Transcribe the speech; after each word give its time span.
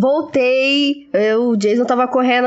Voltei. 0.00 1.10
Eu, 1.12 1.48
o 1.48 1.56
Jason 1.56 1.84
tava 1.84 2.06
correndo. 2.06 2.46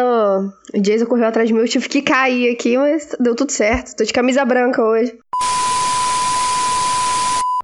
O 0.73 0.79
Jason 0.79 1.05
correu 1.05 1.27
atrás 1.27 1.49
de 1.49 1.53
mim. 1.53 1.59
Eu 1.59 1.67
tive 1.67 1.89
que 1.89 2.01
cair 2.01 2.49
aqui, 2.49 2.77
mas 2.77 3.13
deu 3.19 3.35
tudo 3.35 3.51
certo. 3.51 3.93
Tô 3.97 4.05
de 4.05 4.13
camisa 4.13 4.45
branca 4.45 4.81
hoje. 4.81 5.19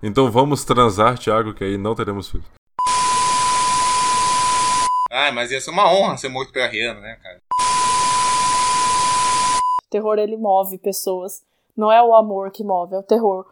Então 0.03 0.29
vamos 0.29 0.65
transar, 0.65 1.17
Thiago, 1.17 1.53
que 1.53 1.63
aí 1.63 1.77
não 1.77 1.95
teremos 1.95 2.29
filhos. 2.29 2.45
Ah, 5.09 5.31
mas 5.31 5.51
ia 5.51 5.61
ser 5.61 5.71
uma 5.71 5.89
honra 5.89 6.17
ser 6.17 6.27
morto 6.27 6.51
pela 6.51 6.67
Rihanna, 6.67 6.99
né, 6.99 7.17
cara? 7.23 7.41
O 9.85 9.89
terror, 9.89 10.19
ele 10.19 10.35
move 10.35 10.77
pessoas. 10.79 11.41
Não 11.77 11.89
é 11.89 12.03
o 12.03 12.13
amor 12.13 12.51
que 12.51 12.61
move, 12.61 12.93
é 12.93 12.99
o 12.99 13.03
terror. 13.03 13.45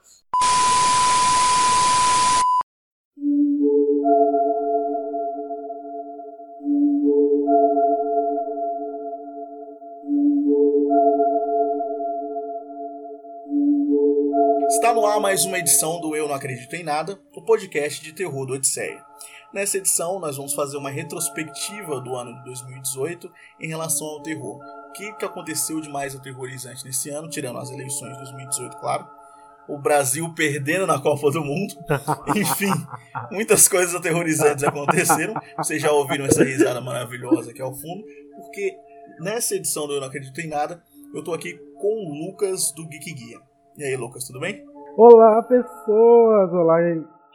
Ar 15.05 15.19
mais 15.19 15.45
uma 15.45 15.59
edição 15.59 16.01
do 16.01 16.15
Eu 16.15 16.27
Não 16.27 16.33
Acredito 16.33 16.75
em 16.75 16.83
Nada, 16.83 17.19
o 17.31 17.41
podcast 17.41 18.03
de 18.03 18.11
terror 18.11 18.43
do 18.47 18.53
Odisseia. 18.53 19.03
Nessa 19.53 19.77
edição, 19.77 20.19
nós 20.19 20.35
vamos 20.35 20.55
fazer 20.55 20.77
uma 20.77 20.89
retrospectiva 20.89 22.01
do 22.01 22.15
ano 22.15 22.35
de 22.35 22.43
2018 22.45 23.31
em 23.61 23.67
relação 23.67 24.07
ao 24.07 24.23
terror. 24.23 24.59
O 24.89 24.91
que, 24.93 25.13
que 25.13 25.23
aconteceu 25.23 25.79
de 25.79 25.89
mais 25.89 26.15
aterrorizante 26.15 26.83
nesse 26.83 27.11
ano, 27.11 27.29
tirando 27.29 27.59
as 27.59 27.69
eleições 27.69 28.13
de 28.13 28.17
2018, 28.17 28.77
claro. 28.77 29.07
O 29.67 29.77
Brasil 29.77 30.27
perdendo 30.33 30.87
na 30.87 30.99
Copa 30.99 31.29
do 31.29 31.43
Mundo. 31.43 31.75
Enfim, 32.35 32.73
muitas 33.29 33.67
coisas 33.67 33.93
aterrorizantes 33.93 34.63
aconteceram. 34.63 35.35
Vocês 35.55 35.79
já 35.79 35.91
ouviram 35.91 36.25
essa 36.25 36.43
risada 36.43 36.81
maravilhosa 36.81 37.51
aqui 37.51 37.61
ao 37.61 37.75
fundo, 37.75 38.03
porque 38.37 38.75
nessa 39.19 39.53
edição 39.53 39.85
do 39.85 39.93
Eu 39.93 40.01
Não 40.01 40.07
Acredito 40.07 40.41
em 40.41 40.47
Nada, 40.47 40.83
eu 41.13 41.23
tô 41.23 41.31
aqui 41.31 41.53
com 41.79 42.07
o 42.07 42.25
Lucas 42.25 42.71
do 42.71 42.87
Geek 42.87 43.13
Guia. 43.13 43.39
E 43.77 43.83
aí, 43.83 43.95
Lucas, 43.95 44.23
tudo 44.25 44.39
bem? 44.39 44.74
Olá, 44.97 45.43
pessoas! 45.43 46.53
Olá, 46.53 46.77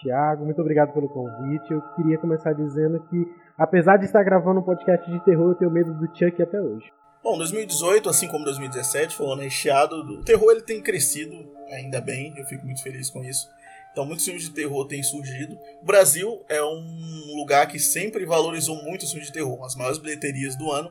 Thiago, 0.00 0.46
muito 0.46 0.62
obrigado 0.62 0.94
pelo 0.94 1.10
convite. 1.10 1.70
Eu 1.70 1.82
queria 1.94 2.16
começar 2.16 2.54
dizendo 2.54 2.98
que, 3.10 3.26
apesar 3.58 3.98
de 3.98 4.06
estar 4.06 4.22
gravando 4.22 4.60
um 4.60 4.62
podcast 4.62 5.10
de 5.10 5.22
terror, 5.26 5.50
eu 5.50 5.54
tenho 5.54 5.70
medo 5.70 5.92
do 5.92 6.06
Chuck 6.06 6.42
até 6.42 6.58
hoje. 6.58 6.90
Bom, 7.22 7.36
2018, 7.36 8.08
assim 8.08 8.28
como 8.28 8.46
2017, 8.46 9.14
foi 9.14 9.26
um 9.26 9.32
ano 9.32 9.42
recheado. 9.42 9.94
O 9.96 10.24
terror 10.24 10.52
ele 10.52 10.62
tem 10.62 10.80
crescido, 10.80 11.34
ainda 11.70 12.00
bem, 12.00 12.32
eu 12.38 12.46
fico 12.46 12.64
muito 12.64 12.82
feliz 12.82 13.10
com 13.10 13.22
isso. 13.22 13.46
Então, 13.92 14.06
muitos 14.06 14.24
filmes 14.24 14.44
de 14.44 14.52
terror 14.52 14.86
têm 14.86 15.02
surgido. 15.02 15.58
O 15.82 15.84
Brasil 15.84 16.40
é 16.48 16.64
um 16.64 17.36
lugar 17.36 17.68
que 17.68 17.78
sempre 17.78 18.24
valorizou 18.24 18.82
muito 18.82 19.02
os 19.02 19.10
filmes 19.10 19.26
de 19.26 19.34
terror. 19.34 19.62
As 19.62 19.76
maiores 19.76 19.98
bilheterias 19.98 20.56
do 20.56 20.72
ano 20.72 20.90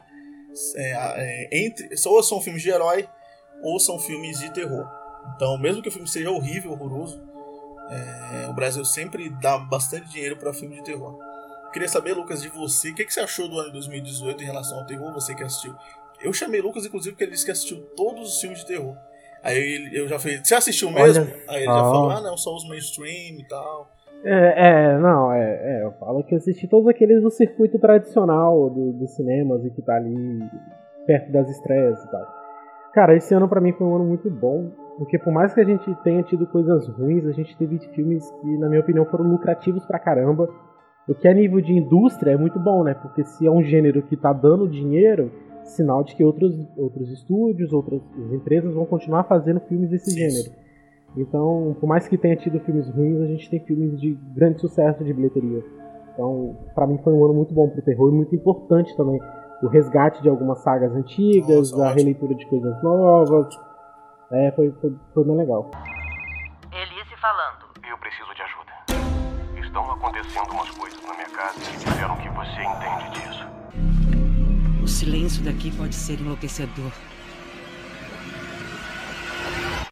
é, 0.76 0.92
é, 0.92 1.66
entre, 1.66 1.90
ou 2.06 2.22
são 2.22 2.40
filmes 2.40 2.62
de 2.62 2.70
herói 2.70 3.10
ou 3.64 3.80
são 3.80 3.98
filmes 3.98 4.40
de 4.40 4.54
terror. 4.54 4.99
Então, 5.36 5.58
mesmo 5.58 5.82
que 5.82 5.90
o 5.90 5.92
filme 5.92 6.08
seja 6.08 6.30
horrível, 6.30 6.72
horroroso, 6.72 7.22
é, 7.90 8.48
o 8.48 8.54
Brasil 8.54 8.84
sempre 8.86 9.30
dá 9.42 9.58
bastante 9.58 10.10
dinheiro 10.10 10.38
para 10.38 10.54
filme 10.54 10.76
de 10.76 10.84
terror. 10.84 11.18
queria 11.74 11.88
saber, 11.88 12.14
Lucas, 12.14 12.42
de 12.42 12.50
você, 12.50 12.92
o 12.92 12.96
que, 12.96 13.06
que, 13.06 13.14
você 13.14 13.20
achou 13.20 13.48
do 13.48 13.58
ano 13.58 13.68
de 13.68 13.74
2018 13.74 14.44
em 14.44 14.46
relação 14.46 14.80
ao 14.80 14.86
terror, 14.86 15.14
você 15.14 15.34
que 15.34 15.44
assistiu? 15.44 15.76
Eu 16.22 16.34
chamei 16.34 16.62
Lucas, 16.62 16.86
inclusive, 16.86 17.14
porque 17.14 17.24
ele 17.24 17.32
disse 17.32 17.46
que 17.46 17.52
assistiu 17.52 17.82
todos 17.96 18.34
os 18.34 18.42
filmes 18.42 18.60
de 18.60 18.66
terror. 18.66 18.96
Aí 19.42 19.90
eu 19.94 20.08
já 20.08 20.20
falei, 20.20 20.40
você 20.44 20.54
assistiu 20.54 20.92
mesmo? 20.92 21.24
Olha, 21.24 21.44
Aí 21.48 21.64
ele 21.64 21.66
já 21.66 21.80
falou, 21.80 22.10
ah, 22.10 22.22
não, 22.22 22.38
só 22.38 22.56
os 22.56 22.68
mainstream 22.68 23.40
e 23.40 23.46
tal. 23.48 23.90
É, 24.24 24.94
é 24.94 24.98
não, 24.98 25.32
é, 25.32 25.80
é, 25.80 25.84
eu 25.84 25.94
falo 25.94 26.24
que 26.24 26.36
eu 26.36 26.38
assisti 26.38 26.68
todos 26.68 26.88
aqueles 26.90 27.24
do 27.24 27.32
circuito 27.32 27.80
tradicional 27.80 28.70
do, 28.70 28.92
dos 28.92 29.12
cinemas 29.12 29.64
e 29.66 29.70
que 29.70 29.82
tá 29.82 29.96
ali 29.96 30.44
perto 31.08 31.32
das 31.32 31.50
estreias 31.50 32.04
e 32.04 32.12
tal. 32.12 32.28
Cara, 32.94 33.16
esse 33.16 33.34
ano 33.34 33.48
para 33.48 33.62
mim 33.62 33.72
foi 33.72 33.88
um 33.88 33.96
ano 33.96 34.06
muito 34.06 34.30
bom. 34.30 34.72
Porque 35.00 35.18
por 35.18 35.32
mais 35.32 35.54
que 35.54 35.62
a 35.62 35.64
gente 35.64 35.96
tenha 36.04 36.22
tido 36.24 36.46
coisas 36.46 36.86
ruins, 36.90 37.26
a 37.26 37.32
gente 37.32 37.56
teve 37.56 37.80
filmes 37.96 38.30
que, 38.42 38.58
na 38.58 38.68
minha 38.68 38.82
opinião, 38.82 39.06
foram 39.06 39.32
lucrativos 39.32 39.86
pra 39.86 39.98
caramba. 39.98 40.50
O 41.08 41.16
que 41.16 41.26
a 41.26 41.34
nível 41.34 41.62
de 41.62 41.72
indústria 41.72 42.32
é 42.32 42.38
muito 42.38 42.60
bom, 42.60 42.84
né? 42.84 42.94
Porque 42.94 43.24
se 43.24 43.48
é 43.48 43.50
um 43.50 43.64
gênero 43.64 44.02
que 44.02 44.18
tá 44.18 44.34
dando 44.34 44.68
dinheiro, 44.68 45.32
sinal 45.64 46.04
de 46.04 46.14
que 46.18 46.24
outros, 46.24 46.54
outros 46.78 47.10
estúdios, 47.12 47.72
outras 47.72 48.02
empresas 48.34 48.74
vão 48.74 48.86
continuar 48.86 49.24
fazendo 49.24 49.62
filmes 49.62 49.90
desse 49.90 50.12
gênero. 50.12 50.52
Então, 51.16 51.78
por 51.80 51.88
mais 51.88 52.06
que 52.06 52.18
tenha 52.18 52.36
tido 52.36 52.60
filmes 52.60 52.90
ruins, 52.90 53.22
a 53.22 53.26
gente 53.26 53.50
tem 53.50 53.62
filmes 53.62 53.98
de 54.02 54.20
grande 54.36 54.60
sucesso 54.60 55.02
de 55.02 55.14
bilheteria. 55.14 55.64
Então, 56.14 56.58
para 56.76 56.86
mim 56.86 56.98
foi 56.98 57.14
um 57.14 57.24
ano 57.24 57.36
muito 57.36 57.54
bom 57.54 57.70
pro 57.70 57.82
terror 57.82 58.12
e 58.12 58.18
muito 58.18 58.36
importante 58.36 58.96
também. 58.98 59.18
O 59.64 59.68
resgate 59.68 60.22
de 60.22 60.28
algumas 60.28 60.60
sagas 60.60 60.94
antigas, 60.94 61.72
Nossa, 61.72 61.86
a 61.86 61.94
releitura 61.94 62.36
de 62.36 62.46
coisas 62.48 62.84
novas, 62.84 63.48
é, 64.32 64.52
foi, 64.52 64.72
foi, 64.80 64.96
foi 65.14 65.24
bem 65.24 65.38
legal. 65.38 65.72
Elise 66.72 67.16
falando. 67.20 67.66
Eu 67.88 67.98
preciso 67.98 68.34
de 68.36 68.42
ajuda. 68.42 69.66
Estão 69.66 69.92
acontecendo 69.92 70.52
umas 70.52 70.70
coisas 70.72 71.02
na 71.02 71.14
minha 71.14 71.30
casa 71.30 71.60
e 71.60 71.78
disseram 71.78 72.16
que 72.18 72.30
você 72.30 72.64
entende 72.64 73.20
disso. 73.20 73.48
O 74.84 74.88
silêncio 74.88 75.44
daqui 75.44 75.76
pode 75.76 75.96
ser 75.96 76.20
enlouquecedor. 76.20 76.92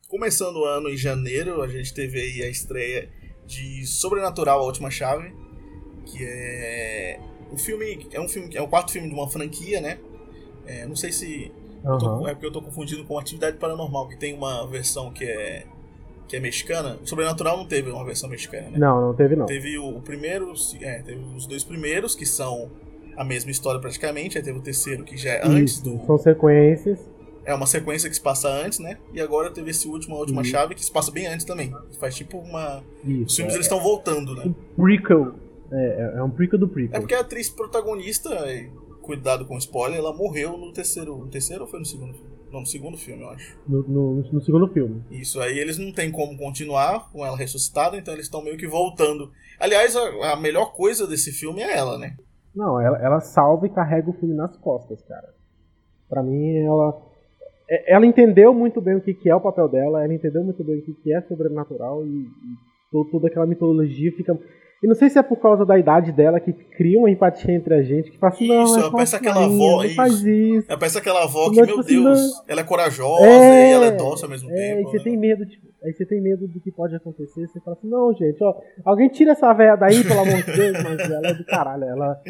Começando 0.07 0.57
o 0.57 0.65
ano 0.65 0.89
em 0.89 0.97
janeiro, 0.97 1.61
a 1.61 1.67
gente 1.67 1.93
teve 1.93 2.19
aí 2.19 2.43
a 2.43 2.49
estreia 2.49 3.11
de 3.45 3.85
Sobrenatural, 3.85 4.59
a 4.59 4.63
Última 4.63 4.89
Chave, 4.89 5.35
que 6.05 6.23
é 6.23 7.19
o 7.51 7.57
filme 7.57 8.07
é 8.11 8.19
um 8.19 8.27
filme 8.27 8.55
é 8.55 8.61
o 8.61 8.67
quarto 8.67 8.91
filme 8.91 9.07
de 9.09 9.13
uma 9.13 9.29
franquia, 9.29 9.81
né? 9.81 9.99
É, 10.65 10.85
não 10.85 10.95
sei 10.95 11.11
se 11.11 11.51
Uhum. 11.83 11.97
Tô, 11.97 12.27
é 12.27 12.33
porque 12.33 12.45
eu 12.45 12.51
tô 12.51 12.61
confundindo 12.61 13.03
com 13.05 13.17
Atividade 13.17 13.57
Paranormal, 13.57 14.07
que 14.07 14.17
tem 14.17 14.33
uma 14.33 14.65
versão 14.67 15.11
que 15.11 15.25
é 15.25 15.65
que 16.27 16.35
é 16.35 16.39
mexicana. 16.39 16.97
O 17.01 17.07
Sobrenatural 17.07 17.57
não 17.57 17.65
teve 17.65 17.89
uma 17.89 18.03
versão 18.03 18.29
mexicana, 18.29 18.69
né? 18.69 18.77
Não, 18.77 19.01
não 19.01 19.13
teve 19.13 19.35
não. 19.35 19.45
Teve 19.45 19.77
o, 19.77 19.97
o 19.97 20.01
primeiro, 20.01 20.53
é, 20.81 21.01
teve 21.01 21.21
os 21.35 21.47
dois 21.47 21.63
primeiros, 21.63 22.15
que 22.15 22.25
são 22.25 22.69
a 23.15 23.23
mesma 23.23 23.49
história 23.49 23.79
praticamente, 23.79 24.37
aí 24.37 24.43
teve 24.43 24.59
o 24.59 24.61
terceiro, 24.61 25.03
que 25.03 25.17
já 25.17 25.31
é 25.31 25.39
Isso, 25.39 25.51
antes 25.51 25.79
do... 25.79 26.05
São 26.05 26.17
sequências. 26.17 26.99
É 27.45 27.53
uma 27.55 27.65
sequência 27.65 28.09
que 28.09 28.15
se 28.15 28.21
passa 28.21 28.49
antes, 28.49 28.77
né? 28.77 28.97
E 29.13 29.21
agora 29.21 29.49
teve 29.49 29.71
esse 29.71 29.87
último, 29.87 30.15
a 30.17 30.19
última 30.19 30.41
Isso. 30.41 30.51
chave, 30.51 30.75
que 30.75 30.83
se 30.83 30.91
passa 30.91 31.11
bem 31.11 31.27
antes 31.27 31.45
também. 31.45 31.73
Faz 31.97 32.13
tipo 32.13 32.37
uma... 32.37 32.83
Isso, 33.05 33.25
Os 33.25 33.35
filmes 33.35 33.53
é, 33.53 33.57
eles 33.57 33.65
estão 33.65 33.81
voltando, 33.81 34.35
né? 34.35 34.43
Um 34.45 34.53
prequel. 34.83 35.33
É, 35.71 36.13
é, 36.15 36.17
é 36.17 36.23
um 36.23 36.29
prequel 36.29 36.59
do 36.59 36.67
prequel. 36.67 36.97
É 36.97 36.99
porque 36.99 37.15
a 37.15 37.21
atriz 37.21 37.49
protagonista 37.49 38.29
cuidado 39.07 39.45
com 39.45 39.57
spoiler, 39.57 39.97
ela 39.97 40.13
morreu 40.13 40.57
no 40.57 40.71
terceiro. 40.71 41.17
No 41.17 41.29
terceiro 41.29 41.63
ou 41.63 41.69
foi 41.69 41.79
no 41.79 41.85
segundo 41.85 42.13
filme? 42.13 42.37
Não, 42.51 42.59
no 42.59 42.65
segundo 42.65 42.97
filme, 42.97 43.23
eu 43.23 43.29
acho. 43.29 43.57
No, 43.67 43.83
no, 43.83 44.23
no 44.31 44.41
segundo 44.41 44.67
filme. 44.67 45.03
Isso, 45.09 45.39
aí 45.41 45.57
eles 45.57 45.77
não 45.77 45.91
tem 45.91 46.11
como 46.11 46.37
continuar 46.37 47.09
com 47.11 47.25
ela 47.25 47.37
ressuscitada, 47.37 47.97
então 47.97 48.13
eles 48.13 48.25
estão 48.25 48.43
meio 48.43 48.57
que 48.57 48.67
voltando. 48.67 49.31
Aliás, 49.59 49.95
a, 49.95 50.33
a, 50.33 50.35
melhor 50.35 50.73
coisa 50.73 51.07
desse 51.07 51.31
filme 51.31 51.61
é 51.61 51.75
ela, 51.75 51.97
né? 51.97 52.15
Não, 52.55 52.79
ela, 52.79 52.97
ela 52.99 53.19
salva 53.19 53.65
e 53.65 53.73
carrega 53.73 54.09
o 54.09 54.13
filme 54.13 54.35
nas 54.35 54.55
costas, 54.57 55.01
cara. 55.03 55.33
Pra 56.09 56.21
mim, 56.21 56.57
ela. 56.57 57.01
É, 57.69 57.95
ela 57.95 58.05
entendeu 58.05 58.53
muito 58.53 58.79
bem 58.79 58.95
o 58.95 59.01
que, 59.01 59.13
que 59.13 59.29
é 59.29 59.35
o 59.35 59.41
papel 59.41 59.67
dela, 59.67 60.03
ela 60.03 60.13
entendeu 60.13 60.43
muito 60.43 60.63
bem 60.63 60.79
o 60.79 60.81
que, 60.81 60.93
que 60.93 61.13
é 61.13 61.21
sobrenatural 61.23 62.05
e, 62.05 62.21
e 62.21 63.11
toda 63.11 63.27
aquela 63.27 63.45
mitologia 63.45 64.11
fica 64.13 64.37
e 64.83 64.87
não 64.87 64.93
sei 64.93 65.09
se 65.09 65.17
é 65.17 65.23
por 65.23 65.37
causa 65.37 65.65
da 65.65 65.77
idade 65.77 66.11
dela 66.11 66.39
que 66.39 66.53
cria 66.53 66.99
uma 66.99 67.09
empatia 67.09 67.53
entre 67.53 67.73
a 67.73 67.81
gente, 67.81 68.11
que 68.11 68.17
fala 68.17 68.33
assim, 68.33 68.47
não, 68.47 68.63
isso, 68.63 68.79
é 68.79 68.91
parece 68.91 69.15
aquela 69.15 69.45
avó, 69.45 69.83
isso. 69.83 69.95
faz 69.95 70.23
isso. 70.23 70.71
É, 70.71 70.77
parece 70.77 70.97
aquela 70.99 71.23
avó 71.23 71.49
que, 71.49 71.55
meu 71.55 71.65
tipo 71.65 71.83
Deus, 71.83 72.19
assim, 72.19 72.43
ela 72.47 72.61
é 72.61 72.63
corajosa 72.63 73.25
é, 73.25 73.69
e 73.69 73.73
ela 73.73 73.85
é 73.87 73.91
doce 73.91 74.23
ao 74.23 74.29
mesmo 74.29 74.51
é, 74.51 74.53
tempo. 74.53 74.81
E 74.81 74.83
você 74.91 74.97
né? 74.97 75.03
tem 75.03 75.17
medo, 75.17 75.45
tipo, 75.47 75.67
aí 75.83 75.93
você 75.93 76.05
tem 76.05 76.21
medo 76.21 76.47
do 76.47 76.59
que 76.59 76.71
pode 76.71 76.95
acontecer, 76.95 77.47
você 77.47 77.59
fala 77.59 77.75
assim, 77.75 77.89
não, 77.89 78.13
gente, 78.13 78.43
ó, 78.43 78.53
alguém 78.85 79.09
tira 79.09 79.31
essa 79.31 79.51
véia 79.53 79.75
daí, 79.75 80.03
pelo 80.03 80.19
amor 80.19 80.43
de 80.43 80.51
Deus, 80.51 80.83
mas 80.83 80.99
ela 80.99 81.27
é 81.27 81.33
do 81.33 81.45
caralho, 81.45 81.83
ela, 81.83 82.21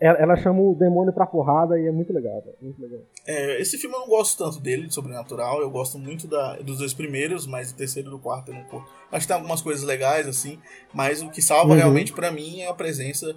ela 0.00 0.36
chama 0.36 0.60
o 0.60 0.74
demônio 0.74 1.12
pra 1.12 1.26
porrada 1.26 1.78
e 1.78 1.86
é 1.86 1.90
muito 1.90 2.12
legal, 2.12 2.42
muito 2.60 2.80
legal. 2.80 3.00
É, 3.26 3.60
esse 3.60 3.78
filme 3.78 3.94
eu 3.96 4.00
não 4.00 4.08
gosto 4.08 4.38
tanto 4.38 4.60
dele, 4.60 4.86
de 4.86 4.94
Sobrenatural. 4.94 5.60
Eu 5.60 5.70
gosto 5.70 5.98
muito 5.98 6.26
da, 6.26 6.56
dos 6.56 6.78
dois 6.78 6.94
primeiros, 6.94 7.46
mas 7.46 7.70
o 7.70 7.76
terceiro 7.76 8.10
e 8.10 8.14
o 8.14 8.18
quarto 8.18 8.50
eu 8.50 8.54
não 8.54 8.64
curto. 8.64 8.88
Acho 9.10 9.26
que 9.26 9.28
tem 9.28 9.36
algumas 9.36 9.62
coisas 9.62 9.84
legais, 9.84 10.26
assim, 10.26 10.58
mas 10.92 11.22
o 11.22 11.30
que 11.30 11.42
salva 11.42 11.70
uhum. 11.70 11.76
realmente 11.76 12.12
para 12.12 12.30
mim 12.30 12.60
é 12.60 12.68
a 12.68 12.74
presença. 12.74 13.36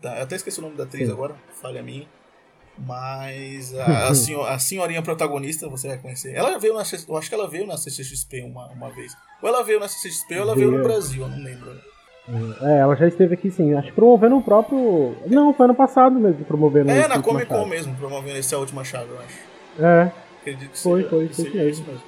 Da, 0.00 0.18
eu 0.18 0.22
até 0.24 0.36
esqueci 0.36 0.58
o 0.58 0.62
nome 0.62 0.76
da 0.76 0.84
atriz 0.84 1.06
Sim. 1.06 1.12
agora, 1.12 1.34
falha 1.60 1.82
minha. 1.82 2.06
Mas 2.76 3.72
a, 3.74 4.08
a, 4.08 4.14
senhor, 4.14 4.48
a, 4.48 4.58
senhorinha 4.58 5.00
protagonista, 5.00 5.68
você 5.68 5.86
vai 5.86 5.98
conhecer. 5.98 6.34
Ela 6.34 6.58
veio 6.58 6.74
na. 6.74 6.82
Eu 7.08 7.16
acho 7.16 7.28
que 7.28 7.34
ela 7.34 7.48
veio 7.48 7.66
na 7.66 7.76
CCXP 7.76 8.42
uma, 8.42 8.66
uma 8.68 8.90
vez. 8.90 9.16
Ou 9.40 9.48
ela 9.48 9.62
veio 9.62 9.78
na 9.78 9.86
CCXP 9.86 10.34
ou 10.34 10.40
ela 10.40 10.56
veio 10.56 10.72
no 10.72 10.82
Brasil, 10.82 11.22
eu 11.22 11.28
não 11.28 11.38
lembro. 11.38 11.93
É, 12.26 12.78
ela 12.78 12.96
já 12.96 13.06
esteve 13.06 13.34
aqui 13.34 13.50
sim, 13.50 13.74
acho 13.74 13.88
que 13.88 13.94
promovendo 13.94 14.38
o 14.38 14.42
próprio. 14.42 15.14
Não, 15.26 15.52
foi 15.52 15.66
ano 15.66 15.74
passado 15.74 16.18
mesmo 16.18 16.44
promovendo 16.44 16.90
É, 16.90 17.06
na 17.06 17.20
Comic 17.20 17.46
Con 17.46 17.66
mesmo, 17.66 17.94
promovendo 17.96 18.38
essa 18.38 18.58
última 18.58 18.82
chave, 18.82 19.10
eu 19.10 19.20
acho. 19.20 19.38
É. 19.78 20.12
Acredito 20.40 20.70
que 20.70 20.78
foi, 20.78 21.02
seja, 21.02 21.10
foi, 21.10 21.28
foi 21.28 21.44
seja 21.44 21.64
isso 21.64 21.84
mesmo. 21.84 22.02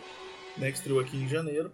Né, 0.57 0.71
que 0.71 0.79
estreou 0.79 1.01
aqui 1.01 1.17
em 1.19 1.29
janeiro. 1.29 1.71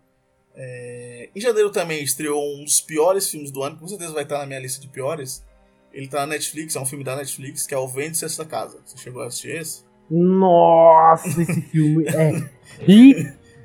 É... 0.54 1.28
Em 1.34 1.40
janeiro 1.40 1.70
também 1.70 2.02
estreou 2.02 2.42
um 2.56 2.64
dos 2.64 2.80
piores 2.80 3.30
filmes 3.30 3.50
do 3.50 3.62
ano, 3.62 3.76
com 3.76 3.86
certeza 3.86 4.12
vai 4.12 4.24
estar 4.24 4.38
na 4.38 4.46
minha 4.46 4.60
lista 4.60 4.80
de 4.80 4.88
piores, 4.88 5.44
Ele 5.92 6.08
tá 6.08 6.20
na 6.20 6.26
Netflix, 6.28 6.74
é 6.74 6.80
um 6.80 6.86
filme 6.86 7.04
da 7.04 7.14
Netflix, 7.16 7.66
que 7.66 7.74
é 7.74 7.78
o 7.78 7.86
Vende-se 7.86 8.24
Essa 8.24 8.44
Casa. 8.44 8.78
Você 8.84 8.96
chegou 8.98 9.22
a 9.22 9.26
assistir 9.26 9.56
esse? 9.56 9.84
Nossa, 10.10 11.40
esse 11.40 11.62
filme 11.62 12.06
é 12.08 12.32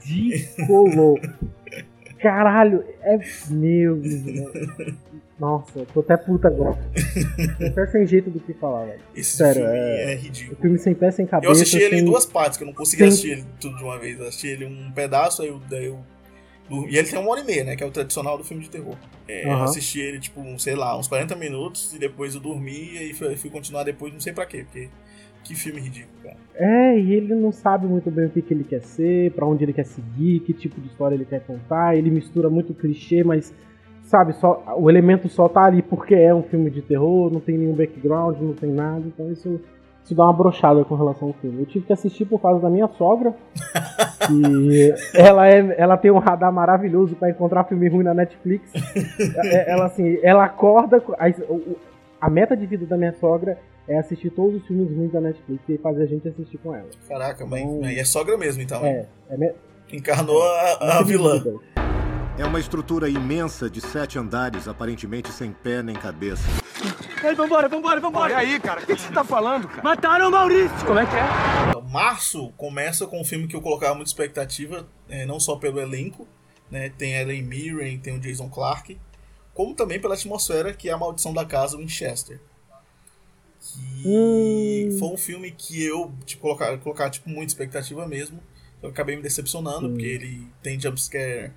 ridículo. 0.05 1.19
Caralho, 2.27 2.83
é. 3.01 3.19
Meu 3.49 3.95
Deus. 3.95 4.95
Nossa, 5.39 5.85
tô 5.93 5.99
até 5.99 6.17
puta 6.17 6.47
agora. 6.47 6.75
Tô 7.59 7.65
até 7.67 7.85
sem 7.91 8.07
jeito 8.07 8.27
do 8.31 8.39
que 8.39 8.53
falar, 8.55 8.85
velho. 8.85 8.99
Esse 9.15 9.37
Sério, 9.37 9.61
filme 9.61 9.77
é- 9.77 10.13
é, 10.13 10.15
O 10.15 10.19
ridículo. 10.19 10.57
filme 10.61 10.79
sem 10.79 10.95
pé, 10.95 11.11
sem 11.11 11.27
cabeça. 11.27 11.47
Eu 11.47 11.51
assisti 11.51 11.77
ele 11.77 11.95
em 11.95 11.99
sem- 11.99 12.05
duas 12.05 12.25
partes, 12.25 12.57
que 12.57 12.63
eu 12.63 12.67
não 12.67 12.73
consegui 12.73 13.01
sem- 13.03 13.07
assistir 13.09 13.31
ele 13.33 13.45
tudo 13.61 13.77
de 13.77 13.83
uma 13.83 13.99
vez. 13.99 14.19
Eu 14.19 14.27
assisti 14.27 14.47
ele 14.47 14.65
um 14.65 14.91
pedaço, 14.91 15.43
aí 15.43 15.49
eu, 15.49 15.61
daí 15.69 15.85
eu. 15.85 15.99
E 16.89 16.97
ele 16.97 17.07
tem 17.07 17.19
uma 17.19 17.29
hora 17.29 17.41
e 17.41 17.43
meia, 17.45 17.63
né? 17.63 17.75
Que 17.75 17.83
é 17.83 17.85
o 17.85 17.91
tradicional 17.91 18.35
do 18.35 18.43
filme 18.43 18.63
de 18.63 18.69
terror. 18.71 18.95
É, 19.27 19.45
Eu 19.45 19.51
Aham. 19.51 19.63
assisti 19.65 19.99
ele, 20.01 20.19
tipo, 20.19 20.41
sei 20.59 20.75
lá, 20.75 20.97
uns 20.97 21.07
40 21.07 21.35
minutos 21.35 21.93
e 21.93 21.99
depois 21.99 22.33
eu 22.33 22.41
dormi 22.41 22.97
e 23.09 23.13
fui, 23.13 23.35
fui 23.37 23.49
continuar 23.51 23.83
depois, 23.83 24.11
não 24.11 24.19
sei 24.19 24.33
pra 24.33 24.45
quê, 24.45 24.63
porque. 24.63 24.89
Que 25.47 25.55
filme 25.55 25.79
ridículo, 25.79 26.13
cara. 26.23 26.35
É, 26.55 26.99
e 26.99 27.13
ele 27.13 27.33
não 27.35 27.51
sabe 27.51 27.87
muito 27.87 28.11
bem 28.11 28.25
o 28.25 28.29
que, 28.29 28.41
que 28.41 28.53
ele 28.53 28.63
quer 28.63 28.81
ser, 28.81 29.31
pra 29.31 29.45
onde 29.45 29.63
ele 29.63 29.73
quer 29.73 29.85
seguir, 29.85 30.41
que 30.41 30.53
tipo 30.53 30.81
de 30.81 30.87
história 30.87 31.15
ele 31.15 31.23
quer 31.23 31.39
contar. 31.41 31.95
Ele 31.95 32.09
mistura 32.09 32.49
muito 32.49 32.73
clichê, 32.73 33.23
mas, 33.23 33.53
sabe, 34.03 34.33
só 34.33 34.63
o 34.77 34.89
elemento 34.89 35.29
só 35.29 35.47
tá 35.47 35.63
ali 35.63 35.81
porque 35.81 36.15
é 36.15 36.33
um 36.33 36.43
filme 36.43 36.69
de 36.69 36.81
terror, 36.81 37.31
não 37.31 37.39
tem 37.39 37.57
nenhum 37.57 37.73
background, 37.73 38.37
não 38.41 38.53
tem 38.53 38.71
nada. 38.71 39.03
Então 39.05 39.31
isso, 39.31 39.61
isso 40.03 40.15
dá 40.15 40.23
uma 40.23 40.33
brochada 40.33 40.83
com 40.83 40.95
relação 40.95 41.29
ao 41.29 41.33
filme. 41.35 41.59
Eu 41.61 41.65
tive 41.67 41.85
que 41.85 41.93
assistir 41.93 42.25
por 42.25 42.41
causa 42.41 42.59
da 42.59 42.69
minha 42.69 42.87
sogra, 42.87 43.33
que 44.27 44.93
ela, 45.13 45.47
é, 45.47 45.75
ela 45.77 45.95
tem 45.95 46.11
um 46.11 46.17
radar 46.17 46.51
maravilhoso 46.51 47.15
pra 47.15 47.29
encontrar 47.29 47.65
filme 47.65 47.87
ruim 47.87 48.03
na 48.03 48.13
Netflix. 48.13 48.69
É- 49.45 49.71
ela, 49.71 49.85
assim, 49.85 50.17
ela 50.23 50.43
acorda. 50.43 51.01
A, 51.19 51.25
a 52.19 52.29
meta 52.31 52.57
de 52.57 52.65
vida 52.65 52.85
da 52.85 52.97
minha 52.97 53.13
sogra 53.13 53.59
é 53.87 53.97
assistir 53.97 54.29
todos 54.31 54.61
os 54.61 54.67
filmes 54.67 54.89
ruins 54.95 55.11
da 55.11 55.21
Netflix 55.21 55.63
e 55.69 55.77
fazer 55.77 56.03
a 56.03 56.05
gente 56.07 56.27
assistir 56.27 56.57
com 56.57 56.75
ela. 56.75 56.89
Caraca, 57.07 57.45
mãe. 57.45 57.65
Aí 57.85 57.99
é 57.99 58.05
sogra 58.05 58.37
mesmo, 58.37 58.61
então. 58.61 58.85
É, 58.85 59.07
é 59.29 59.37
me- 59.37 59.53
Encarnou 59.91 60.41
a, 60.43 60.97
a 60.99 61.03
vilã. 61.03 61.41
É 62.37 62.45
uma 62.45 62.59
estrutura 62.59 63.09
imensa 63.09 63.69
de 63.69 63.79
sete 63.81 64.19
andares, 64.19 64.67
aparentemente 64.67 65.31
sem 65.31 65.51
pé 65.51 65.81
nem 65.81 65.95
cabeça. 65.95 66.43
Ei, 67.23 67.33
vambora, 67.33 67.67
vambora, 67.67 67.99
vambora. 67.99 68.31
E 68.33 68.35
aí, 68.35 68.59
cara? 68.59 68.81
O 68.81 68.85
que 68.85 68.95
você 68.95 69.11
tá 69.11 69.23
falando, 69.23 69.67
cara? 69.67 69.81
Mataram 69.83 70.27
o 70.27 70.31
Maurício. 70.31 70.85
Como 70.85 70.99
é 70.99 71.05
que 71.05 71.15
é? 71.15 71.69
Então, 71.69 71.81
Março 71.81 72.51
começa 72.57 73.07
com 73.07 73.19
um 73.21 73.23
filme 73.25 73.47
que 73.47 73.55
eu 73.55 73.61
colocava 73.61 73.95
muita 73.95 74.09
expectativa, 74.09 74.85
é, 75.09 75.25
não 75.25 75.39
só 75.39 75.55
pelo 75.55 75.79
elenco, 75.79 76.27
né? 76.69 76.91
Tem 76.95 77.17
a 77.17 77.21
Ellen 77.21 77.41
Mirren, 77.41 77.97
tem 77.97 78.15
o 78.15 78.19
Jason 78.19 78.49
Clarke, 78.49 78.99
como 79.53 79.73
também 79.73 79.99
pela 79.99 80.13
atmosfera 80.13 80.73
que 80.73 80.89
é 80.89 80.91
a 80.93 80.97
Maldição 80.97 81.33
da 81.33 81.43
Casa 81.45 81.77
Winchester. 81.77 82.39
Que 83.73 84.95
foi 84.99 85.07
um 85.09 85.17
filme 85.17 85.51
que 85.51 85.83
eu 85.83 86.11
tipo, 86.25 86.41
colocar, 86.41 86.77
colocar 86.79 87.09
tipo, 87.09 87.29
muita 87.29 87.47
expectativa 87.51 88.07
mesmo. 88.07 88.39
Eu 88.81 88.89
acabei 88.89 89.15
me 89.15 89.21
decepcionando, 89.21 89.87
Sim. 89.87 89.89
porque 89.93 90.05
ele 90.05 90.47
tem 90.61 90.79
jumpscare 90.79 91.51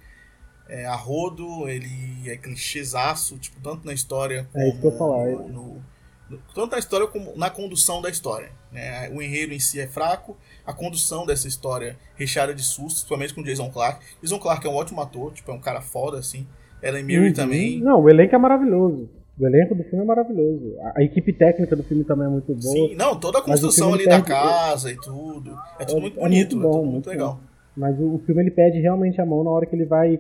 é, 0.68 0.86
a 0.86 0.94
rodo, 0.94 1.68
ele 1.68 2.28
é 2.30 2.36
clichêzaço, 2.36 3.36
tipo, 3.38 3.60
tanto 3.60 3.84
na 3.84 3.92
história 3.92 4.48
como 4.52 4.64
É 4.64 4.68
isso 4.68 4.80
que 4.80 4.86
eu 4.86 4.92
falar. 4.96 5.26
no- 5.26 5.48
no- 5.48 5.82
no- 6.30 6.38
tanto 6.54 6.70
na 6.72 6.78
história 6.78 7.06
como 7.08 7.36
na 7.36 7.50
condução 7.50 8.00
da 8.00 8.08
história. 8.08 8.52
Né? 8.70 9.10
O 9.10 9.20
enredo 9.20 9.52
em 9.52 9.58
si 9.58 9.80
é 9.80 9.86
fraco, 9.88 10.36
a 10.64 10.72
condução 10.72 11.26
dessa 11.26 11.48
história 11.48 11.98
recheada 12.14 12.54
de 12.54 12.62
sustos, 12.62 13.00
principalmente 13.02 13.34
com 13.34 13.42
Jason 13.42 13.68
Clarke. 13.70 14.04
Jason 14.22 14.38
Clarke 14.38 14.66
é 14.66 14.70
um 14.70 14.74
ótimo 14.76 15.00
ator, 15.00 15.32
tipo, 15.32 15.50
é 15.50 15.54
um 15.54 15.60
cara 15.60 15.80
foda, 15.80 16.18
assim. 16.18 16.46
Ellen 16.82 17.02
Mirren 17.04 17.28
Uhum. 17.28 17.34
também. 17.34 17.80
Não, 17.80 18.00
o 18.00 18.08
elenco 18.08 18.34
é 18.34 18.38
maravilhoso. 18.38 19.10
O 19.40 19.46
elenco 19.46 19.74
do 19.74 19.82
filme 19.84 20.04
é 20.04 20.06
maravilhoso. 20.06 20.76
A, 20.80 21.00
a 21.00 21.02
equipe 21.02 21.32
técnica 21.32 21.74
do 21.74 21.82
filme 21.82 22.04
também 22.04 22.26
é 22.26 22.30
muito 22.30 22.48
boa. 22.54 22.60
Sim, 22.60 22.94
não, 22.96 23.18
toda 23.18 23.38
a 23.38 23.42
construção 23.42 23.94
ali 23.94 24.06
da 24.06 24.20
casa 24.20 24.90
e 24.92 24.96
tudo. 24.96 25.56
É 25.78 25.84
tudo 25.84 25.98
É- 25.98 26.00
muito 26.02 26.18
é 26.18 26.22
bonito, 26.22 26.56
muito 26.56 26.66
é 26.66 26.70
bom, 26.70 26.70
tudo 26.72 26.82
muito 26.82 26.92
muito 26.92 27.08
legal. 27.10 27.34
bom. 27.34 27.40
Mas 27.76 27.98
o, 27.98 28.14
o 28.16 28.18
filme 28.20 28.42
ele 28.42 28.50
perde 28.50 28.78
realmente 28.80 29.20
a 29.20 29.24
mão 29.26 29.42
na 29.42 29.50
hora 29.50 29.64
que 29.64 29.74
ele 29.74 29.86
vai 29.86 30.18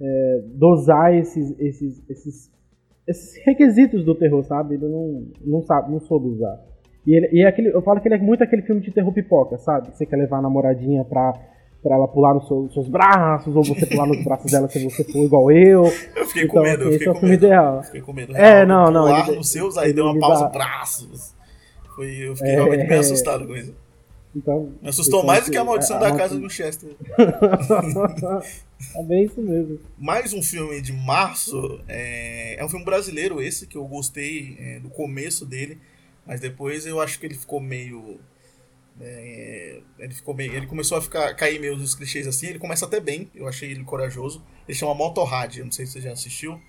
é, 0.00 0.42
dosar 0.54 1.14
esses, 1.14 1.58
esses, 1.58 2.02
esses, 2.08 2.50
esses 3.08 3.44
requisitos 3.44 4.04
do 4.04 4.14
terror, 4.14 4.44
sabe? 4.44 4.74
Ele 4.74 4.86
não, 4.86 5.26
não 5.44 5.62
sabe, 5.62 5.90
não 5.90 5.98
soube 6.00 6.28
usar. 6.28 6.60
E, 7.06 7.14
ele, 7.16 7.28
e 7.32 7.42
é 7.42 7.48
aquele, 7.48 7.68
eu 7.68 7.82
falo 7.82 8.00
que 8.00 8.08
ele 8.08 8.14
é 8.14 8.18
muito 8.18 8.42
aquele 8.44 8.62
filme 8.62 8.80
de 8.80 8.90
terror 8.92 9.12
pipoca, 9.12 9.58
sabe? 9.58 9.88
Você 9.94 10.06
quer 10.06 10.16
levar 10.16 10.38
a 10.38 10.42
namoradinha 10.42 11.04
pra, 11.04 11.32
pra 11.84 11.94
ela 11.96 12.08
pular 12.08 12.34
nos 12.34 12.48
seu- 12.48 12.68
seus 12.74 12.88
braços, 12.88 13.54
ou 13.54 13.62
você 13.62 13.86
pular 13.86 14.06
nos 14.06 14.24
braços 14.24 14.50
dela 14.50 14.68
se 14.68 14.82
você 14.82 15.04
for 15.04 15.22
igual 15.24 15.52
eu. 15.52 15.84
Eu 16.16 16.26
fiquei 16.26 16.44
Então, 16.44 16.54
com 16.56 16.62
medo, 16.62 16.82
eu 16.84 16.92
fiquei 16.92 17.06
é 17.06 17.10
o 17.10 17.14
com 17.14 17.26
medo. 17.26 17.34
ideal. 17.44 17.82
Fiquei 17.84 18.00
com 18.00 18.12
medo. 18.12 18.36
É, 18.36 18.64
não, 18.66 18.90
não, 18.90 19.04
pular 19.04 19.28
ele- 19.28 19.36
nos 19.36 19.48
seus, 19.50 19.76
aí 19.78 19.86
ele 19.86 19.92
deu 19.94 20.06
uma 20.06 20.18
pausa, 20.18 20.44
dá- 20.44 20.48
braços. 20.48 21.34
Foi, 21.94 22.10
eu 22.26 22.34
fiquei 22.34 22.50
É. 22.52 22.54
realmente 22.56 22.88
bem 22.88 22.98
assustado 22.98 23.46
com 23.46 23.54
isso. 23.54 23.72
Então, 24.34 24.72
Me 24.82 24.88
assustou 24.88 25.20
então, 25.20 25.26
mais 25.28 25.44
do 25.44 25.50
que 25.52 25.56
a 25.56 25.62
maldição 25.64 25.96
a- 25.96 26.00
da 26.00 26.08
a- 26.08 26.16
casa 26.16 26.36
do 26.36 26.50
Chester. 26.50 26.90
é 28.96 29.02
bem 29.04 29.24
isso 29.26 29.40
mesmo. 29.40 29.78
Mais 29.98 30.32
um 30.32 30.42
filme 30.42 30.80
de 30.80 30.92
março. 30.92 31.80
É, 31.88 32.56
é 32.60 32.64
um 32.64 32.68
filme 32.68 32.84
brasileiro 32.84 33.40
esse, 33.40 33.66
que 33.66 33.76
eu 33.76 33.84
gostei 33.86 34.56
é, 34.58 34.80
do 34.80 34.88
começo 34.88 35.46
dele, 35.46 35.78
mas 36.26 36.40
depois 36.40 36.84
eu 36.86 37.00
acho 37.00 37.18
que 37.20 37.26
ele 37.26 37.34
ficou 37.34 37.60
meio. 37.60 38.18
É, 39.00 39.80
ele 39.98 40.14
ficou 40.14 40.34
meio. 40.34 40.52
Ele 40.54 40.66
começou 40.66 40.96
a 40.98 41.02
ficar 41.02 41.34
cair 41.34 41.60
meio 41.60 41.76
nos 41.76 41.94
clichês 41.94 42.26
assim. 42.26 42.48
Ele 42.48 42.58
começa 42.58 42.86
até 42.86 43.00
bem, 43.00 43.30
eu 43.34 43.46
achei 43.48 43.70
ele 43.70 43.84
corajoso. 43.84 44.44
Ele 44.68 44.76
chama 44.76 44.94
Motorrad, 44.94 45.56
eu 45.56 45.64
não 45.64 45.72
sei 45.72 45.86
se 45.86 45.92
você 45.92 46.00
já 46.00 46.12
assistiu. 46.12 46.60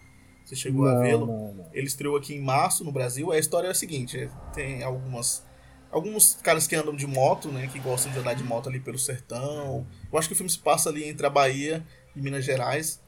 Você 0.44 0.56
chegou 0.56 0.88
a 0.88 0.94
Não, 0.94 1.01
vê-lo. 1.01 1.25
não, 1.25 1.54
não. 1.54 1.69
Ele 1.74 1.88
estreou 1.88 2.16
aqui 2.16 2.36
em 2.36 2.42
março 2.42 2.83
no 2.83 2.92
Brasil. 2.92 3.31
A 3.31 3.39
história 3.39 3.68
é 3.68 3.72
a 3.72 3.75
seguinte: 3.75 4.18
é, 4.19 4.30
tem 4.54 4.83
algumas. 4.83 5.44
Alguns 5.92 6.36
caras 6.44 6.68
que 6.68 6.75
andam 6.75 6.95
de 6.95 7.07
moto, 7.07 7.48
né? 7.50 7.68
Que 7.72 7.80
gostam 7.80 8.12
de 8.12 8.19
andar 8.19 8.33
de 8.33 8.44
moto 8.44 8.68
ali 8.69 8.80
pelo 8.80 9.00
sertão. 9.00 9.88
Eu 10.12 10.19
acho 10.19 10.28
que 10.28 10.33
o 10.33 10.38
filme 10.38 10.50
se 10.50 10.60
passa 10.60 10.89
ali 10.89 11.06
entre 11.07 11.25
a 11.25 11.30
Bahia 11.30 11.86
e 12.16 12.21
Minas 12.21 12.44
Gerais, 12.44 13.01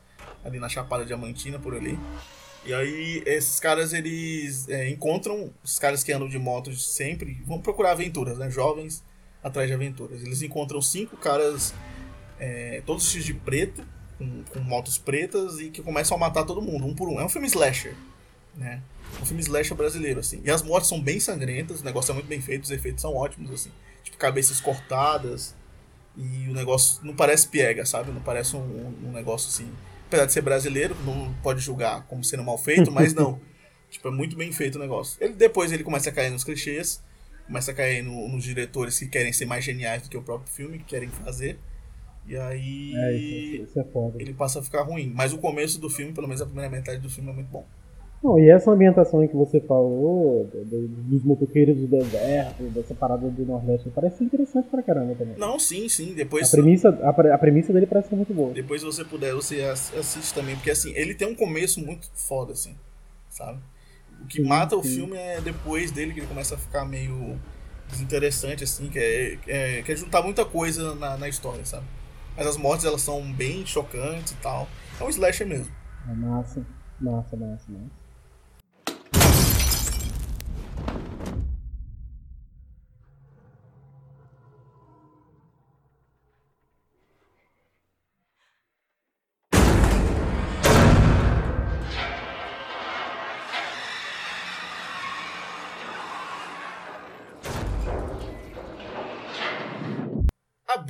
ali 0.44 0.58
na 0.58 0.70
Chapada 0.70 1.06
Diamantina, 1.06 1.60
por 1.60 1.76
ali. 1.76 2.00
E 2.66 2.74
aí, 2.74 3.24
esses 3.26 3.60
caras, 3.60 3.94
eles 3.94 4.68
é, 4.68 4.90
encontram 4.90 5.54
os 5.64 5.80
caras 5.80 6.04
que 6.04 6.12
andam 6.12 6.28
de 6.28 6.38
moto 6.38 6.74
sempre, 6.76 7.42
vão 7.46 7.62
procurar 7.62 7.92
aventuras, 7.92 8.38
né? 8.38 8.50
Jovens 8.50 9.04
atrás 9.42 9.68
de 9.68 9.74
aventuras. 9.74 10.22
Eles 10.22 10.42
encontram 10.42 10.82
cinco 10.82 11.16
caras, 11.16 11.74
é, 12.40 12.82
todos 12.86 13.04
vestidos 13.04 13.26
de 13.26 13.34
preto, 13.34 13.86
com, 14.18 14.44
com 14.44 14.60
motos 14.60 14.98
pretas, 14.98 15.60
e 15.60 15.70
que 15.70 15.82
começam 15.82 16.18
a 16.18 16.20
matar 16.20 16.44
todo 16.44 16.62
mundo, 16.62 16.86
um 16.86 16.94
por 16.94 17.08
um. 17.08 17.20
É 17.20 17.26
um 17.26 17.30
filme 17.30 17.48
slasher, 17.48 17.96
né? 18.56 18.82
Um 19.22 19.26
filme 19.26 19.42
slasher 19.42 19.78
brasileiro, 19.78 20.20
assim. 20.20 20.42
E 20.44 20.52
as 20.52 20.62
mortes 20.62 20.90
são 20.90 21.02
bem 21.02 21.20
sangrentas, 21.20 21.82
o 21.82 21.86
negócio 21.86 22.12
é 22.12 22.14
muito 22.16 22.28
bem 22.28 22.42
feito, 22.42 22.66
os 22.66 22.72
efeitos 22.72 23.02
são 23.02 23.16
ótimos, 23.16 23.50
assim. 23.52 23.72
Tipo, 24.04 24.18
cabeças 24.18 24.60
cortadas, 24.60 25.56
e 26.18 26.50
o 26.50 26.54
negócio 26.54 27.00
não 27.06 27.16
parece 27.16 27.48
piega, 27.48 27.86
sabe? 27.86 28.12
Não 28.12 28.22
parece 28.22 28.56
um, 28.56 28.94
um 29.06 29.12
negócio 29.12 29.50
assim. 29.50 29.72
Apesar 30.08 30.26
de 30.26 30.32
ser 30.34 30.42
brasileiro, 30.42 30.96
não 31.06 31.34
pode 31.44 31.60
julgar 31.60 32.06
como 32.08 32.24
sendo 32.24 32.44
mal 32.44 32.58
feito, 32.58 32.92
mas 32.92 33.14
não. 33.14 33.40
tipo, 33.92 34.08
é 34.08 34.12
muito 34.12 34.36
bem 34.38 34.52
feito 34.52 34.76
o 34.76 34.80
negócio. 34.80 35.18
Ele, 35.24 35.34
depois 35.34 35.72
ele 35.72 35.84
começa 35.84 36.10
a 36.10 36.14
cair 36.14 36.30
nos 36.32 36.44
clichês, 36.44 37.02
começa 37.46 37.72
a 37.72 37.74
cair 37.74 38.02
no- 38.04 38.28
nos 38.30 38.44
diretores 38.44 38.98
que 39.00 39.08
querem 39.08 39.32
ser 39.34 39.46
mais 39.46 39.64
geniais 39.64 40.02
do 40.04 40.10
que 40.10 40.18
o 40.18 40.22
próprio 40.24 40.52
filme, 40.52 40.78
que 40.80 40.86
querem 40.86 41.10
fazer. 41.10 41.60
E 42.26 42.36
aí 42.38 42.94
É, 42.96 43.16
isso, 43.18 43.64
isso 43.64 43.80
é 43.80 43.84
foda. 43.86 44.22
ele 44.22 44.34
passa 44.34 44.60
a 44.60 44.64
ficar 44.64 44.82
ruim. 44.84 45.12
Mas 45.16 45.32
o 45.34 45.38
começo 45.38 45.80
do 45.80 45.90
filme, 45.90 46.12
pelo 46.14 46.28
menos 46.28 46.42
a 46.42 46.46
primeira 46.46 46.70
metade 46.70 47.00
do 47.02 47.10
filme, 47.10 47.30
é 47.30 47.34
muito 47.34 47.48
bom. 47.50 47.66
Não, 48.24 48.38
e 48.40 48.50
essa 48.50 48.72
ambientação 48.72 49.26
que 49.28 49.36
você 49.36 49.60
falou, 49.62 50.46
do- 50.52 50.66
do- 50.66 50.88
dos 50.88 51.24
motoqueiros 51.24 51.78
do 51.78 51.88
deserto, 51.88 52.64
dessa 52.72 52.96
parada 52.96 53.30
do 53.30 53.46
Nordeste, 53.46 53.90
parece 53.94 54.24
interessante 54.24 54.68
pra 54.70 54.82
caramba 54.82 55.14
também. 55.16 55.36
Não, 55.38 55.60
sim, 55.60 55.88
sim. 55.88 56.12
A 56.12 56.16
Depois, 56.16 56.50
premissa, 56.52 56.90
a, 56.90 57.10
a 57.10 57.38
premissa 57.38 57.72
dele 57.72 57.86
parece 57.86 58.10
ser 58.10 58.16
muito 58.16 58.34
boa. 58.34 58.54
depois 58.54 58.82
se 58.82 58.88
você 58.88 59.06
puder, 59.06 59.34
você 59.34 59.62
ass- 59.64 59.94
assiste 59.96 60.34
também. 60.34 60.56
Porque 60.56 60.72
assim, 60.72 60.92
ele 60.96 61.14
tem 61.14 61.28
um 61.28 61.36
começo 61.36 61.80
muito 61.86 62.10
foda, 62.16 62.54
assim. 62.54 62.76
Sabe? 63.30 63.60
O 64.24 64.26
que 64.26 64.42
Sim, 64.42 64.48
mata 64.48 64.76
o 64.76 64.82
sim. 64.84 64.96
filme 64.96 65.16
é 65.16 65.40
depois 65.40 65.92
dele 65.92 66.12
que 66.14 66.20
ele 66.20 66.28
começa 66.28 66.56
a 66.56 66.58
ficar 66.58 66.86
meio 66.86 67.40
desinteressante, 67.88 68.64
assim, 68.64 68.90
que 68.90 68.98
é, 69.00 69.38
é, 69.48 69.82
quer 69.84 69.96
juntar 69.96 70.22
muita 70.24 70.44
coisa 70.44 70.96
na, 70.96 71.18
na 71.18 71.30
história, 71.30 71.64
sabe? 71.66 71.86
Mas 72.36 72.48
as 72.48 72.58
mortes 72.58 72.84
elas 72.86 73.02
são 73.02 73.22
bem 73.32 73.66
chocantes 73.66 74.34
e 74.34 74.38
tal. 74.38 74.68
É 75.00 75.04
um 75.04 75.10
slasher 75.10 75.48
mesmo. 75.48 75.72
É 76.10 76.14
massa, 76.14 76.66
massa, 77.00 77.38
massa, 77.38 77.66
massa. 77.72 78.07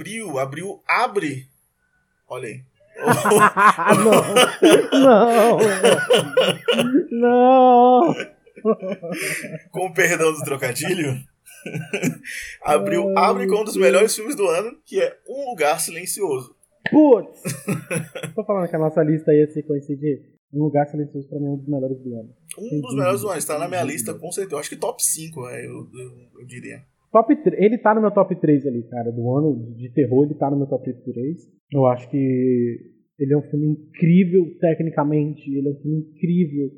Abril, 0.08 0.40
abril 0.40 0.84
abre. 0.88 1.50
Olha 2.30 2.48
aí. 2.48 2.64
não, 4.94 5.60
não, 7.12 7.12
não. 7.12 8.16
com 9.72 9.86
o 9.86 9.94
perdão 9.94 10.34
do 10.34 10.40
trocadilho, 10.44 11.14
abriu, 12.64 13.16
abre 13.18 13.48
com 13.48 13.62
um 13.62 13.64
dos 13.66 13.76
melhores 13.76 14.16
filmes 14.16 14.36
do 14.36 14.48
ano, 14.48 14.76
que 14.86 15.02
é 15.02 15.16
Um 15.28 15.50
Lugar 15.50 15.80
Silencioso. 15.80 16.56
Putz! 16.90 17.42
Tô 18.34 18.46
falando 18.46 18.70
que 18.70 18.76
a 18.76 18.80
nossa 18.80 19.04
lista 19.04 19.34
ia 19.34 19.46
se 19.52 19.62
coincidir. 19.62 20.24
Um 20.54 20.64
Lugar 20.64 20.88
Silencioso 20.88 21.28
pra 21.28 21.38
mim 21.38 21.48
é 21.48 21.50
um 21.50 21.58
dos 21.58 21.68
melhores 21.68 22.00
do 22.00 22.16
ano. 22.16 22.34
Um 22.58 22.82
dos 22.82 22.96
melhores 22.96 23.22
do 23.22 23.28
ano, 23.28 23.38
está 23.38 23.60
na 23.60 23.68
minha 23.68 23.84
lista 23.84 24.14
com 24.14 24.32
certeza. 24.32 24.56
Eu 24.56 24.60
acho 24.60 24.70
que 24.70 24.78
top 24.78 25.04
5, 25.04 25.50
é, 25.50 25.66
eu, 25.66 25.88
eu, 25.94 26.40
eu 26.40 26.46
diria. 26.46 26.84
Top 27.18 27.36
3, 27.36 27.60
ele 27.60 27.80
tá 27.80 27.96
no 27.96 28.02
meu 28.02 28.12
top 28.12 28.36
3 28.36 28.68
ali, 28.68 28.84
cara, 28.84 29.12
do 29.12 29.28
ano 29.32 29.74
de 29.76 29.90
terror, 29.92 30.24
ele 30.24 30.36
tá 30.36 30.52
no 30.52 30.58
meu 30.58 30.68
top 30.68 30.94
3. 30.94 31.38
Eu 31.74 31.88
acho 31.88 32.08
que 32.12 32.78
ele 33.18 33.34
é 33.34 33.38
um 33.38 33.42
filme 33.42 33.70
incrível 33.70 34.46
tecnicamente, 34.60 35.50
ele 35.50 35.68
é 35.68 35.72
um 35.72 35.82
filme 35.82 35.98
incrível 35.98 36.70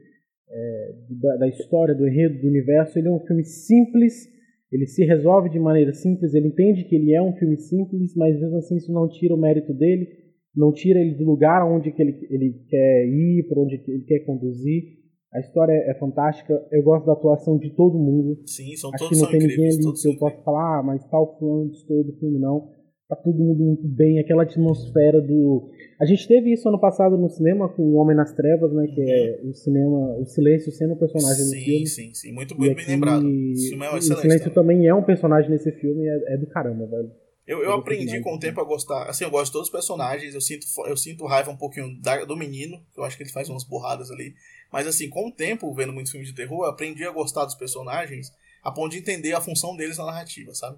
é, 0.49 0.95
da, 1.09 1.35
da, 1.39 1.47
história, 1.49 1.93
do 1.93 2.07
enredo, 2.07 2.39
do 2.39 2.47
universo. 2.47 2.97
Ele 2.97 3.09
é 3.09 3.11
um 3.11 3.19
filme 3.19 3.43
simples, 3.43 4.29
ele 4.71 4.85
se 4.85 5.03
resolve 5.03 5.49
de 5.49 5.59
maneira 5.59 5.91
simples, 5.91 6.33
ele 6.33 6.47
entende 6.47 6.85
que 6.85 6.95
ele 6.95 7.13
é 7.13 7.21
um 7.21 7.33
filme 7.33 7.57
simples, 7.57 8.15
mas 8.15 8.39
mesmo 8.39 8.55
assim 8.59 8.77
isso 8.77 8.93
não 8.93 9.09
tira 9.09 9.35
o 9.35 9.37
mérito 9.37 9.73
dele, 9.73 10.07
não 10.55 10.71
tira 10.71 11.01
ele 11.01 11.15
do 11.15 11.25
lugar 11.25 11.69
onde 11.69 11.91
que 11.91 12.01
ele, 12.01 12.17
ele 12.29 12.63
quer 12.69 13.07
ir, 13.07 13.45
para 13.49 13.59
onde 13.59 13.75
ele 13.85 14.05
quer 14.05 14.19
conduzir. 14.19 14.98
A 15.31 15.39
história 15.39 15.73
é 15.73 15.93
fantástica, 15.93 16.53
eu 16.71 16.81
gosto 16.81 17.05
da 17.05 17.13
atuação 17.13 17.57
de 17.57 17.69
todo 17.75 17.99
mundo. 17.99 18.41
Sim, 18.47 18.75
são 18.75 18.89
Acho 18.93 19.03
todos 19.03 19.17
que 19.17 19.23
não 19.23 19.31
tem 19.31 19.47
ninguém 19.47 19.67
ali 19.67 19.93
que 19.93 20.07
eu 20.07 20.17
possa 20.17 20.41
falar, 20.43 20.79
ah, 20.79 20.83
mas 20.83 21.05
tal 21.05 21.37
fulano 21.37 21.69
destoou 21.69 22.03
do 22.03 22.13
filme, 22.13 22.39
não. 22.39 22.79
Tá 23.07 23.15
todo 23.15 23.37
mundo 23.37 23.63
muito 23.63 23.87
bem, 23.87 24.19
aquela 24.19 24.43
atmosfera 24.43 25.19
do. 25.21 25.69
A 25.99 26.05
gente 26.05 26.27
teve 26.27 26.53
isso 26.53 26.67
ano 26.69 26.79
passado 26.79 27.17
no 27.17 27.27
cinema 27.29 27.67
com 27.69 27.81
O 27.81 27.95
Homem 27.95 28.15
nas 28.15 28.33
Trevas, 28.33 28.71
né? 28.71 28.85
Que 28.87 29.01
é 29.01 29.41
o 29.43 29.53
cinema, 29.53 30.15
o 30.17 30.25
silêncio 30.25 30.71
sendo 30.71 30.93
um 30.93 30.97
personagem 30.97 31.43
sim, 31.43 31.57
no 31.57 31.63
filme. 31.63 31.87
Sim, 31.87 32.13
sim, 32.13 32.31
muito, 32.31 32.55
muito 32.55 32.75
bem 32.75 32.85
lembrado. 32.87 33.25
O 33.25 33.83
é 33.83 33.95
o 33.97 34.01
silêncio 34.01 34.53
também. 34.53 34.85
é 34.85 34.93
um 34.93 35.03
personagem 35.03 35.49
nesse 35.49 35.71
filme, 35.71 36.07
é, 36.07 36.35
é 36.35 36.37
do 36.37 36.45
caramba, 36.47 36.85
velho. 36.85 37.11
Eu, 37.49 37.63
eu 37.63 37.73
aprendi 37.73 38.21
com 38.21 38.35
o 38.35 38.39
tempo 38.39 38.61
a 38.61 38.63
gostar. 38.63 39.09
Assim, 39.09 39.23
eu 39.23 39.31
gosto 39.31 39.47
de 39.47 39.53
todos 39.53 39.69
os 39.69 39.71
personagens. 39.71 40.35
Eu 40.35 40.39
sinto, 40.39 40.67
eu 40.85 40.95
sinto 40.95 41.25
raiva 41.25 41.49
um 41.49 41.57
pouquinho 41.57 41.99
da, 41.99 42.23
do 42.23 42.37
menino. 42.37 42.79
Eu 42.95 43.03
acho 43.03 43.17
que 43.17 43.23
ele 43.23 43.31
faz 43.31 43.49
umas 43.49 43.63
borradas 43.63 44.11
ali. 44.11 44.35
Mas, 44.71 44.85
assim, 44.85 45.09
com 45.09 45.29
o 45.29 45.31
tempo, 45.31 45.73
vendo 45.73 45.91
muitos 45.91 46.11
filmes 46.11 46.29
de 46.29 46.35
terror, 46.35 46.65
eu 46.65 46.69
aprendi 46.69 47.03
a 47.03 47.11
gostar 47.11 47.45
dos 47.45 47.55
personagens 47.55 48.31
a 48.61 48.69
ponto 48.69 48.91
de 48.91 48.99
entender 48.99 49.33
a 49.33 49.41
função 49.41 49.75
deles 49.75 49.97
na 49.97 50.05
narrativa, 50.05 50.53
sabe? 50.53 50.77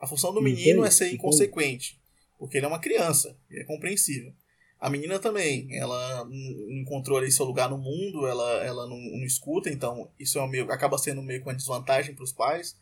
A 0.00 0.08
função 0.08 0.34
do 0.34 0.42
menino 0.42 0.84
é 0.84 0.90
ser 0.90 1.12
inconsequente. 1.12 2.00
Porque 2.36 2.56
ele 2.56 2.66
é 2.66 2.68
uma 2.68 2.80
criança. 2.80 3.36
E 3.48 3.60
é 3.60 3.62
compreensível. 3.62 4.32
A 4.80 4.90
menina 4.90 5.20
também. 5.20 5.68
Ela 5.70 6.24
não 6.24 6.80
encontrou 6.80 7.16
ali 7.16 7.30
seu 7.30 7.44
lugar 7.44 7.70
no 7.70 7.78
mundo. 7.78 8.26
Ela, 8.26 8.64
ela 8.64 8.88
não, 8.88 8.98
não 8.98 9.24
escuta. 9.24 9.70
Então, 9.70 10.10
isso 10.18 10.40
é 10.40 10.48
meio, 10.48 10.72
acaba 10.72 10.98
sendo 10.98 11.22
meio 11.22 11.40
que 11.40 11.46
uma 11.46 11.54
desvantagem 11.54 12.12
para 12.12 12.24
os 12.24 12.32
pais. 12.32 12.76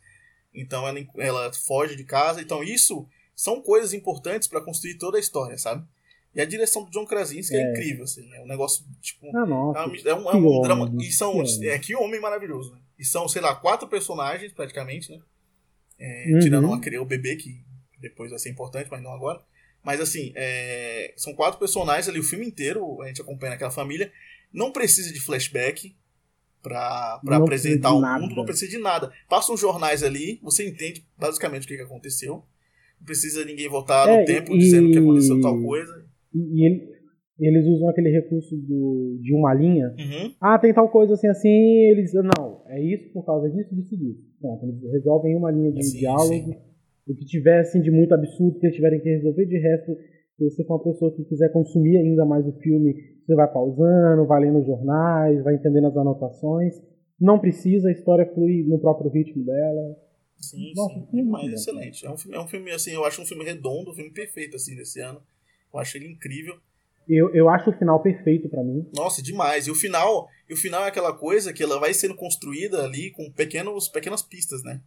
Então, 0.55 0.87
ela, 0.87 1.05
ela 1.19 1.53
foge 1.53 1.95
de 1.95 2.03
casa. 2.03 2.41
Então, 2.41 2.63
isso 2.63 3.07
são 3.37 3.61
coisas 3.61 3.93
importantes 3.93 4.47
para 4.47 4.59
construir 4.59 4.95
toda 4.95 5.17
a 5.17 5.19
história, 5.19 5.59
sabe? 5.59 5.85
E 6.33 6.41
a 6.41 6.45
direção 6.45 6.83
do 6.83 6.89
John 6.89 7.05
Krasinski 7.05 7.55
é, 7.55 7.59
é 7.59 7.71
incrível, 7.71 8.03
assim. 8.03 8.27
É 8.33 8.41
um 8.41 8.47
negócio, 8.47 8.83
tipo. 8.99 9.27
Ah, 9.37 9.45
nossa, 9.45 9.79
é 9.79 9.85
um, 9.85 9.95
é 9.95 10.15
um, 10.15 10.29
é 10.31 10.35
um 10.35 10.61
drama. 10.61 10.91
E 10.99 11.11
são. 11.11 11.43
Que 11.43 11.69
é, 11.69 11.77
que 11.77 11.95
homem 11.95 12.19
maravilhoso, 12.19 12.73
né? 12.73 12.79
E 12.97 13.05
são, 13.05 13.27
sei 13.29 13.41
lá, 13.41 13.55
quatro 13.55 13.87
personagens, 13.87 14.51
praticamente, 14.51 15.11
né? 15.11 15.19
É, 15.99 16.31
uhum. 16.33 16.39
Tirando 16.39 16.65
uma, 16.65 16.77
o 16.77 17.05
bebê, 17.05 17.35
que 17.35 17.63
depois 17.99 18.31
vai 18.31 18.39
ser 18.39 18.49
importante, 18.49 18.87
mas 18.89 19.01
não 19.01 19.11
agora. 19.11 19.39
Mas, 19.83 20.01
assim, 20.01 20.33
é, 20.35 21.13
são 21.15 21.33
quatro 21.33 21.59
personagens 21.59 22.09
ali, 22.09 22.19
o 22.19 22.23
filme 22.23 22.45
inteiro, 22.45 23.01
a 23.03 23.07
gente 23.07 23.21
acompanha 23.21 23.53
aquela 23.53 23.71
família. 23.71 24.11
Não 24.51 24.71
precisa 24.71 25.13
de 25.13 25.19
flashback 25.19 25.95
pra, 26.63 27.19
pra 27.23 27.37
apresentar 27.37 27.93
o 27.93 28.01
mundo, 28.01 28.35
não 28.35 28.45
precisa 28.45 28.71
de 28.71 28.79
nada. 28.79 29.13
Passa 29.29 29.51
uns 29.51 29.59
jornais 29.59 30.01
ali, 30.01 30.39
você 30.41 30.67
entende 30.67 31.07
basicamente 31.15 31.65
o 31.65 31.67
que, 31.67 31.77
que 31.77 31.83
aconteceu. 31.83 32.43
Não 32.99 33.05
precisa 33.05 33.45
ninguém 33.45 33.69
voltar 33.69 34.07
É, 34.07 34.19
no 34.19 34.25
tempo 34.25 34.53
e- 34.55 34.59
dizendo 34.59 34.91
que 34.91 34.97
aconteceu 34.97 35.39
tal 35.41 35.61
coisa. 35.61 35.93
E, 36.33 36.39
e 36.61 36.65
ele- 36.65 36.97
eles 37.39 37.65
usam 37.67 37.87
aquele 37.89 38.09
recurso 38.09 38.55
do, 38.57 39.19
de 39.21 39.33
uma 39.33 39.53
linha. 39.53 39.89
Uhum. 39.97 40.31
Ah, 40.41 40.57
tem 40.57 40.73
tal 40.73 40.89
coisa 40.89 41.13
assim, 41.13 41.27
assim, 41.27 41.49
eles. 41.49 42.11
Não, 42.13 42.63
é 42.67 42.81
isso 42.81 43.11
por 43.13 43.23
causa 43.25 43.49
disso, 43.49 43.73
disso 43.75 43.93
e 43.93 43.97
disso. 43.97 44.19
Pronto, 44.41 44.65
eles 44.65 44.81
resolvem 44.91 45.35
uma 45.35 45.51
linha 45.51 45.71
de 45.71 45.83
Sim, 45.83 45.99
diálogo. 45.99 46.27
sim. 46.51 46.55
O 47.07 47.15
que 47.15 47.25
tiver 47.25 47.59
assim, 47.59 47.81
de 47.81 47.89
muito 47.91 48.13
absurdo 48.13 48.59
que 48.59 48.65
eles 48.65 48.75
tiverem 48.75 48.99
que 48.99 49.07
resolver, 49.09 49.45
de 49.45 49.57
resto, 49.57 49.95
se 50.37 50.43
você 50.43 50.63
for 50.65 50.75
uma 50.75 50.83
pessoa 50.83 51.15
que 51.15 51.23
quiser 51.23 51.49
consumir 51.53 51.97
ainda 51.97 52.25
mais 52.25 52.45
o 52.45 52.51
filme, 52.59 52.93
você 53.25 53.33
vai 53.35 53.51
pausando, 53.51 54.25
vai 54.27 54.41
lendo 54.41 54.59
os 54.59 54.65
jornais, 54.65 55.41
vai 55.43 55.55
entendendo 55.55 55.87
as 55.87 55.95
anotações. 55.97 56.73
Não 57.19 57.39
precisa, 57.39 57.87
a 57.87 57.91
história 57.91 58.25
flui 58.33 58.63
no 58.67 58.77
próprio 58.79 59.09
ritmo 59.09 59.43
dela. 59.45 59.95
Sim, 60.39 60.73
Nossa, 60.75 60.93
sim. 60.93 61.05
que 61.05 61.15
Demais, 61.15 61.45
lindo. 61.45 61.55
excelente. 61.55 62.05
É 62.05 62.09
um, 62.09 62.17
filme, 62.17 62.37
é 62.37 62.39
um 62.39 62.47
filme, 62.47 62.71
assim, 62.71 62.91
eu 62.91 63.05
acho 63.05 63.21
um 63.21 63.25
filme 63.25 63.43
redondo, 63.43 63.91
um 63.91 63.95
filme 63.95 64.11
perfeito, 64.11 64.55
assim, 64.55 64.75
desse 64.75 64.99
ano. 64.99 65.21
Eu 65.73 65.79
acho 65.79 65.97
ele 65.97 66.07
incrível. 66.07 66.59
Eu, 67.07 67.33
eu 67.33 67.49
acho 67.49 67.69
o 67.69 67.73
final 67.73 68.01
perfeito 68.01 68.49
pra 68.49 68.63
mim. 68.63 68.85
Nossa, 68.93 69.21
demais. 69.21 69.67
E 69.67 69.71
o 69.71 69.75
final, 69.75 70.29
e 70.49 70.53
o 70.53 70.57
final 70.57 70.83
é 70.83 70.89
aquela 70.89 71.13
coisa 71.13 71.53
que 71.53 71.63
ela 71.63 71.79
vai 71.79 71.93
sendo 71.93 72.15
construída 72.15 72.83
ali 72.83 73.11
com 73.11 73.31
pequenos, 73.31 73.87
pequenas 73.87 74.21
pistas, 74.21 74.61
né? 74.63 74.81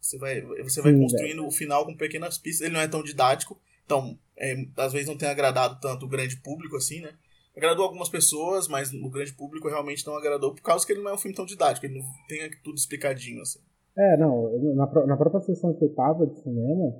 Você 0.00 0.18
vai, 0.18 0.40
você 0.40 0.80
vai 0.80 0.92
Sim, 0.92 1.00
construindo 1.00 1.46
o 1.46 1.50
final 1.50 1.84
com 1.84 1.94
pequenas 1.94 2.38
pistas. 2.38 2.66
Ele 2.66 2.74
não 2.74 2.80
é 2.80 2.88
tão 2.88 3.02
didático, 3.02 3.60
então 3.84 4.18
é, 4.36 4.56
às 4.76 4.92
vezes 4.92 5.06
não 5.06 5.16
tem 5.16 5.28
agradado 5.28 5.78
tanto 5.80 6.06
o 6.06 6.08
grande 6.08 6.36
público 6.38 6.76
assim, 6.76 7.00
né? 7.00 7.12
Agradou 7.56 7.84
algumas 7.84 8.08
pessoas, 8.08 8.66
mas 8.66 8.92
o 8.92 9.10
grande 9.10 9.32
público 9.32 9.68
realmente 9.68 10.06
não 10.06 10.16
agradou 10.16 10.54
por 10.54 10.62
causa 10.62 10.86
que 10.86 10.92
ele 10.92 11.02
não 11.02 11.10
é 11.10 11.14
um 11.14 11.18
filme 11.18 11.36
tão 11.36 11.44
didático, 11.44 11.84
ele 11.84 11.98
não 11.98 12.06
tem 12.26 12.50
tudo 12.62 12.76
explicadinho 12.76 13.42
assim. 13.42 13.60
É, 14.00 14.16
não, 14.16 14.74
na, 14.74 15.06
na 15.06 15.16
própria 15.16 15.40
sessão 15.42 15.74
que 15.74 15.84
eu 15.84 15.94
tava 15.94 16.26
de 16.26 16.38
cinema, 16.40 16.94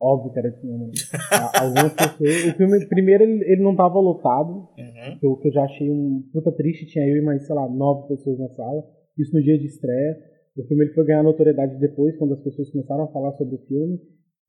óbvio 0.00 0.32
que 0.32 0.38
era 0.38 0.50
de 0.50 0.60
cinema. 0.60 0.90
a- 1.32 1.62
Algumas 1.64 1.92
pessoas. 1.94 2.44
O 2.54 2.56
filme, 2.56 2.86
primeiro, 2.88 3.24
ele, 3.24 3.44
ele 3.52 3.62
não 3.62 3.74
tava 3.74 3.98
lotado, 3.98 4.68
Uhum. 4.78 5.32
o 5.32 5.36
que 5.38 5.48
eu 5.48 5.52
já 5.52 5.64
achei 5.64 5.90
um 5.90 6.22
puta 6.32 6.52
triste. 6.52 6.86
Tinha 6.86 7.06
eu 7.08 7.16
e 7.16 7.22
mais, 7.24 7.44
sei 7.46 7.54
lá, 7.54 7.68
nove 7.68 8.08
pessoas 8.08 8.38
na 8.38 8.48
sala. 8.50 8.84
Isso 9.18 9.34
no 9.34 9.42
dia 9.42 9.58
de 9.58 9.66
estreia. 9.66 10.16
O 10.56 10.62
filme 10.68 10.84
ele 10.84 10.94
foi 10.94 11.04
ganhar 11.04 11.22
notoriedade 11.22 11.78
depois, 11.80 12.16
quando 12.16 12.34
as 12.34 12.40
pessoas 12.42 12.70
começaram 12.70 13.04
a 13.04 13.08
falar 13.12 13.32
sobre 13.32 13.56
o 13.56 13.66
filme. 13.66 13.98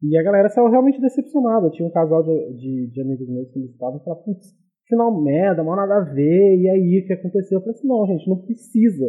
E 0.03 0.15
a 0.17 0.23
galera 0.23 0.49
saiu 0.49 0.69
realmente 0.69 1.01
decepcionada. 1.01 1.69
Tinha 1.71 1.87
um 1.87 1.91
casal 1.91 2.23
de, 2.23 2.53
de, 2.57 2.91
de 2.91 3.01
amigos 3.01 3.27
meus 3.27 3.49
que 3.51 3.59
eles 3.59 3.71
estavam 3.71 3.97
e 3.97 4.03
falaram, 4.03 4.23
putz, 4.23 4.47
final 4.87 5.21
merda, 5.23 5.63
mal 5.63 5.75
nada 5.75 5.95
a 5.97 6.13
ver. 6.13 6.55
E 6.59 6.69
aí, 6.69 7.01
o 7.03 7.07
que 7.07 7.13
aconteceu? 7.13 7.57
Eu 7.57 7.61
falei 7.61 7.75
assim, 7.75 7.87
não, 7.87 8.05
gente, 8.05 8.29
não 8.29 8.37
precisa. 8.37 9.05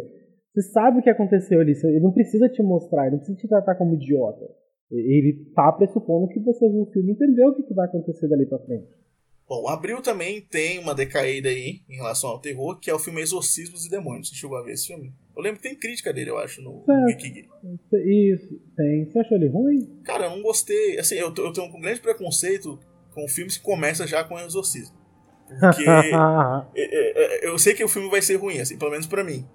Você 0.53 0.61
sabe 0.71 0.99
o 0.99 1.01
que 1.01 1.09
aconteceu 1.09 1.59
ali. 1.59 1.73
Ele 1.83 1.99
não 1.99 2.11
precisa 2.11 2.49
te 2.49 2.61
mostrar, 2.61 3.03
ele 3.03 3.11
não 3.11 3.19
precisa 3.19 3.37
te 3.37 3.47
tratar 3.47 3.75
como 3.75 3.95
idiota. 3.95 4.49
Ele 4.91 5.45
tá 5.55 5.71
pressupondo 5.71 6.27
que 6.27 6.39
você 6.39 6.67
viu 6.67 6.81
o 6.81 6.91
filme 6.91 7.09
e 7.09 7.13
entendeu 7.13 7.49
o 7.49 7.55
que 7.55 7.63
que 7.63 7.73
vai 7.73 7.85
acontecer 7.85 8.27
dali 8.27 8.45
pra 8.45 8.57
frente. 8.59 8.87
Bom, 9.47 9.67
Abril 9.67 9.99
também 10.01 10.41
tem 10.41 10.77
uma 10.77 10.93
decaída 10.93 11.49
aí 11.49 11.81
em 11.89 11.95
relação 11.95 12.29
ao 12.29 12.39
terror, 12.39 12.79
que 12.79 12.89
é 12.89 12.93
o 12.93 12.99
filme 12.99 13.19
Exorcismos 13.19 13.85
e 13.85 13.89
Demônios. 13.89 14.29
Você 14.29 14.35
chegou 14.35 14.55
a 14.57 14.63
ver 14.63 14.73
esse 14.73 14.87
filme? 14.87 15.11
Eu 15.35 15.41
lembro 15.41 15.59
que 15.59 15.67
tem 15.67 15.75
crítica 15.75 16.13
dele, 16.13 16.29
eu 16.29 16.37
acho, 16.37 16.61
no. 16.61 16.83
Wiki. 17.05 17.47
Isso, 18.05 18.61
tem. 18.75 19.05
Você 19.05 19.19
achou 19.19 19.37
ele 19.37 19.47
ruim? 19.47 20.01
Cara, 20.03 20.25
eu 20.25 20.31
não 20.31 20.43
gostei. 20.43 20.99
Assim, 20.99 21.15
eu, 21.15 21.33
eu 21.35 21.51
tenho 21.51 21.67
um 21.67 21.81
grande 21.81 21.99
preconceito 21.99 22.79
com 23.13 23.27
filmes 23.27 23.57
que 23.57 23.63
começam 23.63 24.05
já 24.05 24.23
com 24.23 24.39
exorcismo. 24.39 24.95
Porque 25.59 25.81
é, 25.89 26.11
é, 26.75 27.45
é, 27.45 27.47
eu 27.47 27.57
sei 27.57 27.73
que 27.73 27.83
o 27.83 27.89
filme 27.89 28.07
vai 28.07 28.21
ser 28.21 28.35
ruim, 28.35 28.59
assim, 28.59 28.77
pelo 28.77 28.91
menos 28.91 29.07
pra 29.07 29.23
mim. 29.23 29.47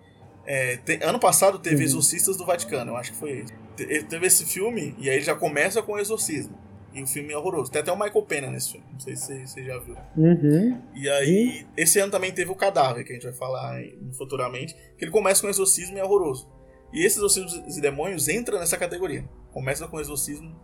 É, 0.46 0.76
te- 0.76 1.02
ano 1.02 1.18
passado 1.18 1.58
teve 1.58 1.76
Uhum. 1.76 1.82
Exorcistas 1.82 2.36
do 2.36 2.44
Vaticano, 2.44 2.92
eu 2.92 2.96
acho 2.96 3.12
que 3.12 3.18
foi 3.18 3.30
esse. 3.40 3.52
Te- 3.76 4.04
teve 4.04 4.26
esse 4.26 4.44
filme 4.44 4.94
e 4.98 5.08
aí 5.10 5.20
já 5.20 5.34
começa 5.34 5.82
com 5.82 5.92
o 5.92 5.98
exorcismo. 5.98 6.54
E 6.92 7.02
o 7.02 7.06
filme 7.08 7.32
é 7.32 7.36
horroroso. 7.36 7.72
Tem 7.72 7.82
até 7.82 7.90
o 7.90 7.96
Michael 7.98 8.22
Pena 8.22 8.50
nesse 8.50 8.72
filme, 8.72 8.86
não 8.92 9.00
sei 9.00 9.16
se 9.16 9.46
você- 9.46 9.64
já 9.64 9.78
viu. 9.78 9.96
Uhum. 10.16 10.78
E 10.94 11.08
aí, 11.08 11.66
esse 11.76 11.98
ano 11.98 12.12
também 12.12 12.30
teve 12.32 12.50
o 12.52 12.54
Cadáver, 12.54 13.04
que 13.04 13.10
a 13.10 13.14
gente 13.14 13.24
vai 13.24 13.32
falar 13.32 13.80
futuramente, 14.16 14.74
que 14.96 15.04
ele 15.04 15.10
começa 15.10 15.42
com 15.42 15.48
exorcismo 15.48 15.96
e 15.96 16.00
é 16.00 16.04
horroroso. 16.04 16.48
E 16.92 17.04
esses 17.04 17.18
Exorcismos 17.18 17.76
e 17.76 17.80
Demônios 17.80 18.28
entra 18.28 18.58
nessa 18.60 18.76
categoria. 18.76 19.24
Começa 19.52 19.88
com 19.88 19.98
exorcismo 19.98 20.54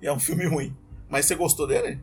e 0.00 0.06
é 0.06 0.12
um 0.12 0.18
filme 0.18 0.46
ruim. 0.46 0.74
Mas 1.10 1.26
você 1.26 1.34
gostou 1.34 1.66
dele? 1.66 1.98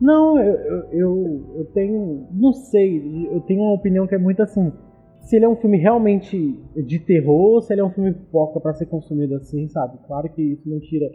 Não, 0.00 0.38
eu, 0.38 0.54
eu, 0.92 1.54
eu 1.58 1.64
tenho. 1.74 2.28
Não 2.32 2.52
sei, 2.52 3.26
eu 3.32 3.40
tenho 3.40 3.60
uma 3.62 3.74
opinião 3.74 4.06
que 4.06 4.14
é 4.14 4.18
muito 4.18 4.40
assim. 4.42 4.72
Se 5.22 5.36
ele 5.36 5.44
é 5.44 5.48
um 5.48 5.56
filme 5.56 5.76
realmente 5.78 6.58
de 6.76 6.98
terror 6.98 7.62
se 7.62 7.72
ele 7.72 7.80
é 7.80 7.84
um 7.84 7.90
filme 7.90 8.12
pipoca 8.12 8.58
pra 8.60 8.72
ser 8.74 8.86
consumido 8.86 9.34
assim, 9.36 9.68
sabe? 9.68 9.98
Claro 10.06 10.28
que 10.30 10.42
isso 10.42 10.68
não 10.68 10.80
tira 10.80 11.06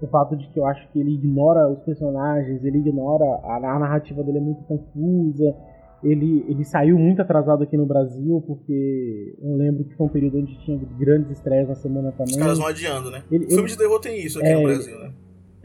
o 0.00 0.06
fato 0.06 0.36
de 0.36 0.48
que 0.48 0.58
eu 0.58 0.64
acho 0.66 0.88
que 0.92 1.00
ele 1.00 1.12
ignora 1.14 1.68
os 1.68 1.80
personagens, 1.80 2.64
ele 2.64 2.78
ignora. 2.78 3.24
A, 3.44 3.56
a 3.56 3.78
narrativa 3.78 4.22
dele 4.22 4.38
é 4.38 4.40
muito 4.40 4.62
confusa. 4.64 5.54
Ele, 6.02 6.44
ele 6.48 6.64
saiu 6.64 6.96
muito 6.96 7.20
atrasado 7.20 7.64
aqui 7.64 7.76
no 7.76 7.84
Brasil, 7.84 8.40
porque 8.46 9.34
eu 9.42 9.56
lembro 9.56 9.82
que 9.84 9.94
foi 9.96 10.06
um 10.06 10.10
período 10.10 10.38
onde 10.38 10.56
tinha 10.64 10.78
grandes 10.96 11.32
estreias 11.32 11.68
na 11.68 11.74
semana 11.74 12.12
também. 12.12 12.36
Os 12.36 12.36
caras 12.36 12.58
vão 12.58 12.68
adiando, 12.68 13.10
né? 13.10 13.22
Ele- 13.32 13.46
o 13.46 13.48
filme 13.48 13.62
ele- 13.64 13.72
de 13.72 13.78
terror 13.78 13.98
tem 14.00 14.24
isso 14.24 14.38
aqui 14.38 14.46
É, 14.48 14.54
no 14.56 14.62
Brasil, 14.62 14.96
né? 15.00 15.10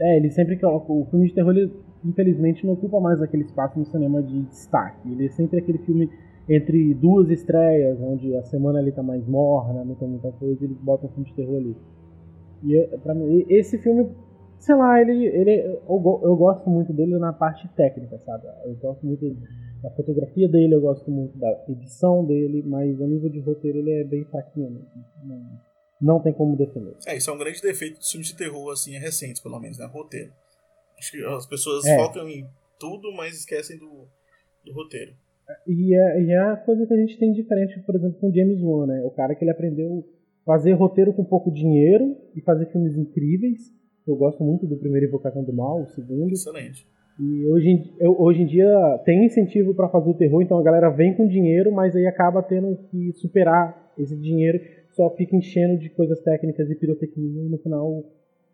É, 0.00 0.16
ele 0.16 0.30
sempre 0.30 0.58
coloca. 0.58 0.92
O 0.92 1.06
filme 1.08 1.28
de 1.28 1.34
terror, 1.34 1.56
ele, 1.56 1.72
infelizmente, 2.04 2.66
não 2.66 2.72
ocupa 2.74 2.98
mais 3.00 3.22
aquele 3.22 3.44
espaço 3.44 3.78
no 3.78 3.86
cinema 3.86 4.20
de 4.20 4.42
destaque. 4.42 5.08
Ele 5.08 5.26
é 5.26 5.28
sempre 5.30 5.60
aquele 5.60 5.78
filme 5.78 6.10
entre 6.48 6.94
duas 6.94 7.30
estreias, 7.30 7.98
onde 8.00 8.34
a 8.36 8.42
semana 8.44 8.78
ali 8.78 8.92
tá 8.92 9.02
mais 9.02 9.26
morna, 9.26 9.84
não 9.84 9.94
tem 9.94 10.08
muita 10.08 10.30
coisa, 10.32 10.64
eles 10.64 10.76
botam 10.78 11.08
um 11.08 11.12
filme 11.12 11.28
de 11.30 11.34
terror 11.34 11.56
ali. 11.56 11.76
E 12.64 12.98
pra 12.98 13.14
mim, 13.14 13.44
esse 13.48 13.78
filme, 13.78 14.10
sei 14.58 14.74
lá, 14.74 15.00
ele, 15.00 15.26
ele 15.26 15.60
eu, 15.88 16.20
eu 16.22 16.36
gosto 16.36 16.68
muito 16.68 16.92
dele 16.92 17.18
na 17.18 17.32
parte 17.32 17.66
técnica, 17.76 18.18
sabe? 18.18 18.46
Eu 18.64 18.74
gosto 18.76 19.04
muito 19.06 19.36
da 19.82 19.90
fotografia 19.90 20.48
dele, 20.48 20.74
eu 20.74 20.80
gosto 20.80 21.10
muito 21.10 21.36
da 21.38 21.64
edição 21.68 22.24
dele, 22.24 22.62
mas 22.66 23.00
a 23.00 23.06
nível 23.06 23.28
de 23.30 23.40
roteiro 23.40 23.78
ele 23.78 23.92
é 23.92 24.04
bem 24.04 24.24
fraquinho. 24.24 24.70
né? 24.70 24.80
Não, 25.24 25.60
não 26.00 26.20
tem 26.22 26.32
como 26.32 26.56
defender. 26.56 26.94
É, 27.06 27.16
isso 27.16 27.30
é 27.30 27.32
um 27.32 27.38
grande 27.38 27.60
defeito 27.60 27.98
dos 27.98 28.10
filmes 28.10 28.28
de 28.28 28.36
terror, 28.36 28.70
assim, 28.72 28.92
recentes, 28.98 29.40
pelo 29.42 29.58
menos, 29.60 29.78
né? 29.78 29.86
Roteiro. 29.86 30.32
Acho 30.98 31.10
que 31.12 31.24
as 31.24 31.46
pessoas 31.46 31.84
É. 31.84 31.96
focam 31.96 32.28
em 32.28 32.46
tudo, 32.78 33.12
mas 33.12 33.34
esquecem 33.34 33.78
do, 33.78 34.06
do 34.64 34.72
roteiro. 34.72 35.12
E 35.66 35.94
é, 35.94 36.22
e 36.22 36.30
é 36.32 36.38
a 36.38 36.56
coisa 36.56 36.86
que 36.86 36.94
a 36.94 36.96
gente 36.96 37.18
tem 37.18 37.32
diferente, 37.32 37.78
por 37.80 37.94
exemplo, 37.94 38.18
com 38.20 38.32
James 38.32 38.60
Wan, 38.62 38.86
né? 38.86 39.02
O 39.04 39.10
cara 39.10 39.34
que 39.34 39.44
ele 39.44 39.50
aprendeu 39.50 40.04
fazer 40.44 40.72
roteiro 40.72 41.12
com 41.12 41.24
pouco 41.24 41.50
dinheiro 41.50 42.16
e 42.34 42.40
fazer 42.40 42.66
filmes 42.66 42.96
incríveis. 42.96 43.72
Eu 44.06 44.16
gosto 44.16 44.44
muito 44.44 44.66
do 44.66 44.76
primeiro 44.76 45.06
Invocação 45.06 45.42
do 45.42 45.52
Mal, 45.52 45.82
o 45.82 45.88
segundo. 45.88 46.32
Excelente. 46.32 46.86
E 47.18 47.46
hoje 47.46 47.68
em, 47.68 48.08
hoje 48.18 48.42
em 48.42 48.46
dia 48.46 49.00
tem 49.04 49.24
incentivo 49.24 49.74
pra 49.74 49.88
fazer 49.88 50.10
o 50.10 50.14
terror, 50.14 50.42
então 50.42 50.58
a 50.58 50.62
galera 50.62 50.90
vem 50.90 51.14
com 51.14 51.28
dinheiro, 51.28 51.72
mas 51.72 51.94
aí 51.94 52.06
acaba 52.06 52.42
tendo 52.42 52.76
que 52.90 53.12
superar 53.12 53.92
esse 53.96 54.16
dinheiro, 54.16 54.60
só 54.92 55.08
fica 55.10 55.36
enchendo 55.36 55.78
de 55.78 55.88
coisas 55.90 56.20
técnicas 56.20 56.68
e 56.68 56.74
pirotecnia 56.74 57.44
e 57.44 57.48
no 57.48 57.58
final 57.58 58.02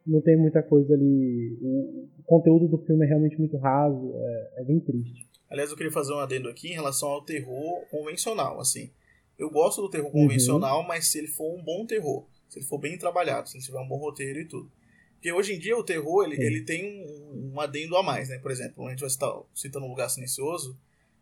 não 0.06 0.20
tem 0.20 0.36
muita 0.36 0.62
coisa 0.62 0.92
ali. 0.92 1.56
O, 1.62 2.06
o 2.20 2.22
conteúdo 2.26 2.68
do 2.68 2.78
filme 2.78 3.04
é 3.04 3.08
realmente 3.08 3.38
muito 3.38 3.56
raso, 3.56 4.12
é, 4.14 4.60
é 4.60 4.64
bem 4.64 4.78
triste. 4.78 5.29
Aliás, 5.50 5.70
eu 5.70 5.76
queria 5.76 5.92
fazer 5.92 6.12
um 6.12 6.18
adendo 6.18 6.48
aqui 6.48 6.68
em 6.68 6.74
relação 6.74 7.08
ao 7.08 7.22
terror 7.22 7.84
convencional, 7.90 8.60
assim. 8.60 8.90
Eu 9.38 9.50
gosto 9.50 9.82
do 9.82 9.90
terror 9.90 10.06
Uhum. 10.06 10.22
convencional, 10.22 10.86
mas 10.86 11.08
se 11.08 11.18
ele 11.18 11.26
for 11.28 11.52
um 11.58 11.62
bom 11.62 11.84
terror, 11.86 12.24
se 12.48 12.58
ele 12.58 12.66
for 12.66 12.78
bem 12.78 12.96
trabalhado, 12.96 13.48
se 13.48 13.56
ele 13.56 13.64
tiver 13.64 13.78
um 13.80 13.88
bom 13.88 13.96
roteiro 13.98 14.38
e 14.40 14.44
tudo. 14.46 14.70
Porque 15.14 15.32
hoje 15.32 15.54
em 15.54 15.58
dia 15.58 15.76
o 15.76 15.82
terror, 15.84 16.24
ele, 16.24 16.42
ele 16.42 16.62
tem 16.62 17.04
um, 17.04 17.52
um 17.54 17.60
adendo 17.60 17.96
a 17.96 18.02
mais, 18.02 18.28
né? 18.28 18.38
Por 18.38 18.50
exemplo, 18.50 18.86
a 18.86 18.90
gente 18.90 19.00
vai 19.00 19.10
citar, 19.10 19.32
citando 19.54 19.84
um 19.86 19.88
lugar 19.90 20.08
silencioso, 20.08 20.78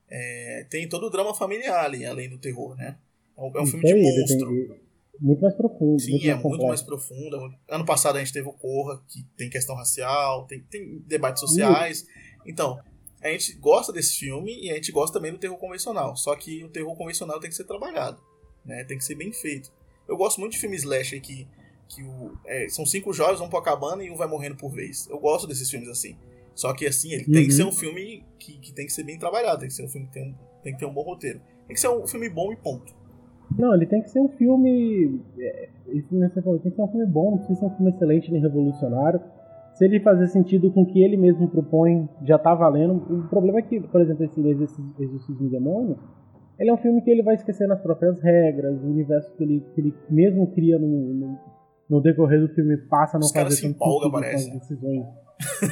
é, 0.08 0.66
tem 0.70 0.88
todo 0.88 1.06
o 1.06 1.10
drama 1.10 1.34
familiar 1.34 1.84
ali, 1.84 2.04
além 2.04 2.28
do 2.28 2.38
terror, 2.38 2.76
né? 2.76 2.96
É 3.36 3.40
um, 3.40 3.52
é 3.56 3.60
um 3.62 3.66
filme 3.66 3.84
de 3.84 3.94
monstro. 3.94 4.48
tem- 4.68 4.88
muito 5.20 5.42
mais 5.42 5.54
profundo. 5.54 6.00
Sim, 6.00 6.12
muito 6.12 6.24
é 6.26 6.30
mais 6.34 6.42
muito 6.44 6.62
mais 6.66 6.80
complexo. 6.80 6.86
profunda. 6.86 7.58
Ano 7.68 7.84
passado 7.84 8.16
a 8.16 8.18
gente 8.20 8.32
teve 8.32 8.48
o 8.48 8.52
Corra, 8.52 9.02
que 9.08 9.24
tem 9.36 9.50
questão 9.50 9.74
racial, 9.74 10.46
tem, 10.46 10.60
tem 10.60 10.98
debates 11.06 11.40
sociais. 11.40 12.06
Então, 12.46 12.78
a 13.22 13.28
gente 13.28 13.52
gosta 13.54 13.92
desse 13.92 14.16
filme 14.18 14.52
e 14.62 14.70
a 14.70 14.74
gente 14.74 14.92
gosta 14.92 15.18
também 15.18 15.32
do 15.32 15.38
terror 15.38 15.56
convencional. 15.58 16.16
Só 16.16 16.34
que 16.36 16.62
o 16.64 16.68
terror 16.68 16.94
convencional 16.96 17.38
tem 17.40 17.50
que 17.50 17.56
ser 17.56 17.64
trabalhado, 17.64 18.20
né? 18.64 18.84
Tem 18.84 18.96
que 18.98 19.04
ser 19.04 19.14
bem 19.14 19.32
feito. 19.32 19.70
Eu 20.08 20.16
gosto 20.16 20.38
muito 20.40 20.52
de 20.52 20.58
filmes 20.58 20.82
slasher 20.82 21.20
que, 21.20 21.46
que 21.88 22.02
o, 22.02 22.32
é, 22.46 22.68
são 22.68 22.86
cinco 22.86 23.12
jovens, 23.12 23.38
vão 23.40 23.48
pra 23.48 23.60
cabana 23.62 24.02
e 24.04 24.10
um 24.10 24.16
vai 24.16 24.28
morrendo 24.28 24.56
por 24.56 24.70
vez. 24.70 25.06
Eu 25.08 25.18
gosto 25.18 25.46
desses 25.46 25.68
filmes 25.70 25.88
assim. 25.88 26.16
Só 26.54 26.72
que 26.72 26.86
assim, 26.86 27.12
ele 27.12 27.24
tem 27.24 27.44
que 27.46 27.50
Uhum. 27.52 27.56
ser 27.56 27.64
um 27.64 27.72
filme 27.72 28.24
que, 28.38 28.58
que 28.58 28.72
tem 28.72 28.86
que 28.86 28.92
ser 28.92 29.04
bem 29.04 29.18
trabalhado, 29.18 29.60
tem 29.60 29.68
que 29.68 29.74
ser 29.74 29.84
um 29.84 29.88
filme 29.88 30.06
que 30.08 30.12
tem, 30.14 30.24
um- 30.30 30.34
tem 30.62 30.72
que 30.72 30.78
ter 30.78 30.86
um 30.86 30.92
bom 30.92 31.02
roteiro. 31.02 31.40
Tem 31.66 31.74
que 31.74 31.80
ser 31.80 31.88
um 31.88 32.06
filme 32.06 32.28
bom 32.28 32.52
e 32.52 32.56
ponto. 32.56 32.96
Não, 33.58 33.74
ele 33.74 33.86
tem 33.86 34.02
que 34.02 34.10
ser 34.10 34.20
um 34.20 34.28
filme. 34.28 35.20
é, 35.38 35.68
Isso 35.88 36.06
que 36.08 36.16
você 36.18 36.42
falou, 36.42 36.58
tem 36.58 36.70
que 36.70 36.76
ser 36.76 36.82
um 36.82 36.88
filme 36.88 37.06
bom, 37.06 37.30
não 37.32 37.38
precisa 37.38 37.60
ser 37.60 37.66
um 37.66 37.76
filme 37.76 37.90
excelente 37.92 38.30
nem 38.30 38.40
revolucionário. 38.42 39.20
Se 39.78 39.84
ele 39.84 40.00
fazer 40.00 40.26
sentido 40.26 40.72
com 40.72 40.82
o 40.82 40.86
que 40.86 41.00
ele 41.02 41.16
mesmo 41.16 41.48
propõe, 41.48 42.08
já 42.24 42.36
tá 42.36 42.52
valendo. 42.54 42.94
O 42.94 43.28
problema 43.28 43.60
é 43.60 43.62
que, 43.62 43.78
por 43.80 44.00
exemplo, 44.00 44.24
esse 44.24 44.40
Exorcismo 44.98 45.36
do 45.36 45.48
Demônio, 45.48 45.96
ele 46.58 46.70
é 46.70 46.74
um 46.74 46.78
filme 46.78 47.00
que 47.00 47.10
ele 47.10 47.22
vai 47.22 47.36
esquecendo 47.36 47.72
as 47.72 47.80
próprias 47.80 48.20
regras, 48.20 48.82
o 48.82 48.86
universo 48.86 49.32
que 49.36 49.44
ele, 49.44 49.64
que 49.74 49.80
ele 49.80 49.94
mesmo 50.10 50.52
cria 50.52 50.78
no, 50.78 50.88
no, 50.88 51.38
no 51.88 52.00
decorrer 52.00 52.40
do 52.40 52.48
filme 52.54 52.76
passa 52.88 53.16
a 53.16 53.20
não 53.20 53.26
Os 53.26 53.32
fazer 53.32 53.54
se 53.54 53.62
tanto 53.62 53.78
sentido 53.78 54.10
parece. 54.10 54.50
decisões. 54.58 55.04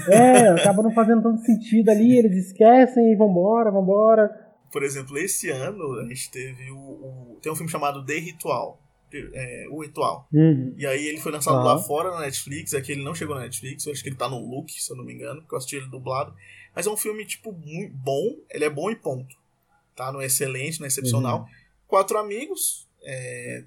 É, 0.09 0.49
acaba 0.51 0.83
não 0.85 0.93
fazendo 0.93 1.23
tanto 1.23 1.41
sentido 1.41 1.89
ali, 1.91 2.17
eles 2.17 2.47
esquecem 2.47 3.13
e 3.13 3.17
vambora, 3.17 3.71
vambora. 3.73 4.31
Por 4.73 4.85
exemplo, 4.85 5.19
esse 5.19 5.51
ano 5.51 5.83
a 6.01 6.05
gente 6.05 6.31
teve 6.31 6.71
o. 6.71 6.77
o- 6.77 7.39
tem 7.43 7.51
um 7.51 7.57
filme 7.57 7.71
chamado 7.71 8.05
The 8.05 8.15
Ritual. 8.15 8.79
É, 9.13 9.67
o 9.71 9.83
Ritual. 9.83 10.29
Uhum. 10.33 10.75
E 10.77 10.87
aí 10.87 11.07
ele 11.07 11.21
foi 11.21 11.33
lançado 11.33 11.57
Aham. 11.57 11.65
lá 11.65 11.79
fora 11.79 12.11
na 12.11 12.21
Netflix. 12.21 12.75
Aqui 12.75 12.93
ele 12.93 13.03
não 13.03 13.15
chegou 13.15 13.35
na 13.35 13.43
Netflix. 13.43 13.87
Eu 13.87 13.93
acho 13.93 14.03
que 14.03 14.09
ele 14.09 14.17
tá 14.17 14.29
no 14.29 14.39
Look, 14.39 14.71
se 14.71 14.91
eu 14.91 14.97
não 14.97 15.05
me 15.05 15.15
engano, 15.15 15.41
porque 15.41 15.55
eu 15.55 15.59
assisti 15.59 15.77
ele 15.77 15.89
dublado. 15.89 16.35
Mas 16.75 16.87
é 16.87 16.91
um 16.91 16.97
filme, 16.97 17.25
tipo, 17.25 17.53
muito 17.53 17.95
bom. 17.95 18.37
Ele 18.51 18.65
é 18.65 18.71
bom 18.71 18.91
e 18.91 18.97
ponto. 18.97 19.35
Tá? 19.95 20.13
Não 20.13 20.21
é 20.21 20.27
excelente, 20.27 20.79
não 20.81 20.85
é 20.85 20.89
excepcional. 20.89 21.41
Uhum. 21.41 21.47
Quatro 21.87 22.19
amigos. 22.19 22.87
é, 23.03 23.65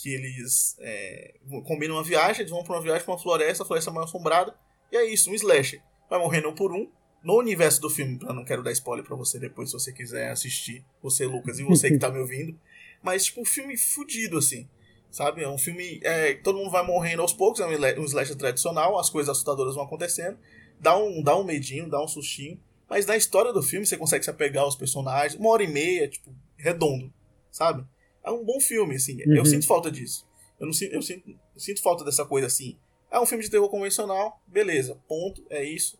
que 0.00 0.14
eles 0.14 0.76
é, 0.80 1.34
combinam 1.64 1.96
uma 1.96 2.02
viagem, 2.02 2.40
eles 2.40 2.50
vão 2.50 2.64
pra 2.64 2.76
uma 2.76 2.82
viagem 2.82 3.04
pra 3.04 3.12
uma 3.12 3.20
floresta, 3.20 3.62
a 3.62 3.66
floresta 3.66 3.90
mal 3.90 4.04
assombrada. 4.04 4.54
E 4.90 4.96
é 4.96 5.04
isso, 5.04 5.30
um 5.30 5.34
slasher. 5.34 5.82
Vai 6.08 6.18
morrendo 6.18 6.48
um 6.48 6.54
por 6.54 6.72
um. 6.72 6.88
No 7.22 7.36
universo 7.38 7.80
do 7.80 7.90
filme, 7.90 8.18
eu 8.22 8.32
não 8.32 8.44
quero 8.44 8.62
dar 8.62 8.70
spoiler 8.72 9.04
pra 9.04 9.16
você 9.16 9.38
depois, 9.38 9.70
se 9.70 9.74
você 9.74 9.92
quiser 9.92 10.30
assistir. 10.30 10.84
Você, 11.02 11.26
Lucas, 11.26 11.58
e 11.58 11.64
você 11.64 11.90
que 11.90 11.98
tá 11.98 12.10
me 12.10 12.20
ouvindo. 12.20 12.58
Mas, 13.02 13.24
tipo, 13.24 13.40
um 13.40 13.44
filme 13.44 13.76
fudido, 13.76 14.38
assim. 14.38 14.68
Sabe? 15.10 15.42
É 15.42 15.48
um 15.48 15.56
filme. 15.58 16.00
é, 16.02 16.34
todo 16.34 16.58
mundo 16.58 16.70
vai 16.70 16.84
morrendo 16.86 17.22
aos 17.22 17.32
poucos, 17.32 17.60
é 17.60 17.66
um 17.66 18.04
slasher 18.04 18.36
tradicional, 18.36 18.98
as 18.98 19.08
coisas 19.08 19.30
assustadoras 19.30 19.74
vão 19.74 19.84
acontecendo. 19.84 20.38
Dá 20.78 20.96
um, 20.96 21.22
dá 21.22 21.36
um 21.36 21.44
medinho, 21.44 21.88
dá 21.88 22.02
um 22.02 22.08
sustinho. 22.08 22.60
Mas 22.88 23.06
na 23.06 23.16
história 23.16 23.52
do 23.52 23.62
filme 23.62 23.86
você 23.86 23.96
consegue 23.96 24.24
se 24.24 24.30
apegar 24.30 24.64
aos 24.64 24.76
personagens. 24.76 25.38
Uma 25.40 25.50
hora 25.50 25.62
e 25.62 25.66
meia, 25.68 26.06
tipo, 26.08 26.34
redondo. 26.56 27.12
Sabe? 27.50 27.84
É 28.22 28.30
um 28.30 28.44
bom 28.44 28.60
filme, 28.60 28.96
assim. 28.96 29.18
Eu 29.22 29.38
Uhum. 29.38 29.44
sinto 29.44 29.66
falta 29.66 29.90
disso. 29.90 30.26
Eu, 30.60 30.66
não 30.66 30.72
sinto, 30.72 30.92
eu, 30.92 31.02
sinto, 31.02 31.30
eu 31.30 31.60
sinto 31.60 31.82
falta 31.82 32.04
dessa 32.04 32.24
coisa 32.24 32.46
assim. 32.46 32.78
É 33.10 33.18
um 33.18 33.26
filme 33.26 33.42
de 33.44 33.50
terror 33.50 33.68
convencional, 33.70 34.42
beleza, 34.46 34.98
ponto, 35.08 35.42
é 35.48 35.64
isso. 35.64 35.98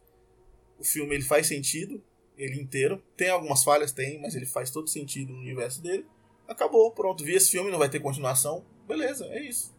O 0.79 0.85
filme 0.85 1.15
ele 1.15 1.25
faz 1.25 1.47
sentido, 1.47 2.03
ele 2.37 2.61
inteiro. 2.61 3.03
Tem 3.17 3.31
algumas 3.31 3.63
falhas, 3.65 3.93
tem, 3.93 4.21
mas 4.21 4.35
ele 4.35 4.45
faz 4.47 4.71
todo 4.71 4.89
sentido 4.89 5.33
no 5.33 5.39
universo 5.39 5.81
dele. 5.83 6.05
Acabou, 6.49 6.91
pronto, 6.91 7.25
vi 7.25 7.35
esse 7.35 7.51
filme, 7.51 7.71
não 7.71 7.79
vai 7.79 7.89
ter 7.89 8.01
continuação. 8.01 8.65
Beleza, 8.87 9.27
é 9.27 9.43
isso. 9.43 9.75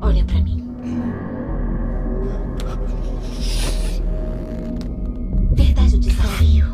Olha 0.00 0.24
pra 0.24 0.40
mim. 0.42 0.62
Verdade 5.54 5.94
ou 5.94 6.00
desafio? 6.00 6.66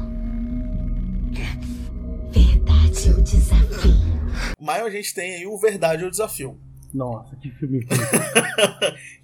Verdade 2.32 3.10
ou 3.16 3.22
desafio? 3.22 3.94
Mas 4.60 4.82
a 4.84 4.90
gente 4.90 5.14
tem 5.14 5.36
aí 5.36 5.46
o 5.46 5.56
Verdade 5.58 6.04
ou 6.04 6.10
Desafio. 6.10 6.58
Nossa, 6.92 7.36
que 7.36 7.50
filme. 7.50 7.86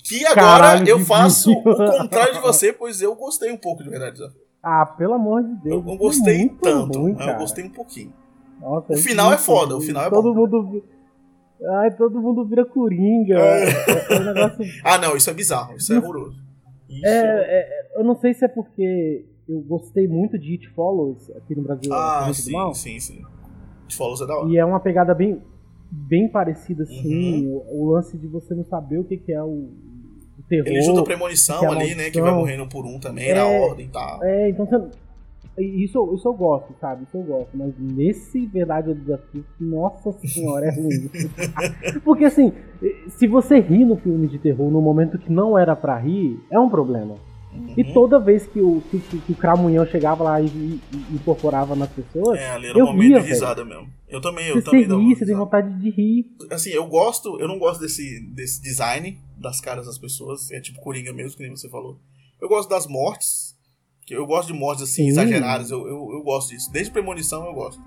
Que 0.04 0.26
agora 0.26 0.44
Caralho, 0.64 0.86
eu 0.88 1.00
faço 1.00 1.50
o 1.50 1.62
contrário 1.62 2.34
de 2.34 2.40
você, 2.40 2.74
pois 2.74 3.00
eu 3.00 3.14
gostei 3.14 3.50
um 3.50 3.56
pouco 3.56 3.82
de 3.82 3.88
Verdade 3.88 4.10
ou 4.10 4.28
Desafio. 4.28 4.40
ah, 4.62 4.84
pelo 4.84 5.14
amor 5.14 5.42
de 5.42 5.54
Deus. 5.62 5.76
Eu 5.76 5.82
não 5.82 5.94
é 5.94 5.96
gostei 5.96 6.48
tanto, 6.62 6.98
ruim, 7.00 7.14
mas 7.14 7.26
eu 7.26 7.34
gostei 7.38 7.64
um 7.64 7.70
pouquinho. 7.70 8.12
Nossa, 8.60 8.92
O 8.92 8.94
é 8.94 8.98
final 8.98 9.32
é 9.32 9.38
foda, 9.38 9.76
o 9.76 9.80
final 9.80 10.04
é 10.06 10.10
todo 10.10 10.34
bom. 10.34 10.40
Mundo... 10.46 10.84
Ai, 11.80 11.90
todo 11.96 12.20
mundo 12.20 12.44
vira 12.44 12.64
coringa. 12.64 13.38
É, 13.38 14.20
um 14.20 14.24
negócio. 14.24 14.64
Ah, 14.84 14.98
não, 14.98 15.16
isso 15.16 15.30
é 15.30 15.34
bizarro, 15.34 15.76
isso 15.76 15.92
é 15.92 15.98
horroroso. 15.98 16.36
Isso 16.88 17.06
É, 17.06 17.10
é, 17.10 17.90
eu 17.96 18.04
não 18.04 18.14
sei 18.16 18.34
se 18.34 18.44
é 18.44 18.48
porque 18.48 19.24
eu 19.48 19.60
gostei 19.60 20.06
muito 20.08 20.38
de 20.38 20.52
It 20.52 20.68
Follows 20.70 21.30
aqui 21.36 21.54
no 21.54 21.62
Brasil. 21.62 21.92
Ah, 21.92 22.30
sim, 22.32 22.52
Mal, 22.52 22.74
sim, 22.74 22.98
sim. 22.98 23.22
It 23.82 23.96
Follows 23.96 24.20
é 24.20 24.26
da 24.26 24.36
hora. 24.36 24.48
E 24.50 24.56
é 24.56 24.64
uma 24.64 24.80
pegada 24.80 25.14
bem, 25.14 25.40
bem 25.90 26.28
parecida, 26.28 26.82
assim. 26.82 27.46
Uhum. 27.46 27.62
O, 27.68 27.82
o 27.82 27.92
lance 27.92 28.16
de 28.16 28.26
você 28.26 28.54
não 28.54 28.64
saber 28.64 28.98
o 28.98 29.04
que, 29.04 29.16
que 29.16 29.32
é 29.32 29.42
o, 29.42 29.46
o 29.46 30.42
terror. 30.48 30.66
Ele 30.66 30.82
junta 30.82 31.00
a 31.00 31.04
premonição 31.04 31.62
é 31.64 31.66
a 31.66 31.70
ali, 31.70 31.94
né? 31.94 32.10
Que 32.10 32.20
vai 32.20 32.32
morrendo 32.34 32.64
um 32.64 32.68
por 32.68 32.84
um 32.84 32.98
também, 32.98 33.30
É, 33.30 33.34
na 33.34 33.46
ordem 33.46 33.86
e 33.86 33.88
tal. 33.88 34.22
É, 34.24 34.50
então 34.50 34.66
você. 34.66 35.03
Isso, 35.58 35.96
eu- 35.98 36.14
isso 36.14 36.26
eu 36.28 36.34
gosto, 36.34 36.74
sabe? 36.80 37.04
Isso 37.04 37.16
eu 37.16 37.22
gosto. 37.22 37.50
Mas 37.54 37.72
nesse 37.78 38.46
Verdade 38.46 38.88
ou 38.88 38.94
Desafio, 38.94 39.44
nossa 39.60 40.12
senhora, 40.26 40.66
é 40.66 40.70
ruim. 40.74 41.08
Porque 42.04 42.24
assim, 42.24 42.52
se 43.10 43.26
você 43.26 43.60
ri 43.60 43.84
no 43.84 43.96
filme 43.96 44.26
de 44.26 44.38
terror 44.38 44.70
no 44.70 44.80
momento 44.80 45.18
que 45.18 45.30
não 45.30 45.56
era 45.58 45.76
pra 45.76 45.98
rir, 45.98 46.38
é 46.50 46.58
um 46.58 46.68
problema. 46.68 47.14
E 47.76 47.82
Uhum. 47.84 47.92
toda 47.94 48.18
vez 48.18 48.44
que 48.48 48.60
o, 48.60 48.82
que, 48.90 48.98
que- 48.98 49.32
o 49.32 49.36
Cramunhão 49.36 49.86
chegava 49.86 50.24
lá 50.24 50.40
e, 50.40 50.46
e- 50.46 50.80
e 50.92 51.14
incorporava 51.14 51.76
nas 51.76 51.88
pessoas, 51.88 52.36
É, 52.36 52.50
ali 52.50 52.66
era 52.66 52.76
eu 52.78 52.84
um 52.84 52.88
momento 52.88 53.02
ria, 53.10 53.16
de 53.18 53.22
velho. 53.22 53.32
risada 53.34 53.64
mesmo. 53.64 53.86
Eu 54.08 54.20
também, 54.20 54.48
eu 54.48 54.56
Você 54.56 54.62
também 54.62 54.88
dava 54.88 55.00
ri, 55.00 55.14
você 55.14 55.24
tem 55.24 55.36
vontade 55.36 55.78
de 55.80 55.90
rir. 55.90 56.26
Assim, 56.50 56.70
eu 56.70 56.84
gosto, 56.88 57.38
eu 57.40 57.46
não 57.46 57.56
gosto 57.60 57.80
desse, 57.80 58.20
desse 58.34 58.60
design 58.60 59.16
das 59.38 59.60
caras 59.60 59.86
das 59.86 59.98
pessoas, 59.98 60.50
é 60.50 60.60
tipo 60.60 60.80
Coringa 60.80 61.12
mesmo, 61.12 61.36
que 61.36 61.44
nem 61.44 61.54
você 61.56 61.68
falou. 61.68 61.96
Eu 62.42 62.48
gosto 62.48 62.68
das 62.68 62.88
mortes, 62.88 63.53
eu 64.10 64.26
gosto 64.26 64.52
de 64.52 64.58
mortes 64.58 64.82
assim, 64.84 65.04
Sim. 65.04 65.08
exageradas, 65.08 65.70
eu, 65.70 65.78
eu, 65.86 66.10
eu 66.12 66.22
gosto 66.22 66.50
disso. 66.50 66.70
Desde 66.72 66.90
Premonição 66.92 67.46
eu 67.46 67.54
gosto. 67.54 67.80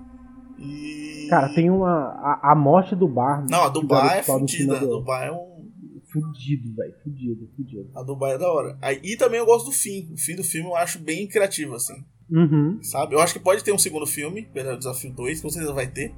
E... 0.58 1.26
Cara, 1.30 1.48
tem 1.54 1.70
uma. 1.70 1.90
A, 1.90 2.52
a 2.52 2.54
morte 2.54 2.96
do 2.96 3.06
bar. 3.06 3.44
Não, 3.48 3.62
a 3.64 3.68
Dubai 3.68 4.00
Garoto 4.00 4.18
é 4.18 4.22
fodida, 4.22 4.76
a 4.76 4.80
do- 4.80 4.86
Dubai 4.98 5.28
é 5.28 5.32
um... 5.32 5.68
fudido, 6.10 6.74
velho. 6.74 6.94
Fudido, 7.04 7.48
fudido. 7.54 7.90
A 7.94 8.02
Dubai 8.02 8.34
é 8.34 8.38
da 8.38 8.50
hora. 8.50 8.76
Aí, 8.82 9.00
e 9.04 9.16
também 9.16 9.38
eu 9.38 9.46
gosto 9.46 9.66
do 9.66 9.72
fim. 9.72 10.10
O 10.12 10.16
fim 10.16 10.34
do 10.34 10.42
filme 10.42 10.68
eu 10.68 10.74
acho 10.76 10.98
bem 10.98 11.28
criativo, 11.28 11.74
assim. 11.74 11.94
Uhum. 12.30 12.78
Sabe? 12.82 13.14
Eu 13.14 13.20
acho 13.20 13.32
que 13.34 13.40
pode 13.40 13.62
ter 13.62 13.72
um 13.72 13.78
segundo 13.78 14.06
filme, 14.06 14.42
Verdadeiro 14.52 14.78
Desafio 14.78 15.12
2, 15.12 15.40
com 15.40 15.48
certeza 15.48 15.72
vai 15.72 15.86
ter. 15.86 16.14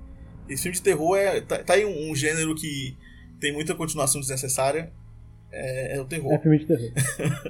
Esse 0.49 0.63
filme 0.63 0.77
de 0.77 0.83
terror 0.83 1.17
é. 1.17 1.41
Tá, 1.41 1.63
tá 1.63 1.75
aí 1.75 1.85
um, 1.85 2.11
um 2.11 2.15
gênero 2.15 2.55
que 2.55 2.97
tem 3.39 3.53
muita 3.53 3.75
continuação 3.75 4.21
desnecessária. 4.21 4.93
É, 5.53 5.97
é 5.97 6.01
o 6.01 6.05
terror. 6.05 6.33
É 6.33 6.39
filme 6.39 6.59
de 6.59 6.67
terror. 6.67 6.91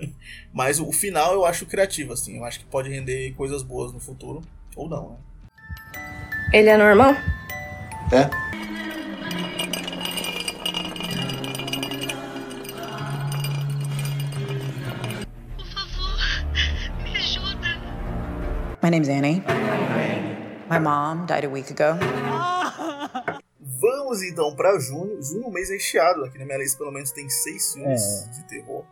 Mas 0.53 0.81
o, 0.81 0.91
final 0.93 1.35
eu 1.35 1.45
acho 1.45 1.67
criativo, 1.67 2.13
assim. 2.13 2.39
Eu 2.39 2.45
acho 2.45 2.61
que 2.61 2.67
pode 2.67 2.89
render 2.89 3.33
coisas 3.33 3.63
boas 3.63 3.93
no 3.93 4.01
futuro. 4.01 4.41
Ou 4.77 4.89
não, 4.89 5.11
né? 5.11 5.17
Ele 6.53 6.69
é 6.69 6.77
normal? 6.77 7.15
É. 8.13 8.51
My 18.83 18.89
name's 18.89 19.09
Annie. 19.09 19.45
My 20.71 20.79
mom 20.79 21.27
died 21.27 21.45
a 21.45 21.49
week 21.49 21.71
ago. 21.71 22.60
Vamos 24.11 24.23
então 24.25 24.57
pra 24.57 24.77
junho. 24.81 25.23
Junho 25.23 25.45
é 25.45 25.47
um 25.47 25.53
mês 25.53 25.71
recheado. 25.71 26.25
Aqui 26.25 26.37
na 26.37 26.45
minha 26.45 26.59
lista, 26.59 26.77
pelo 26.79 26.91
menos, 26.91 27.13
tem 27.13 27.29
seis 27.29 27.73
filmes 27.75 28.27
É. 28.27 28.31
de 28.33 28.49
terror. 28.49 28.85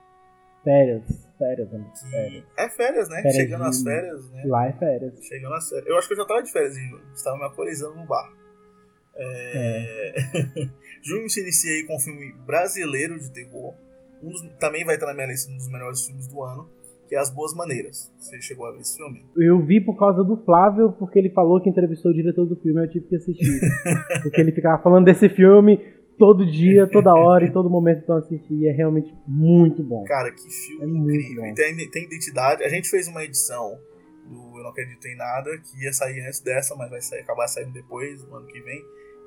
Férias, 0.62 1.02
férias, 1.36 1.74
amigo. 1.74 1.96
Férias. 2.10 2.44
É 2.56 2.68
férias, 2.68 3.08
né? 3.08 3.16
Férias 3.22 3.34
Chegando 3.34 3.64
às 3.64 3.82
férias, 3.82 4.30
né? 4.30 4.42
Lá 4.46 4.66
é 4.68 4.72
férias. 4.74 5.12
Chegando 5.24 5.54
às 5.54 5.68
férias. 5.68 5.86
Eu 5.88 5.98
acho 5.98 6.06
que 6.06 6.14
eu 6.14 6.18
já 6.18 6.24
tava 6.24 6.42
de 6.42 6.52
férias 6.52 6.76
em 6.76 6.88
junho. 6.88 7.02
Estava 7.14 7.36
me 7.36 7.42
alcoolizando 7.44 7.96
no 7.96 8.06
bar. 8.06 8.32
É... 9.16 10.14
junho 11.02 11.28
se 11.28 11.40
inicia 11.40 11.72
aí 11.72 11.84
com 11.84 11.96
um 11.96 12.00
filme 12.00 12.32
brasileiro 12.46 13.18
de 13.18 13.30
terror. 13.32 13.74
Um 14.22 14.30
dos- 14.30 14.42
também 14.60 14.84
vai 14.84 14.94
estar 14.94 15.06
na 15.06 15.14
minha 15.14 15.26
lista 15.26 15.50
um 15.50 15.56
dos 15.56 15.68
melhores 15.68 16.04
filmes 16.06 16.26
do 16.28 16.42
ano, 16.44 16.70
que 17.08 17.14
é 17.14 17.18
As 17.18 17.30
Boas 17.30 17.54
Maneiras. 17.54 18.12
Você 18.18 18.40
chegou 18.42 18.66
a 18.66 18.72
ver 18.72 18.80
esse 18.80 18.96
filme? 18.96 19.24
Eu 19.36 19.64
vi 19.64 19.80
por 19.80 19.98
causa 19.98 20.22
do 20.22 20.36
Flávio, 20.44 20.92
porque 20.92 21.18
ele 21.18 21.30
falou 21.30 21.60
que 21.60 21.70
entrevistou 21.70 22.12
o 22.12 22.14
diretor 22.14 22.44
do 22.46 22.54
filme, 22.56 22.84
eu 22.84 22.90
tive 22.90 23.06
que 23.06 23.16
assistir. 23.16 23.60
porque 24.22 24.40
ele 24.40 24.52
ficava 24.52 24.82
falando 24.82 25.06
desse 25.06 25.28
filme 25.28 25.80
todo 26.18 26.44
dia, 26.44 26.86
toda 26.86 27.14
hora, 27.14 27.46
em 27.46 27.52
todo 27.52 27.70
momento 27.70 28.00
então 28.02 28.16
eu 28.16 28.22
assisti. 28.22 28.52
E 28.52 28.68
é 28.68 28.72
realmente 28.72 29.14
muito 29.26 29.82
bom. 29.82 30.04
Cara, 30.04 30.30
que 30.30 30.50
filme 30.50 30.84
É 30.84 31.16
incrível. 31.16 31.46
E 31.46 31.54
tem, 31.54 31.90
tem 31.90 32.04
identidade. 32.04 32.62
A 32.62 32.68
gente 32.68 32.90
fez 32.90 33.08
uma 33.08 33.24
edição 33.24 33.78
do 34.26 34.58
Eu 34.58 34.62
Não 34.64 34.70
Acredito 34.70 35.06
em 35.06 35.16
Nada, 35.16 35.50
que 35.58 35.84
ia 35.84 35.92
sair 35.92 36.20
antes 36.20 36.40
dessa, 36.40 36.74
mas 36.76 36.90
vai 36.90 37.00
sair- 37.00 37.20
acabar 37.20 37.48
saindo 37.48 37.72
depois, 37.72 38.22
no 38.24 38.36
ano 38.36 38.46
que 38.46 38.60
vem. 38.60 38.84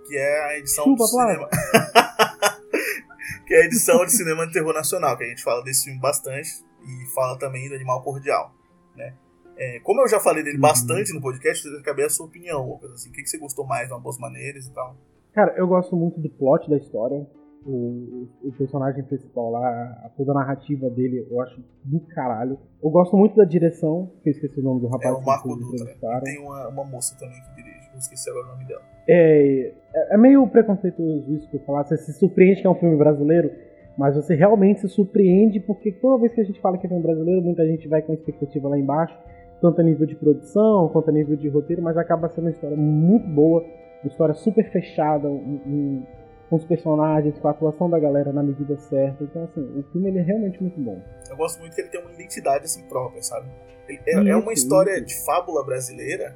Que 0.08 0.18
é 0.18 0.44
a 0.46 0.58
edição 0.60 0.84
Chupa, 0.84 1.04
do 1.04 1.08
cinema. 1.08 1.50
que 3.48 3.54
é 3.54 3.62
a 3.62 3.66
edição 3.66 4.06
de 4.06 4.12
cinema 4.12 4.46
de 4.46 4.54
terror 4.54 4.74
nacional, 4.74 5.18
que 5.18 5.24
a 5.24 5.28
gente 5.28 5.44
fala 5.44 5.64
desse 5.64 5.86
filme 5.86 6.00
bastante 6.00 6.50
e 6.84 7.06
fala 7.14 7.38
também 7.38 7.68
do 7.70 7.76
Animal 7.76 8.02
Cordial, 8.04 8.52
né? 8.96 9.14
É, 9.58 9.80
como 9.82 10.02
eu 10.02 10.08
já 10.08 10.20
falei 10.20 10.42
Uhum. 10.42 10.46
dele 10.50 10.58
bastante 10.58 11.14
no 11.14 11.22
podcast, 11.22 11.64
eu 11.66 11.72
queria 11.74 11.86
saber 11.92 12.06
a 12.06 12.10
sua 12.10 12.26
opinião, 12.26 12.68
Lucas. 12.68 12.92
Assim, 12.94 13.10
o 13.10 13.14
que, 13.14 13.22
que 13.22 13.30
você 13.30 13.38
gostou 13.38 13.66
mais 13.66 13.88
de 13.88 13.94
uma 13.94 14.00
boas 14.00 14.18
maneiras 14.18 14.66
e 14.66 14.74
tal? 14.74 14.96
Cara, 15.34 15.54
eu 15.58 15.68
gosto 15.68 15.96
muito 15.96 16.20
do 16.20 16.30
plot 16.30 16.70
da 16.70 16.78
história. 16.78 17.28
O, 17.64 18.28
o- 18.44 18.52
personagem 18.58 19.04
principal 19.04 19.52
lá, 19.52 19.68
a, 20.04 20.10
toda 20.18 20.32
a 20.32 20.36
narrativa 20.36 20.90
dele, 20.90 21.28
eu 21.30 21.40
acho 21.42 21.62
do 21.84 22.00
caralho. 22.00 22.58
Eu 22.82 22.90
gosto 22.90 23.16
muito 23.16 23.36
da 23.36 23.46
direção, 23.46 24.12
que 24.24 24.30
eu 24.30 24.32
esqueci 24.32 24.60
o 24.60 24.64
nome 24.64 24.82
do 24.82 24.88
rapaz 24.88 25.14
É 25.14 25.18
o 25.18 25.22
Marco 25.24 25.56
Dutra. 25.56 26.22
Tem 26.24 26.40
uma, 26.40 26.68
uma 26.70 26.84
moça 26.84 27.16
também 27.20 27.40
que 27.40 27.56
dirige, 27.62 27.88
eu 27.94 28.00
esqueci 28.00 28.30
agora 28.32 28.48
o 28.48 28.50
nome 28.54 28.66
dela. 28.66 28.82
É, 29.08 29.74
é- 29.94 30.16
é 30.16 30.18
meio 30.18 30.48
preconceituoso 30.48 31.36
isso 31.36 31.48
que 31.52 31.58
eu 31.58 31.62
falar. 31.62 31.84
Você 31.84 31.98
se 31.98 32.14
surpreende 32.14 32.62
que 32.62 32.68
é 32.68 32.70
um 32.70 32.76
filme 32.76 32.98
brasileiro, 32.98 33.52
mas 33.98 34.16
você 34.16 34.36
realmente 34.36 34.82
se 34.82 34.90
surpreende 34.90 35.60
porque 35.60 35.92
toda 35.92 36.20
vez 36.22 36.34
que 36.34 36.42
a 36.42 36.44
gente 36.44 36.60
fala 36.62 36.78
que 36.78 36.86
é 36.86 36.90
filme 36.90 37.04
brasileiro, 37.04 37.42
muita 37.42 37.66
gente 37.66 37.88
vai 37.88 38.02
com 38.02 38.12
a 38.12 38.16
expectativa 38.16 38.68
lá 38.70 38.78
embaixo, 38.78 39.18
tanto 39.62 39.80
a 39.82 39.84
nível 39.84 40.08
de 40.08 40.16
produção 40.16 40.90
quanto 40.90 41.10
a 41.10 41.14
nível 41.14 41.36
de 41.36 41.48
roteiro, 41.50 41.82
mas 41.82 41.98
acaba 41.98 42.30
sendo 42.30 42.46
uma 42.46 42.52
história 42.52 42.76
muito 42.78 43.28
boa, 43.28 43.62
uma 44.04 44.08
história 44.10 44.34
super 44.34 44.70
fechada, 44.72 45.28
um- 45.30 45.62
um- 45.66 46.04
com 46.50 46.56
os 46.58 46.66
personagens, 46.66 47.38
com 47.38 47.48
a 47.48 47.52
atuação 47.52 47.90
da 47.90 47.98
galera 48.00 48.34
na 48.34 48.44
medida 48.44 48.76
certa. 48.78 49.24
Então, 49.24 49.44
assim, 49.44 49.62
o 49.62 49.84
filme 49.92 50.10
ele 50.10 50.20
é 50.20 50.22
realmente 50.22 50.62
muito 50.62 50.80
bom. 50.82 51.00
Eu 51.30 51.38
gosto 51.38 51.60
muito 51.60 51.74
que 51.76 51.82
ele 51.82 51.90
tem 51.90 52.02
uma 52.02 52.12
identidade 52.12 52.66
assim 52.66 52.84
própria, 52.90 53.22
sabe? 53.24 53.48
Ele- 53.88 54.00
é, 54.08 54.32
é 54.32 54.36
uma 54.36 54.52
história 54.52 54.98
isso. 54.98 55.06
de 55.06 55.26
fábula 55.26 55.64
brasileira 55.66 56.36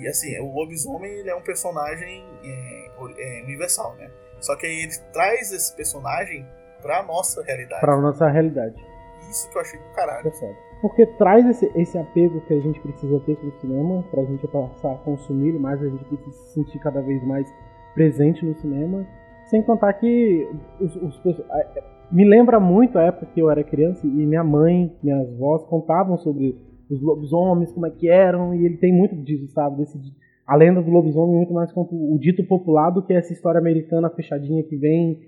e 0.00 0.08
assim, 0.08 0.36
o 0.40 0.52
lobisomem 0.52 1.12
ele 1.12 1.30
é 1.30 1.34
um 1.36 1.42
personagem 1.42 2.24
é, 2.44 2.86
é, 3.18 3.42
universal, 3.44 3.94
né? 3.96 4.08
Só 4.40 4.56
que 4.56 4.66
aí 4.66 4.80
ele 4.82 4.92
traz 5.12 5.52
esse 5.52 5.74
personagem 5.76 6.44
pra 6.82 7.02
nossa 7.02 7.42
realidade. 7.42 7.80
Pra 7.80 8.00
nossa 8.00 8.28
realidade. 8.28 8.84
Isso 9.30 9.50
que 9.50 9.56
eu 9.56 9.62
achei 9.62 9.78
do 9.78 9.94
caralho. 9.94 10.22
Percebe? 10.22 10.56
Porque 10.80 11.06
traz 11.06 11.46
esse, 11.48 11.70
esse 11.74 11.98
apego 11.98 12.40
que 12.42 12.54
a 12.54 12.60
gente 12.60 12.78
precisa 12.80 13.18
ter 13.20 13.36
com 13.36 13.46
o 13.48 13.52
cinema, 13.60 14.04
pra 14.10 14.22
gente 14.24 14.46
passar 14.46 14.92
a 14.92 14.98
consumir 14.98 15.48
ele 15.48 15.58
mais, 15.58 15.82
a 15.82 15.88
gente 15.88 16.04
precisa 16.04 16.30
se 16.30 16.54
sentir 16.54 16.78
cada 16.78 17.00
vez 17.00 17.24
mais 17.26 17.52
presente 17.94 18.44
no 18.44 18.54
cinema. 18.54 19.06
Sem 19.46 19.62
contar 19.62 19.92
que 19.94 20.48
os, 20.80 20.94
os 20.96 21.40
a- 21.50 21.82
me 22.12 22.24
lembra 22.28 22.60
muito 22.60 22.98
a 22.98 23.02
época 23.04 23.26
que 23.34 23.40
eu 23.40 23.50
era 23.50 23.64
criança 23.64 24.06
e 24.06 24.10
minha 24.10 24.44
mãe, 24.44 24.94
minhas 25.02 25.28
avós 25.32 25.64
contavam 25.64 26.16
sobre 26.18 26.56
os 26.90 27.02
lobisomens, 27.02 27.72
como 27.72 27.86
é 27.86 27.90
que 27.90 28.08
eram, 28.08 28.54
e 28.54 28.64
ele 28.64 28.76
tem 28.76 28.92
muito 28.92 29.16
disso, 29.16 29.48
sabe? 29.48 29.78
Desse, 29.78 29.98
a 30.46 30.54
lenda 30.54 30.80
do 30.82 30.90
lobisomem 30.90 31.34
muito 31.36 31.52
mais 31.52 31.72
quanto 31.72 31.94
o 31.94 32.16
dito 32.18 32.44
popular 32.46 32.90
do 32.90 33.02
que 33.02 33.12
essa 33.14 33.32
história 33.32 33.58
americana 33.58 34.08
fechadinha 34.10 34.62
que 34.62 34.76
vem. 34.76 35.18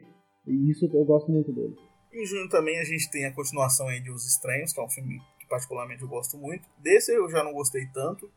E 0.49 0.71
isso 0.71 0.85
eu 0.93 1.05
gosto 1.05 1.31
muito 1.31 1.53
dele. 1.53 1.77
Em 2.13 2.25
junho 2.27 2.49
também 2.49 2.79
a 2.81 2.85
gente 2.85 3.11
tem 3.11 3.27
a 3.27 3.33
continuação 3.35 3.87
aí 3.89 4.01
de 4.01 4.11
Os 4.11 4.27
Estranhos, 4.27 4.73
que 4.73 4.81
é 4.81 4.83
um 4.83 4.89
filme 4.89 5.21
que 5.39 5.47
particularmente 5.47 6.03
eu 6.03 6.09
gosto 6.09 6.37
muito. 6.39 6.67
Desse 6.79 7.13
eu 7.13 7.29
já 7.31 7.45
não 7.45 7.53
gostei 7.53 7.87
tanto, 7.93 8.31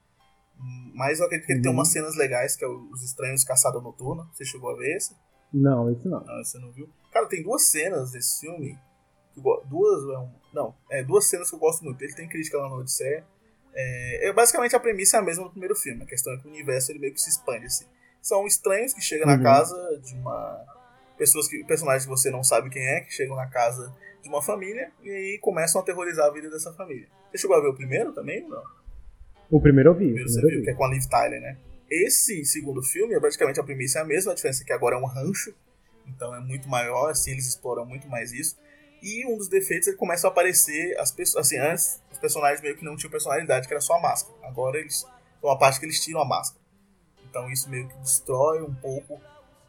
mas 0.93 1.19
eu 1.19 1.25
acredito 1.25 1.47
que 1.47 1.53
ele 1.53 1.61
tem 1.61 1.71
Uhum. 1.71 1.77
umas 1.77 1.87
cenas 1.91 2.15
legais, 2.15 2.55
que 2.55 2.63
é 2.63 2.67
Os 2.67 3.03
Estranhos 3.03 3.43
Caçada 3.43 3.79
Noturna. 3.79 4.27
Você 4.33 4.45
chegou 4.45 4.69
a 4.71 4.75
ver 4.77 4.95
esse? 4.97 5.15
Não, 5.53 5.89
esse 5.91 6.07
não. 6.07 6.23
Não, 6.23 6.43
você 6.43 6.59
não 6.59 6.71
viu? 6.71 6.89
Cara, 7.11 7.25
tem 7.27 7.41
duas 7.43 7.63
cenas 7.63 8.11
desse 8.11 8.41
filme. 8.41 8.77
Duas. 9.69 10.03
é 10.03 10.29
Não, 10.53 10.75
é 10.89 11.03
duas 11.03 11.29
cenas 11.29 11.49
que 11.49 11.55
eu 11.55 11.59
gosto 11.59 11.83
muito. 11.83 12.01
Ele 12.03 12.13
tem 12.13 12.27
crítica 12.27 12.57
lá 12.57 12.69
no 12.69 12.75
Odisseia. 12.77 13.25
É, 13.73 14.27
é, 14.27 14.33
basicamente 14.33 14.75
a 14.75 14.79
premissa 14.79 15.15
é 15.17 15.19
a 15.21 15.23
mesma 15.23 15.45
do 15.45 15.49
primeiro 15.51 15.75
filme. 15.75 16.03
A 16.03 16.05
questão 16.05 16.33
é 16.33 16.37
que 16.37 16.45
o 16.47 16.49
universo 16.49 16.91
ele 16.91 16.99
meio 16.99 17.13
que 17.13 17.21
se 17.21 17.29
expande 17.29 17.65
assim. 17.65 17.85
São 18.21 18.45
estranhos 18.45 18.93
que 18.93 19.01
chegam 19.01 19.27
Uhum. 19.27 19.37
na 19.37 19.41
casa 19.43 19.99
de 20.03 20.13
uma. 20.15 20.65
Pessoas 21.21 21.47
que. 21.47 21.63
Personagens 21.65 22.03
que 22.05 22.09
você 22.09 22.31
não 22.31 22.43
sabe 22.43 22.71
quem 22.71 22.81
é, 22.83 23.01
que 23.01 23.13
chegam 23.13 23.35
na 23.35 23.45
casa 23.45 23.95
de 24.23 24.27
uma 24.27 24.41
família 24.41 24.91
e 25.03 25.09
aí 25.11 25.37
começam 25.39 25.79
a 25.79 25.83
aterrorizar 25.83 26.25
a 26.25 26.31
vida 26.31 26.49
dessa 26.49 26.73
família. 26.73 27.07
Você 27.29 27.37
chegou 27.37 27.55
a 27.55 27.61
ver 27.61 27.67
o 27.67 27.75
primeiro 27.75 28.11
também 28.11 28.41
ou 28.45 28.49
não? 28.49 28.63
O 29.51 29.61
primeiro 29.61 29.91
eu 29.91 29.93
vi. 29.93 30.05
O 30.05 30.07
Primeiro 30.07 30.29
você 30.29 30.39
primeiro 30.39 30.47
eu 30.47 30.49
viu, 30.49 30.59
vi. 30.61 30.65
que 30.65 30.71
é 30.71 30.73
com 30.73 30.83
a 30.83 30.89
Liv 30.89 31.05
Tyler, 31.07 31.39
né? 31.39 31.57
Esse 31.87 32.43
segundo 32.43 32.81
filme, 32.81 33.13
é 33.13 33.19
praticamente 33.19 33.59
a 33.59 33.63
premissa 33.63 33.99
é 33.99 34.01
a 34.01 34.05
mesma, 34.05 34.31
a 34.31 34.35
diferença 34.35 34.63
é 34.63 34.65
que 34.65 34.73
agora 34.73 34.95
é 34.95 34.99
um 34.99 35.05
rancho, 35.05 35.53
então 36.07 36.33
é 36.33 36.39
muito 36.39 36.67
maior, 36.67 37.11
assim, 37.11 37.31
eles 37.33 37.45
exploram 37.45 37.85
muito 37.85 38.07
mais 38.07 38.31
isso. 38.31 38.57
E 39.03 39.23
um 39.27 39.37
dos 39.37 39.47
defeitos 39.47 39.89
é 39.89 39.91
que 39.91 39.97
começam 39.97 40.27
a 40.27 40.31
aparecer 40.31 40.97
as 40.99 41.11
pessoas, 41.11 41.45
assim, 41.45 41.59
antes 41.59 42.01
os 42.11 42.17
personagens 42.17 42.61
meio 42.61 42.75
que 42.75 42.83
não 42.83 42.95
tinham 42.95 43.11
personalidade, 43.11 43.67
que 43.67 43.73
era 43.75 43.81
só 43.81 43.93
a 43.93 44.01
máscara. 44.01 44.35
Agora 44.41 44.79
eles, 44.79 45.05
uma 45.43 45.59
parte 45.59 45.79
que 45.79 45.85
eles 45.85 45.99
tiram 46.03 46.19
a 46.21 46.25
máscara. 46.25 46.59
Então 47.29 47.47
isso 47.51 47.69
meio 47.69 47.87
que 47.87 47.97
destrói 47.99 48.63
um 48.63 48.73
pouco 48.73 49.21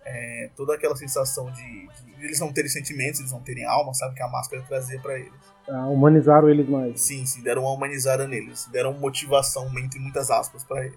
é, 0.04 0.50
toda 0.56 0.74
aquela 0.74 0.96
sensação 0.96 1.50
de, 1.50 1.88
de 1.88 2.24
eles 2.24 2.40
não 2.40 2.52
terem 2.52 2.70
sentimentos, 2.70 3.20
eles 3.20 3.32
não 3.32 3.40
terem 3.40 3.64
alma, 3.64 3.92
sabe, 3.94 4.14
que 4.14 4.22
a 4.22 4.28
máscara 4.28 4.62
trazia 4.66 4.98
pra 5.00 5.18
eles. 5.18 5.32
Ah, 5.68 5.86
humanizaram 5.86 6.48
eles 6.48 6.68
mais. 6.68 7.00
Sim, 7.00 7.24
sim, 7.26 7.42
deram 7.42 7.62
uma 7.62 7.72
humanizada 7.72 8.26
neles, 8.26 8.68
deram 8.70 8.92
motivação, 8.92 9.70
entre 9.78 9.98
muitas 9.98 10.30
aspas, 10.30 10.64
pra 10.64 10.84
ele. 10.84 10.96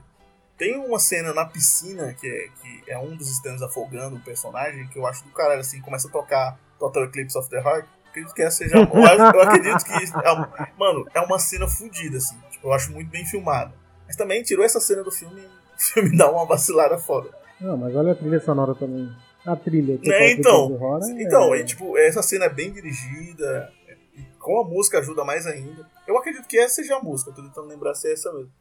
Tem 0.57 0.77
uma 0.77 0.99
cena 0.99 1.33
na 1.33 1.45
piscina 1.45 2.13
que 2.13 2.27
é, 2.27 2.47
que 2.61 2.91
é 2.91 2.97
um 2.97 3.15
dos 3.15 3.29
extremos 3.29 3.61
afogando 3.61 4.15
o 4.15 4.21
personagem, 4.21 4.87
que 4.87 4.97
eu 4.97 5.05
acho 5.05 5.23
do 5.23 5.31
caralho, 5.31 5.59
assim, 5.59 5.81
começa 5.81 6.07
a 6.07 6.11
tocar 6.11 6.57
Total 6.79 7.03
Eclipse 7.03 7.37
of 7.37 7.49
the 7.49 7.57
Heart. 7.57 7.85
Acredito 8.09 8.33
que 8.33 8.41
essa 8.41 8.57
seja. 8.57 8.77
Eu, 8.79 9.41
acredito 9.41 9.83
que. 9.83 9.91
é 9.91 10.67
mano, 10.77 11.05
é 11.13 11.19
uma 11.19 11.37
cena 11.37 11.67
fodida, 11.67 12.17
assim. 12.17 12.37
Tipo, 12.49 12.67
eu 12.69 12.73
acho 12.73 12.93
muito 12.93 13.09
bem 13.09 13.25
filmada. 13.25 13.73
Mas 14.07 14.15
também 14.15 14.41
tirou 14.41 14.63
essa 14.63 14.79
cena 14.79 15.03
do 15.03 15.11
filme, 15.11 15.41
o 15.77 15.81
filme 15.81 16.15
dá 16.15 16.31
uma 16.31 16.45
vacilada 16.45 16.97
foda. 16.97 17.29
Não, 17.61 17.77
mas 17.77 17.95
olha 17.95 18.11
a 18.11 18.15
trilha 18.15 18.39
sonora 18.39 18.75
também. 18.75 19.09
A 19.45 19.55
trilha. 19.55 19.97
total 19.97 20.11
Né, 20.19 20.31
então, 20.31 20.67
do 20.67 20.73
horror 20.75 20.99
é- 21.03 21.21
então 21.23 21.55
e, 21.55 21.63
tipo, 21.63 21.97
essa 21.97 22.21
cena 22.23 22.45
é 22.45 22.49
bem 22.49 22.71
dirigida, 22.71 23.71
e 24.15 24.21
com 24.39 24.59
a 24.61 24.63
música 24.63 24.99
ajuda 24.99 25.23
mais 25.23 25.45
ainda. 25.47 25.85
Eu 26.07 26.17
acredito 26.17 26.47
que 26.47 26.57
essa 26.57 26.75
seja 26.75 26.95
a 26.97 26.99
música, 27.01 27.31
tô 27.31 27.41
tentando 27.41 27.67
lembrar 27.67 27.93
se 27.95 28.07
é 28.07 28.13
essa 28.13 28.31
mesmo. 28.33 28.51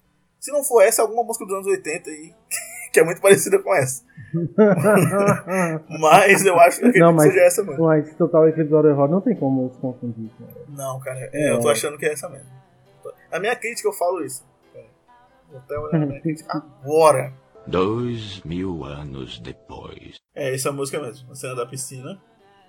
Se 0.40 0.52
não 0.52 0.62
for 0.62 0.82
essa, 0.82 1.00
é 1.00 1.04
alguma 1.04 1.24
música 1.24 1.44
dos 1.46 1.54
anos 1.54 1.66
80 1.66 2.10
aí, 2.10 2.32
que 2.92 3.00
é 3.00 3.04
muito 3.04 3.20
parecida 3.20 3.58
com 3.62 3.74
essa. 3.74 4.02
Mas 6.00 6.44
eu 6.44 6.58
acho 6.60 6.80
que 6.80 6.98
Não, 6.98 7.12
mas, 7.12 7.26
que 7.26 7.32
seja 7.32 7.44
essa 7.46 7.62
mesmo. 7.64 7.84
mas 7.84 8.14
Total 8.14 8.48
Eclipse 8.48 8.74
of 8.74 8.82
the 8.88 8.94
Heart 8.94 9.10
não 9.10 9.20
tem 9.20 9.36
como 9.36 9.70
se 9.72 9.78
confundir. 9.80 10.30
cara. 10.38 10.52
Não, 10.68 11.00
cara, 11.00 11.18
é, 11.20 11.30
É. 11.48 11.50
eu 11.52 11.60
tô 11.60 11.68
achando 11.68 11.96
que 11.98 12.06
é 12.06 12.12
essa 12.12 12.28
mesmo. 12.28 12.46
A 13.30 13.38
minha 13.40 13.54
crítica 13.56 13.88
eu 13.88 13.92
falo 13.92 14.24
isso. 14.24 14.44
Vou 15.50 15.58
até 15.60 15.78
olhar 15.78 15.98
na 16.00 16.06
minha 16.06 16.20
crítica 16.22 16.50
agora. 16.82 17.32
Dois 17.66 18.42
mil 18.42 18.84
anos 18.84 19.38
depois. 19.38 20.16
É, 20.34 20.54
essa 20.54 20.70
música 20.70 21.00
mesmo, 21.00 21.32
a 21.32 21.34
cena 21.34 21.54
da 21.54 21.66
piscina. 21.66 22.20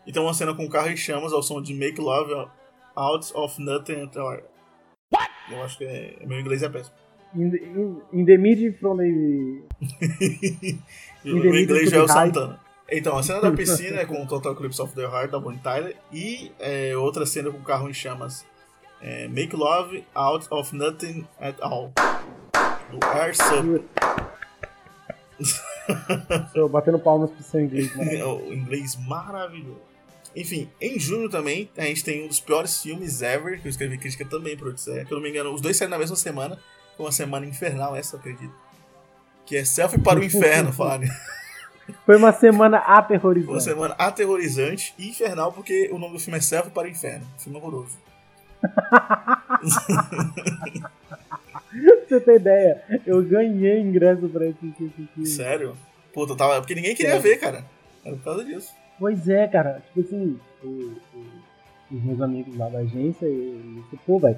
E 0.07 0.11
tem 0.11 0.21
uma 0.21 0.33
cena 0.33 0.53
com 0.53 0.65
o 0.65 0.69
carro 0.69 0.89
em 0.89 0.97
chamas 0.97 1.33
ao 1.33 1.41
som 1.41 1.61
de 1.61 1.73
Make 1.73 1.99
Love 1.99 2.49
Out 2.95 3.31
of 3.33 3.61
Nothing 3.61 4.03
at 4.03 4.17
All. 4.17 4.39
Eu 5.51 5.63
acho 5.63 5.77
que 5.77 5.83
é, 5.83 6.17
meu 6.25 6.39
inglês 6.39 6.63
é 6.63 6.69
péssimo. 6.69 6.95
In, 7.35 7.47
in, 7.47 8.01
in 8.13 8.25
the 8.25 8.37
mid 8.37 8.77
from 8.79 8.97
the. 8.97 9.03
o 11.25 11.35
meu 11.35 11.55
inglês 11.55 11.89
já 11.89 11.97
é 11.97 12.01
o 12.01 12.07
Santana. 12.07 12.59
Então, 12.89 13.17
a 13.17 13.23
cena 13.23 13.41
da 13.41 13.51
piscina 13.51 14.01
é 14.01 14.05
com 14.05 14.23
o 14.23 14.27
Total 14.27 14.53
Eclipse 14.53 14.81
of 14.81 14.95
the 14.95 15.01
Heart 15.01 15.31
da 15.31 15.39
Bonnie 15.39 15.59
Tyler 15.59 15.95
e 16.13 16.51
é, 16.59 16.95
outra 16.95 17.25
cena 17.25 17.51
com 17.51 17.57
o 17.57 17.63
carro 17.63 17.89
em 17.89 17.93
chamas. 17.93 18.45
É, 19.01 19.27
Make 19.27 19.55
Love 19.55 20.05
Out 20.13 20.47
of 20.51 20.75
Nothing 20.75 21.27
at 21.39 21.55
All. 21.61 21.91
Do 22.91 22.99
Air 23.17 23.35
Sub. 23.35 23.83
Tô 26.53 26.67
batendo 26.69 26.99
palmas 26.99 27.31
pro 27.31 27.43
seu 27.43 27.61
inglês. 27.61 27.95
Né? 27.95 28.23
o 28.23 28.53
inglês 28.53 28.95
maravilhoso. 28.95 29.81
Enfim, 30.35 30.69
em 30.81 30.99
junho 30.99 31.29
também, 31.29 31.69
a 31.77 31.83
gente 31.83 32.03
tem 32.03 32.25
um 32.25 32.27
dos 32.27 32.41
piores 32.41 32.81
filmes 32.81 33.21
ever, 33.21 33.61
que 33.61 33.67
eu 33.67 33.69
escrevi 33.69 33.97
crítica 33.97 34.25
também 34.25 34.57
pro 34.57 34.69
Odisseia. 34.69 35.05
Que 35.05 35.13
eu 35.13 35.15
não 35.15 35.23
me 35.23 35.29
engano, 35.29 35.53
os 35.53 35.61
dois 35.61 35.77
saíram 35.77 35.91
na 35.91 35.97
mesma 35.97 36.17
semana. 36.17 36.59
Foi 36.97 37.05
uma 37.05 37.11
semana 37.11 37.45
infernal 37.45 37.95
essa, 37.95 38.15
eu 38.15 38.19
acredito. 38.19 38.53
Que 39.45 39.57
é 39.57 39.63
Selfie 39.63 39.99
para 39.99 40.19
o 40.19 40.23
Inferno, 40.23 40.73
Fábio. 40.73 41.09
Foi 42.05 42.17
uma 42.17 42.33
semana 42.33 42.79
aterrorizante. 42.79 43.51
Uma 43.51 43.61
semana 43.61 43.95
aterrorizante 43.97 44.93
e 44.97 45.09
infernal, 45.09 45.53
porque 45.53 45.89
o 45.91 45.97
nome 45.97 46.13
do 46.13 46.19
filme 46.19 46.37
é 46.37 46.41
Selfie 46.41 46.71
para 46.71 46.87
o 46.87 46.91
Inferno. 46.91 47.25
filme 47.37 47.57
horroroso. 47.57 47.97
você 52.09 52.19
tem 52.19 52.35
ideia, 52.35 52.83
eu 53.05 53.23
ganhei 53.23 53.79
ingresso 53.79 54.27
pra 54.29 54.45
esse 54.45 54.71
filme. 54.71 55.25
Sério? 55.25 55.75
Puta, 56.13 56.35
tava. 56.35 56.59
Porque 56.59 56.75
ninguém 56.75 56.95
queria 56.95 57.19
ver, 57.19 57.37
cara. 57.37 57.65
Era 58.03 58.15
por 58.15 58.23
causa 58.23 58.45
disso. 58.45 58.71
Pois 58.99 59.27
é, 59.27 59.47
cara. 59.47 59.81
Tipo 59.93 59.99
assim, 60.01 60.39
os 61.91 62.03
meus 62.03 62.21
amigos 62.21 62.55
lá 62.57 62.69
da 62.69 62.79
agência, 62.79 63.25
e 63.25 63.81
disse, 63.83 63.97
pô, 64.05 64.19
velho, 64.19 64.37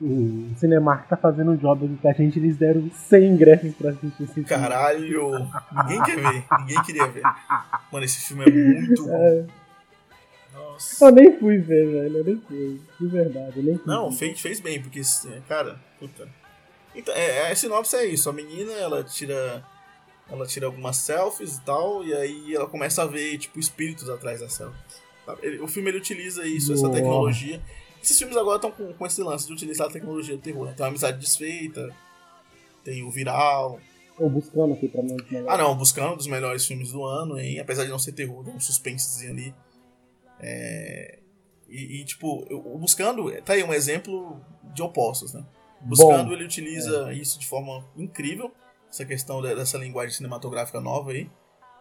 o 0.00 0.50
Cinemark 0.56 1.06
tá 1.08 1.16
fazendo 1.16 1.50
um 1.50 1.56
job 1.56 1.84
aqui 1.84 1.96
com 1.96 2.08
a 2.08 2.12
gente, 2.12 2.38
eles 2.38 2.56
deram 2.56 2.90
100 2.90 3.24
ingressos 3.24 3.74
pra 3.74 3.90
assistir 3.90 4.22
esse 4.22 4.32
filme. 4.32 4.48
Caralho! 4.48 5.30
Ninguém 5.72 6.02
quer 6.02 6.16
ver, 6.16 6.44
ninguém 6.60 6.82
queria 6.84 7.06
ver. 7.06 7.22
Mano, 7.92 8.04
esse 8.04 8.26
filme 8.26 8.44
é 8.44 8.50
muito 8.50 9.04
bom. 9.04 9.14
É. 9.14 9.46
Nossa. 10.54 11.04
Eu 11.04 11.12
nem 11.12 11.38
fui 11.38 11.58
ver, 11.58 11.86
velho, 11.86 12.16
eu 12.16 12.24
nem 12.24 12.40
fui. 12.40 12.80
De 12.98 13.06
verdade, 13.06 13.52
eu 13.58 13.62
nem 13.62 13.76
fui. 13.76 13.86
Não, 13.86 14.10
fez, 14.10 14.40
fez 14.40 14.60
bem, 14.60 14.80
porque, 14.80 15.02
cara, 15.46 15.78
puta. 15.98 16.26
Então, 16.94 17.14
é, 17.14 17.50
a 17.50 17.56
sinopse 17.56 17.96
é 17.96 18.04
isso, 18.06 18.28
a 18.28 18.32
menina, 18.32 18.72
ela 18.72 19.04
tira 19.04 19.64
ela 20.30 20.46
tira 20.46 20.66
algumas 20.66 20.96
selfies 20.96 21.56
e 21.56 21.60
tal, 21.62 22.04
e 22.04 22.14
aí 22.14 22.54
ela 22.54 22.66
começa 22.66 23.02
a 23.02 23.06
ver, 23.06 23.36
tipo, 23.38 23.58
espíritos 23.58 24.08
atrás 24.08 24.40
da 24.40 24.48
selfie. 24.48 24.78
O 25.60 25.68
filme 25.68 25.90
ele 25.90 25.98
utiliza 25.98 26.46
isso, 26.46 26.72
essa 26.72 26.88
tecnologia. 26.88 27.60
Esses 28.02 28.18
filmes 28.18 28.36
agora 28.36 28.56
estão 28.56 28.70
com, 28.70 28.92
com 28.92 29.06
esse 29.06 29.22
lance 29.22 29.46
de 29.46 29.52
utilizar 29.52 29.88
a 29.88 29.90
tecnologia 29.90 30.36
do 30.36 30.42
terror. 30.42 30.66
Né? 30.66 30.74
Tem 30.76 30.86
a 30.86 30.88
Amizade 30.88 31.18
Desfeita, 31.18 31.94
tem 32.82 33.02
o 33.02 33.10
Viral. 33.10 33.78
Ou 34.18 34.30
Buscando 34.30 34.74
aqui 34.74 34.88
pra 34.88 35.02
mim. 35.02 35.16
Ah 35.46 35.58
não, 35.58 35.76
Buscando, 35.76 36.14
um 36.14 36.16
dos 36.16 36.26
melhores 36.26 36.64
filmes 36.64 36.92
do 36.92 37.04
ano, 37.04 37.38
hein? 37.38 37.58
apesar 37.60 37.84
de 37.84 37.90
não 37.90 37.98
ser 37.98 38.12
terror, 38.12 38.44
tem 38.44 38.54
um 38.54 38.60
suspensezinho 38.60 39.32
ali. 39.32 39.54
É... 40.40 41.18
E, 41.68 42.00
e, 42.00 42.04
tipo, 42.04 42.46
o 42.50 42.78
Buscando 42.78 43.30
tá 43.42 43.52
aí 43.52 43.62
um 43.62 43.72
exemplo 43.72 44.40
de 44.74 44.82
opostos, 44.82 45.32
né? 45.34 45.44
Buscando, 45.80 46.28
Bom, 46.28 46.32
ele 46.32 46.44
utiliza 46.44 47.10
é. 47.10 47.14
isso 47.14 47.38
de 47.38 47.46
forma 47.46 47.84
incrível 47.96 48.52
essa 48.90 49.04
questão 49.04 49.40
dessa 49.40 49.78
linguagem 49.78 50.14
cinematográfica 50.14 50.80
nova 50.80 51.12
aí. 51.12 51.30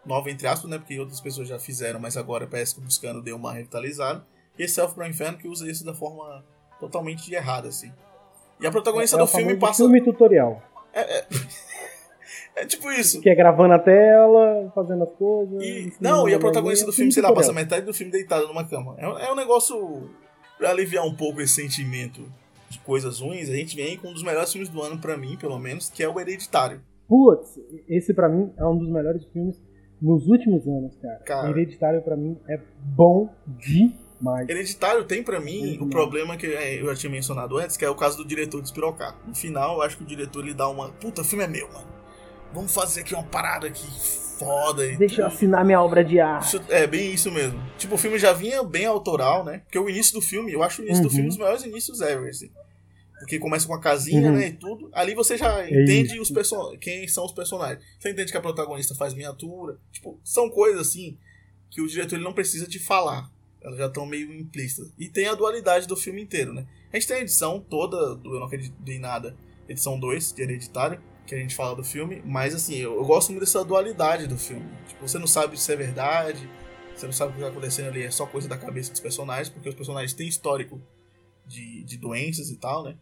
Nova 0.06 0.30
entre 0.30 0.48
aspas, 0.48 0.70
né? 0.70 0.78
Porque 0.78 0.98
outras 1.00 1.20
pessoas 1.20 1.48
já 1.48 1.60
fizeram, 1.60 2.00
mas 2.00 2.16
agora 2.16 2.48
parece 2.48 2.76
que 2.76 2.80
o 2.80 2.84
Buscando 2.84 3.22
deu 3.22 3.36
uma 3.36 3.52
revitalizada. 3.52 4.26
E 4.58 4.68
Self 4.68 4.94
pro 4.94 5.06
Inferno 5.06 5.38
que 5.38 5.48
usa 5.48 5.70
isso 5.70 5.84
da 5.84 5.94
forma 5.94 6.46
totalmente 6.80 7.34
errada, 7.34 7.68
assim. 7.68 7.92
E 8.62 8.68
a 8.68 8.72
protagonista 8.72 9.18
é, 9.18 9.20
é 9.20 9.22
do 9.22 9.28
filme 9.28 9.58
passa. 9.58 9.84
filme 9.84 10.02
tutorial. 10.02 10.62
É, 10.94 11.20
é... 11.20 11.28
é, 12.62 12.66
tipo 12.66 12.92
isso. 12.92 13.20
Que 13.22 13.30
é 13.30 13.36
gravando 13.36 13.74
a 13.74 13.80
tela, 13.80 14.72
fazendo 14.74 15.04
as 15.04 15.14
coisas. 15.14 15.62
E... 15.62 15.94
Não, 16.00 16.30
e 16.30 16.34
a 16.34 16.40
protagonista 16.40 16.86
do 16.86 16.94
filme, 16.94 17.12
sei 17.12 17.24
lá, 17.24 17.34
passa 17.34 17.52
metade 17.52 17.86
do 17.86 17.94
filme 17.94 18.12
deitada 18.12 18.46
numa 18.48 18.66
cama. 18.66 18.96
É, 18.98 19.28
é 19.28 19.32
um 19.32 19.36
negócio 19.36 20.10
pra 20.58 20.70
aliviar 20.70 21.06
um 21.06 21.16
pouco 21.16 21.42
esse 21.42 21.56
sentimento 21.56 22.32
de 22.70 22.80
coisas 22.80 23.20
ruins. 23.20 23.50
A 23.50 23.56
gente 23.56 23.76
vem 23.76 23.98
com 23.98 24.10
um 24.10 24.14
dos 24.14 24.24
melhores 24.24 24.52
filmes 24.52 24.70
do 24.70 24.82
ano, 24.82 25.00
para 25.00 25.18
mim, 25.18 25.38
pelo 25.38 25.58
menos, 25.60 25.90
que 25.90 26.04
é 26.04 26.10
o 26.10 26.20
Hereditário. 26.20 26.82
Putz, 27.08 27.60
esse 27.88 28.14
para 28.14 28.30
mim 28.30 28.52
é 28.58 28.66
um 28.66 28.78
dos 28.78 28.90
melhores 28.90 29.26
filmes 29.34 29.60
nos 30.02 30.28
últimos 30.28 30.68
anos, 30.68 30.96
cara. 30.98 31.20
cara 31.26 31.50
Hereditário 31.50 32.02
para 32.02 32.16
mim 32.16 32.38
é 32.48 32.60
bom 32.82 33.30
demais. 33.48 34.48
Hereditário 34.48 35.04
tem 35.04 35.24
para 35.24 35.40
mim 35.40 35.78
o 35.82 35.90
problema 35.90 36.38
que 36.38 36.46
é, 36.46 36.80
eu 36.80 36.86
já 36.88 36.96
tinha 36.96 37.12
mencionado 37.12 37.58
antes, 37.58 37.76
que 37.76 37.84
é 37.84 37.90
o 37.90 37.96
caso 37.96 38.18
do 38.18 38.26
diretor 38.26 38.62
despirocar. 38.62 39.18
No 39.28 39.36
final, 39.36 39.78
eu 39.78 39.82
acho 39.82 39.98
que 39.98 40.04
o 40.04 40.08
diretor 40.08 40.44
ele 40.44 40.54
dá 40.54 40.68
uma. 40.70 40.90
Puta, 40.90 41.22
o 41.22 41.26
filme 41.26 41.44
é 41.44 41.48
meu, 41.48 41.68
mano. 41.68 41.99
Vamos 42.54 42.74
fazer 42.74 43.02
aqui 43.02 43.14
uma 43.14 43.24
parada 43.24 43.68
aqui 43.68 43.86
foda. 44.40 44.88
Deixa 44.96 45.22
eu 45.22 45.28
assinar 45.28 45.66
minha 45.66 45.82
obra 45.82 46.04
de 46.04 46.20
arte. 46.20 46.60
É, 46.70 46.88
bem 46.88 47.14
isso 47.14 47.30
mesmo. 47.30 47.62
Tipo, 47.78 47.96
o 47.96 47.98
filme 47.98 48.18
já 48.18 48.32
vinha 48.32 48.64
bem 48.64 48.86
autoral, 48.86 49.44
né? 49.44 49.60
Porque 49.66 49.78
o 49.78 49.90
início 49.90 50.14
do 50.14 50.22
filme, 50.22 50.54
eu 50.54 50.64
acho 50.64 50.82
o 50.82 50.86
início 50.86 51.04
uhum. 51.04 51.10
do 51.10 51.14
filme 51.14 51.26
um 51.26 51.30
dos 51.30 51.38
maiores 51.38 51.64
inícios 51.64 52.02
ever, 52.02 52.30
assim. 52.30 52.50
Porque 53.20 53.38
começa 53.38 53.68
com 53.68 53.74
a 53.74 53.82
casinha, 53.82 54.30
uhum. 54.30 54.38
né, 54.38 54.48
e 54.48 54.54
tudo. 54.54 54.90
Ali 54.94 55.14
você 55.14 55.38
já 55.38 55.62
é 55.62 55.70
entende 55.70 56.18
os 56.20 56.32
person 56.32 56.78
quem 56.80 57.06
são 57.08 57.26
os 57.26 57.34
personagens. 57.34 57.84
Você 58.00 58.12
entende 58.12 58.32
que 58.32 58.38
a 58.38 58.42
protagonista 58.42 58.96
faz 58.96 59.14
miniatura. 59.14 59.78
Tipo, 59.92 60.18
são 60.24 60.50
coisas 60.50 60.88
assim 60.88 61.18
que 61.70 61.82
o 61.82 61.88
diretor 61.88 62.16
ele 62.16 62.24
não 62.24 62.34
precisa 62.34 62.66
te 62.66 62.80
falar. 62.80 63.30
Elas 63.62 63.78
já 63.78 63.88
estão 63.88 64.06
meio 64.06 64.34
implícitas. 64.34 64.90
E 64.98 65.10
tem 65.10 65.28
a 65.28 65.36
dualidade 65.36 65.86
do 65.86 65.98
filme 65.98 66.22
inteiro, 66.22 66.54
né? 66.54 66.66
A 66.92 66.96
gente 66.96 67.08
tem 67.08 67.18
a 67.18 67.22
edição 67.22 67.60
toda 67.60 68.16
do 68.16 68.36
Eu 68.36 68.40
Não 68.40 68.48
Acredito 68.48 68.74
em 68.88 69.00
Nada, 69.00 69.36
edição 69.68 70.00
2, 70.00 70.32
de 70.32 70.42
Hereditário, 70.42 71.02
que 71.30 71.36
a 71.36 71.38
gente 71.38 71.56
fala 71.56 71.76
do 71.76 71.84
filme. 71.84 72.22
Mas, 72.26 72.56
assim, 72.56 72.76
eu, 72.76 72.96
eu 72.96 73.06
gosto 73.06 73.30
muito 73.30 73.42
dessa 73.42 73.64
dualidade 73.64 74.26
do 74.26 74.38
filme. 74.38 74.66
Tipo, 74.88 75.08
você 75.08 75.20
não 75.20 75.28
sabe 75.28 75.60
se 75.60 75.72
é 75.72 75.76
verdade, 75.76 76.50
você 76.96 77.06
não 77.06 77.14
sabe 77.14 77.32
o 77.32 77.36
que 77.36 77.40
está 77.40 77.52
acontecendo 77.52 77.88
ali, 77.88 78.04
é 78.04 78.10
só 78.10 78.26
coisa 78.26 78.50
da 78.50 78.58
cabeça 78.58 78.92
dos 78.92 79.00
personagens, 79.00 79.48
porque 79.48 79.70
os 79.70 79.76
personagens 79.76 80.12
têm 80.14 80.28
histórico 80.28 80.82
de, 81.46 81.84
de 81.84 81.98
doenças 81.98 82.50
e 82.50 82.58
tal, 82.58 82.84
né? 82.84 82.98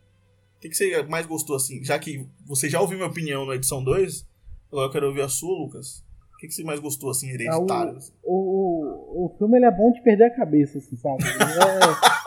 O 0.57 0.59
que, 0.59 0.69
que 0.69 0.75
você 0.75 1.03
mais 1.03 1.25
gostou, 1.25 1.55
assim? 1.55 1.83
Já 1.83 1.97
que 1.97 2.27
você 2.45 2.69
já 2.69 2.81
ouviu 2.81 2.97
minha 2.97 3.09
opinião 3.09 3.45
na 3.45 3.55
edição 3.55 3.81
2, 3.81 4.27
agora 4.71 4.87
eu 4.87 4.91
quero 4.91 5.07
ouvir 5.07 5.21
a 5.21 5.29
sua, 5.29 5.57
Lucas. 5.57 6.03
O 6.33 6.37
que, 6.37 6.47
que 6.47 6.53
você 6.53 6.63
mais 6.63 6.79
gostou, 6.79 7.09
assim, 7.09 7.29
hereditário? 7.29 7.97
Ah, 7.97 8.11
o, 8.23 9.23
o, 9.23 9.25
o, 9.25 9.37
filme 9.37 9.57
ele 9.57 9.65
é 9.65 9.71
bom 9.71 9.91
de 9.91 10.03
perder 10.03 10.25
a 10.25 10.35
cabeça, 10.35 10.77
assim, 10.79 10.97
sabe? 10.97 11.23
É... 12.23 12.26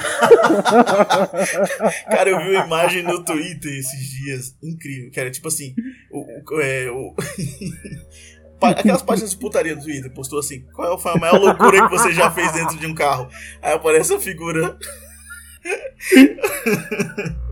Cara, 2.10 2.30
eu 2.30 2.38
vi 2.40 2.50
uma 2.50 2.66
imagem 2.66 3.02
no 3.02 3.24
Twitter 3.24 3.78
esses 3.78 4.10
dias, 4.10 4.54
incrível, 4.62 5.10
era 5.14 5.30
tipo 5.30 5.48
assim, 5.48 5.74
o, 6.10 6.20
o, 6.20 6.60
é, 6.60 6.90
o... 6.90 7.14
aquelas 8.62 9.02
páginas 9.02 9.30
de 9.30 9.36
putaria 9.36 9.76
do 9.76 9.82
Twitter, 9.82 10.12
postou 10.12 10.38
assim, 10.38 10.60
qual 10.74 10.98
foi 10.98 11.12
a 11.12 11.16
maior 11.16 11.40
loucura 11.40 11.88
que 11.88 11.96
você 11.96 12.12
já 12.12 12.30
fez 12.30 12.52
dentro 12.52 12.78
de 12.78 12.86
um 12.86 12.94
carro? 12.94 13.28
Aí 13.62 13.72
aparece 13.72 14.14
a 14.14 14.20
figura 14.20 14.78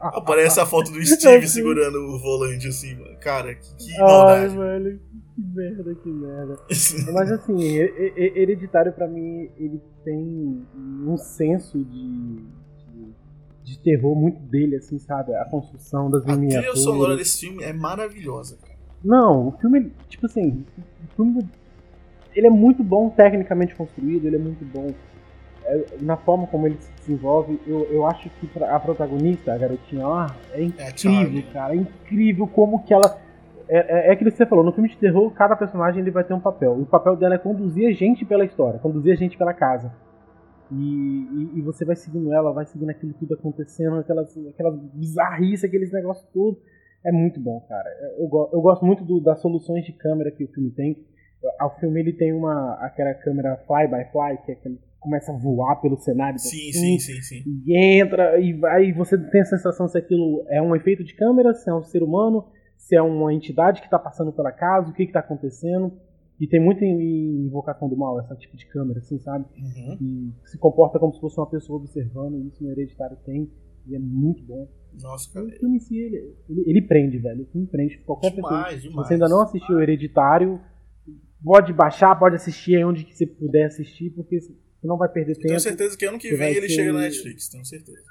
Aparece 0.00 0.60
a 0.60 0.66
foto 0.66 0.90
do 0.90 1.02
Steve 1.04 1.46
segurando 1.48 1.98
o 1.98 2.18
volante 2.18 2.68
assim, 2.68 2.94
mano. 2.94 3.16
Cara, 3.20 3.54
que, 3.54 3.76
que 3.76 4.02
Ai, 4.02 4.48
velho, 4.48 5.00
que 5.34 5.42
merda, 5.54 5.94
que 5.94 6.08
merda. 6.08 6.58
Mas 7.12 7.32
assim, 7.32 7.76
Hereditário 8.16 8.92
pra 8.92 9.08
mim, 9.08 9.50
ele 9.56 9.80
tem 10.04 10.64
um 10.76 11.16
senso 11.16 11.78
de, 11.84 12.36
de, 12.36 13.14
de 13.64 13.78
terror 13.80 14.14
muito 14.14 14.40
dele, 14.40 14.76
assim, 14.76 14.98
sabe? 14.98 15.34
A 15.34 15.44
construção 15.46 16.10
das 16.10 16.26
a 16.26 16.36
miniaturas. 16.36 16.68
A 16.68 16.72
trilha 16.72 16.84
sonora 16.84 17.16
desse 17.16 17.40
filme 17.40 17.62
é 17.62 17.72
maravilhosa, 17.72 18.56
cara. 18.60 18.74
Não, 19.04 19.48
o 19.48 19.52
filme, 19.52 19.92
tipo 20.08 20.24
assim, 20.24 20.64
o 20.78 21.14
filme, 21.14 21.46
ele 22.34 22.46
é 22.46 22.50
muito 22.50 22.82
bom 22.82 23.10
tecnicamente 23.10 23.74
construído, 23.74 24.26
ele 24.26 24.36
é 24.36 24.38
muito 24.38 24.64
bom 24.64 24.94
na 26.00 26.16
forma 26.16 26.46
como 26.46 26.66
ele 26.66 26.76
se 26.78 26.92
desenvolve, 27.00 27.58
eu, 27.66 27.84
eu 27.90 28.06
acho 28.06 28.28
que 28.28 28.50
a 28.62 28.78
protagonista, 28.78 29.52
a 29.52 29.58
garotinha 29.58 30.06
lá, 30.06 30.36
é, 30.52 30.60
é 30.60 30.64
incrível, 30.64 31.38
é 31.38 31.52
cara. 31.52 31.74
É 31.74 31.76
incrível 31.76 32.46
como 32.46 32.84
que 32.84 32.92
ela. 32.92 33.18
É, 33.66 33.78
é, 33.78 34.08
é 34.08 34.12
aquilo 34.12 34.30
que 34.30 34.36
você 34.36 34.44
falou, 34.44 34.62
no 34.62 34.72
filme 34.72 34.90
de 34.90 34.96
terror, 34.98 35.30
cada 35.32 35.56
personagem 35.56 36.02
ele 36.02 36.10
vai 36.10 36.22
ter 36.22 36.34
um 36.34 36.40
papel. 36.40 36.78
E 36.78 36.82
o 36.82 36.86
papel 36.86 37.16
dela 37.16 37.36
é 37.36 37.38
conduzir 37.38 37.88
a 37.88 37.92
gente 37.92 38.24
pela 38.24 38.44
história, 38.44 38.78
conduzir 38.78 39.12
a 39.12 39.16
gente 39.16 39.38
pela 39.38 39.54
casa. 39.54 39.90
E, 40.70 40.74
e, 40.74 41.58
e 41.58 41.62
você 41.62 41.84
vai 41.84 41.96
seguindo 41.96 42.32
ela, 42.32 42.52
vai 42.52 42.66
seguindo 42.66 42.90
aquilo 42.90 43.14
tudo 43.14 43.34
acontecendo, 43.34 43.96
aquelas, 43.96 44.36
aquelas 44.48 44.78
bizarrices, 44.92 45.64
aqueles 45.64 45.92
negócios 45.92 46.28
todos. 46.32 46.60
É 47.04 47.12
muito 47.12 47.40
bom, 47.40 47.60
cara. 47.68 47.88
Eu, 48.18 48.28
eu 48.52 48.60
gosto 48.60 48.84
muito 48.84 49.04
do, 49.04 49.20
das 49.20 49.40
soluções 49.40 49.84
de 49.84 49.92
câmera 49.92 50.30
que 50.30 50.44
o 50.44 50.48
filme 50.48 50.70
tem. 50.70 51.04
O 51.62 51.70
filme 51.78 52.00
ele 52.00 52.12
tem 52.12 52.32
uma 52.32 52.74
aquela 52.80 53.12
câmera 53.14 53.56
fly 53.66 53.86
by 53.86 54.10
fly, 54.10 54.38
que 54.44 54.52
é 54.52 54.54
aquele 54.54 54.78
começa 55.04 55.30
a 55.30 55.36
voar 55.36 55.76
pelo 55.76 55.98
cenário. 55.98 56.38
Sim, 56.38 56.70
assim, 56.70 56.98
sim, 56.98 57.20
sim, 57.20 57.22
sim. 57.22 57.62
E 57.66 58.00
entra, 58.00 58.40
e 58.40 58.54
vai, 58.54 58.92
você 58.92 59.16
tem 59.30 59.42
a 59.42 59.44
sensação 59.44 59.86
se 59.86 59.98
aquilo 59.98 60.44
é 60.48 60.60
um 60.60 60.74
efeito 60.74 61.04
de 61.04 61.14
câmera, 61.14 61.52
se 61.54 61.70
é 61.70 61.74
um 61.74 61.82
ser 61.82 62.02
humano, 62.02 62.46
se 62.78 62.96
é 62.96 63.02
uma 63.02 63.32
entidade 63.32 63.80
que 63.80 63.86
está 63.86 63.98
passando 63.98 64.32
pela 64.32 64.50
casa, 64.50 64.90
o 64.90 64.94
que 64.94 65.02
está 65.04 65.20
acontecendo. 65.20 65.92
E 66.40 66.48
tem 66.48 66.60
muito 66.60 66.82
em, 66.82 67.46
Invocação 67.46 67.88
do 67.88 67.96
Mal, 67.96 68.18
essa 68.18 68.34
tipo 68.34 68.56
de 68.56 68.66
câmera, 68.66 68.98
assim, 68.98 69.18
sabe? 69.20 69.44
Uhum. 69.56 70.32
Que 70.42 70.50
se 70.50 70.58
comporta 70.58 70.98
como 70.98 71.12
se 71.12 71.20
fosse 71.20 71.38
uma 71.38 71.48
pessoa 71.48 71.78
observando, 71.78 72.38
e 72.38 72.48
isso 72.48 72.64
no 72.64 72.72
Hereditário 72.72 73.16
tem, 73.24 73.48
e 73.86 73.94
é 73.94 73.98
muito 73.98 74.42
bom. 74.42 74.68
Nossa, 75.00 75.32
cara. 75.32 75.46
O 75.46 75.50
filme 75.50 75.76
em 75.76 75.80
si, 75.80 75.96
ele, 75.96 76.34
ele, 76.48 76.64
ele 76.66 76.82
prende, 76.82 77.18
velho. 77.18 77.42
O 77.42 77.46
filme 77.46 77.66
prende 77.66 77.98
qualquer 77.98 78.32
Demais, 78.32 78.52
pessoa. 78.52 78.80
Se 78.80 78.88
demais. 78.88 79.06
você 79.06 79.14
ainda 79.14 79.28
não 79.28 79.42
assistiu 79.42 79.76
o 79.76 79.80
Hereditário, 79.80 80.60
pode 81.42 81.72
baixar, 81.72 82.18
pode 82.18 82.36
assistir 82.36 82.76
aí 82.76 82.84
onde 82.84 83.04
que 83.04 83.14
você 83.14 83.26
puder 83.26 83.66
assistir, 83.66 84.10
porque 84.10 84.38
você 84.84 84.88
não 84.88 84.98
vai 84.98 85.08
perder 85.08 85.34
tempo. 85.34 85.48
Tenho 85.48 85.60
certeza 85.60 85.96
que 85.96 86.04
ano 86.04 86.18
que 86.18 86.34
vem 86.34 86.50
ele 86.50 86.66
ter- 86.68 86.74
chega 86.74 86.92
na 86.92 87.00
Netflix, 87.00 87.48
tenho 87.48 87.64
certeza. 87.64 88.02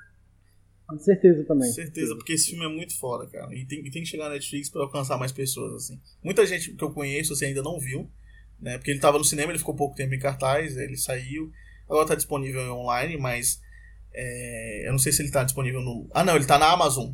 Com 0.88 1.00
certeza 1.00 1.44
também. 1.46 1.72
Certeza, 1.72 2.16
porque 2.16 2.34
esse 2.34 2.50
filme 2.50 2.66
é 2.66 2.68
muito 2.68 2.98
foda, 3.00 3.28
cara. 3.28 3.54
E 3.56 3.66
tem, 3.66 3.82
tem 3.84 4.04
que 4.04 4.06
chegar 4.06 4.26
na 4.26 4.32
Netflix 4.36 4.70
pra 4.70 4.82
alcançar 4.82 5.18
mais 5.18 5.32
pessoas, 5.32 5.74
assim. 5.84 6.00
Muita 6.24 6.46
gente 6.46 6.74
que 6.74 6.84
eu 6.84 6.92
conheço, 6.92 7.34
assim, 7.34 7.46
ainda 7.46 7.62
não 7.64 7.80
viu, 7.80 8.10
né? 8.60 8.78
Porque 8.78 8.92
ele 8.92 9.00
tava 9.00 9.18
no 9.18 9.24
cinema, 9.24 9.52
ele 9.52 9.60
ficou 9.60 9.76
pouco 9.76 9.96
tempo 9.96 10.14
em 10.14 10.20
cartaz, 10.20 10.76
ele 10.78 10.98
saiu. 10.98 11.52
Agora 11.90 12.08
tá 12.08 12.16
disponível 12.16 12.62
online, 12.76 13.18
mas 13.18 13.62
é, 14.14 14.88
eu 14.88 14.92
não 14.92 15.00
sei 15.00 15.12
se 15.12 15.22
ele 15.22 15.32
tá 15.32 15.44
disponível 15.44 15.82
no... 15.82 16.10
Ah, 16.14 16.24
não, 16.24 16.36
ele 16.36 16.46
tá 16.46 16.58
na 16.60 16.72
Amazon. 16.72 17.12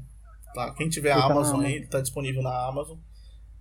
Tá? 0.54 0.74
Quem 0.74 0.90
tiver 0.90 1.10
Ele 1.12 1.20
a 1.20 1.22
tá 1.22 1.28
na 1.30 1.34
Amazon 1.36 1.56
aí, 1.60 1.66
Amazon. 1.66 1.78
ele 1.78 1.88
tá 1.88 2.02
disponível 2.02 2.42
na 2.42 2.68
Amazon. 2.68 2.98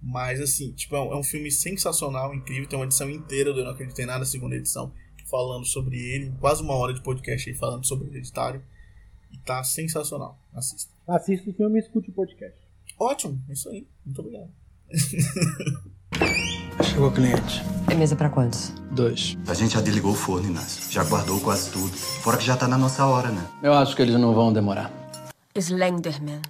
Mas, 0.01 0.41
assim, 0.41 0.73
tipo, 0.73 0.97
é 0.97 1.01
um, 1.01 1.13
é 1.13 1.17
um 1.17 1.23
filme 1.25 1.51
sensacional, 1.51 2.35
incrível. 2.35 2.69
Tem 2.69 2.79
uma 2.79 2.87
edição 2.87 3.11
inteira 3.11 3.53
do 3.53 3.61
Eu 3.61 3.65
Não 3.65 3.73
Acreditei 3.73 4.07
Nada, 4.07 4.23
a 4.23 4.27
segunda 4.27 4.57
edição, 4.57 4.93
falando 5.31 5.65
sobre 5.67 5.97
ele. 5.97 6.33
Quase 6.41 6.63
uma 6.63 6.75
hora 6.75 6.93
de 6.93 7.01
podcast 7.01 7.49
aí 7.49 7.57
falando 7.57 7.87
sobre 7.87 8.09
o 8.09 8.11
Hereditário. 8.11 8.63
E 9.31 9.39
tá 9.39 9.63
sensacional. 9.63 10.39
Assista. 10.55 10.93
Assista 11.07 11.51
o 11.51 11.53
filme 11.53 11.79
e 11.79 11.83
escute 11.83 12.11
o 12.11 12.13
podcast. 12.13 12.59
Ótimo, 12.99 13.41
isso 13.49 13.69
aí. 13.69 13.87
Muito 14.05 14.21
obrigado. 14.21 14.51
Chegou 16.85 17.09
o 17.09 17.13
cliente. 17.13 17.63
É 17.91 17.95
mesa 17.95 18.17
pra 18.17 18.31
quantos? 18.31 18.71
Dois. 18.91 19.37
A 19.47 19.55
gente 19.55 19.75
já 19.75 19.81
desligou 19.81 20.13
o 20.13 20.15
forno, 20.15 20.49
Inácio. 20.49 20.91
Já 20.91 21.05
guardou 21.05 21.41
quase 21.41 21.71
tudo. 21.71 21.93
Fora 21.93 22.39
que 22.39 22.45
já 22.45 22.57
tá 22.57 22.67
na 22.67 22.79
nossa 22.79 23.05
hora, 23.07 23.31
né? 23.31 23.47
Eu 23.63 23.73
acho 23.75 23.95
que 23.95 24.03
eles 24.03 24.15
não 24.15 24.35
vão 24.35 24.53
demorar. 24.53 24.91
Slenderman. 25.55 26.41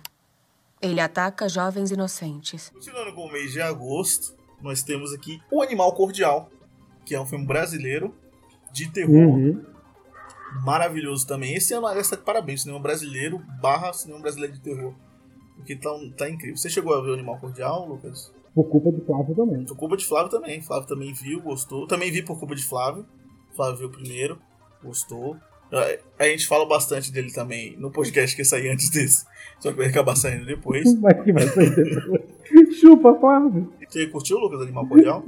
Ele 0.81 1.01
ataca 1.01 1.49
jovens 1.49 1.91
inocentes. 1.91 2.71
Continuando 2.71 3.13
com 3.15 3.27
o 3.27 3.33
mês 3.33 3.53
de 3.53 3.61
agosto, 3.61 4.35
nós 4.63 4.83
temos 4.83 5.13
aqui 5.13 5.41
O 5.51 5.61
Animal 5.61 5.93
Cordial, 5.93 6.49
que 7.05 7.15
é 7.15 7.21
um 7.21 7.27
filme 7.27 7.45
brasileiro 7.45 8.15
de 8.79 8.91
terror. 8.91 9.15
Uhum. 9.15 9.61
Maravilhoso 10.65 11.27
também. 11.27 11.55
Esse 11.55 11.75
ano, 11.75 11.87
aliás, 11.87 12.09
tá 12.09 12.17
de 12.17 12.23
parabéns. 12.23 12.63
Cinema 12.63 12.81
brasileiro 12.81 13.41
barra 13.61 13.93
cinema 13.93 14.21
brasileiro 14.21 14.55
de 14.55 14.61
terror. 14.61 14.95
Porque 15.57 15.77
tá, 15.77 15.91
tá 16.17 16.31
incrível. 16.31 16.57
Você 16.57 16.71
chegou 16.71 16.95
a 16.95 17.03
ver 17.03 17.11
O 17.11 17.15
Animal 17.15 17.39
Cordial, 17.39 17.87
Lucas? 17.87 18.33
Por 18.55 18.65
culpa 18.65 18.91
do 18.93 19.05
Flávio 19.05 19.35
também. 19.35 19.65
Por 19.65 19.77
culpa 19.77 19.97
de 19.97 20.05
Flávio 20.05 20.31
também. 20.31 20.63
Flávio 20.63 20.89
também 20.89 21.13
viu, 21.13 21.43
gostou. 21.43 21.87
Também 21.87 22.11
vi 22.11 22.23
por 22.23 22.39
culpa 22.39 22.55
de 22.55 22.65
Flávio. 22.65 23.05
Flávio 23.55 23.79
viu 23.79 23.91
primeiro, 23.91 24.39
gostou. 24.83 25.37
A 26.19 26.25
gente 26.25 26.47
fala 26.47 26.65
bastante 26.65 27.13
dele 27.13 27.31
também 27.31 27.77
no 27.77 27.91
podcast 27.91 28.35
que 28.35 28.41
ia 28.41 28.45
sair 28.47 28.71
antes 28.71 28.89
desse. 28.89 29.27
Só 29.61 29.71
que 29.71 29.77
vai 29.77 29.89
acabar 29.89 30.17
saindo 30.17 30.47
depois. 30.47 30.95
Mas 30.99 31.23
que 31.23 31.33
vai 31.33 31.47
sair 31.47 31.75
depois. 31.75 32.23
Chupa, 32.81 33.15
Flávio. 33.19 33.73
Você 33.87 34.07
curtiu, 34.07 34.39
Lucas, 34.39 34.63
Animal 34.63 34.87
Cordial? 34.87 35.25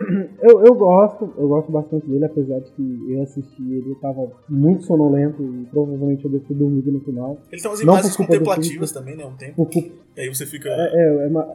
Eu, 0.42 0.64
eu 0.66 0.74
gosto, 0.74 1.32
eu 1.38 1.46
gosto 1.48 1.70
bastante 1.70 2.06
dele, 2.06 2.24
apesar 2.24 2.58
de 2.60 2.70
que 2.72 3.06
eu 3.12 3.22
assisti 3.22 3.62
ele, 3.62 3.94
tava 4.00 4.32
muito 4.48 4.82
sonolento 4.84 5.42
e 5.42 5.64
provavelmente 5.66 6.24
eu 6.24 6.40
ter 6.40 6.54
dormido 6.54 6.90
no 6.90 7.00
final. 7.00 7.38
Ele 7.52 7.60
tem 7.62 7.70
umas 7.70 7.78
Não 7.80 7.92
imagens 7.94 8.16
contemplativas 8.16 8.90
filme, 8.90 9.06
também, 9.06 9.16
né? 9.16 9.24
Um 9.24 9.36
tempo. 9.36 9.64
culpa- 9.66 9.88
E 10.16 10.20
aí 10.20 10.28
você 10.28 10.44
fica. 10.44 10.68
É, 10.68 10.90
é, 11.22 11.26
é, 11.26 11.28
ma- 11.28 11.48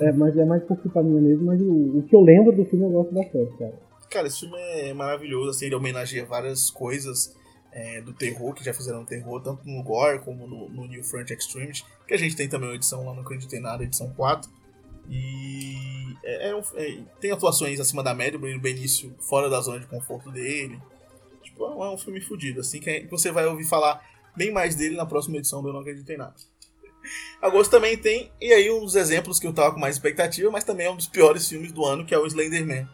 é, 0.00 0.12
mas 0.12 0.36
é 0.36 0.44
mais 0.44 0.62
por 0.64 0.76
culpa 0.78 1.02
minha 1.02 1.20
mesmo, 1.20 1.44
mas 1.46 1.60
o, 1.62 1.98
o 1.98 2.02
que 2.02 2.16
eu 2.16 2.20
lembro 2.20 2.50
do 2.50 2.64
filme 2.64 2.84
eu 2.84 2.90
gosto 2.90 3.14
bastante, 3.14 3.56
cara. 3.58 3.74
Cara, 4.10 4.26
esse 4.26 4.40
filme 4.40 4.56
é 4.58 4.92
maravilhoso, 4.92 5.50
assim, 5.50 5.66
ele 5.66 5.74
homenageia 5.76 6.24
várias 6.24 6.70
coisas 6.70 7.36
é, 7.72 8.00
do 8.00 8.12
terror, 8.12 8.54
que 8.54 8.64
já 8.64 8.72
fizeram 8.74 9.04
terror, 9.04 9.40
tanto 9.40 9.60
no 9.68 9.82
Gore 9.84 10.18
como 10.20 10.46
no, 10.48 10.68
no 10.68 10.86
New 10.88 11.04
Front 11.04 11.30
Extremity, 11.30 11.84
que 12.08 12.14
a 12.14 12.18
gente 12.18 12.34
tem 12.34 12.48
também 12.48 12.68
uma 12.70 12.74
edição 12.74 13.04
lá 13.04 13.14
no 13.14 13.20
Acreditei 13.20 13.60
Nada, 13.60 13.84
edição 13.84 14.10
4. 14.16 14.50
E 15.08 16.16
é, 16.24 16.50
é 16.50 16.60
é- 16.76 16.98
tem 17.20 17.30
atuações 17.30 17.80
acima 17.80 18.02
da 18.02 18.14
média, 18.14 18.36
o 18.36 18.40
Bruno 18.40 18.60
Benício 18.60 19.14
fora 19.20 19.48
da 19.48 19.60
zona 19.60 19.80
de 19.80 19.86
conforto 19.86 20.30
dele. 20.30 20.78
Tipo, 21.42 21.64
é 21.64 21.70
um, 21.70 21.94
é 21.94 21.98
filme 21.98 22.20
fodido, 22.20 22.60
assim, 22.60 22.80
que 22.80 23.06
você 23.10 23.32
vai 23.32 23.46
ouvir 23.46 23.64
falar 23.64 24.02
bem 24.36 24.52
mais 24.52 24.74
dele 24.74 24.96
na 24.96 25.06
próxima 25.06 25.38
edição 25.38 25.62
do 25.62 25.68
Eu 25.68 25.72
Não 25.72 25.80
Acreditei 25.80 26.16
Nada. 26.16 26.34
Agosto 27.40 27.70
também 27.70 27.96
tem, 27.96 28.30
e 28.40 28.52
aí 28.52 28.70
um 28.70 28.80
dos 28.80 28.94
exemplos 28.94 29.38
que 29.38 29.46
eu 29.46 29.52
tava 29.52 29.72
com 29.72 29.80
mais 29.80 29.96
expectativa, 29.96 30.50
mas 30.50 30.64
também 30.64 30.86
é 30.86 30.90
um 30.90 30.96
dos 30.96 31.06
piores 31.06 31.48
filmes 31.48 31.72
do 31.72 31.84
ano, 31.84 32.04
que 32.04 32.14
é 32.14 32.18
o 32.18 32.26
Slenderman. 32.26 32.86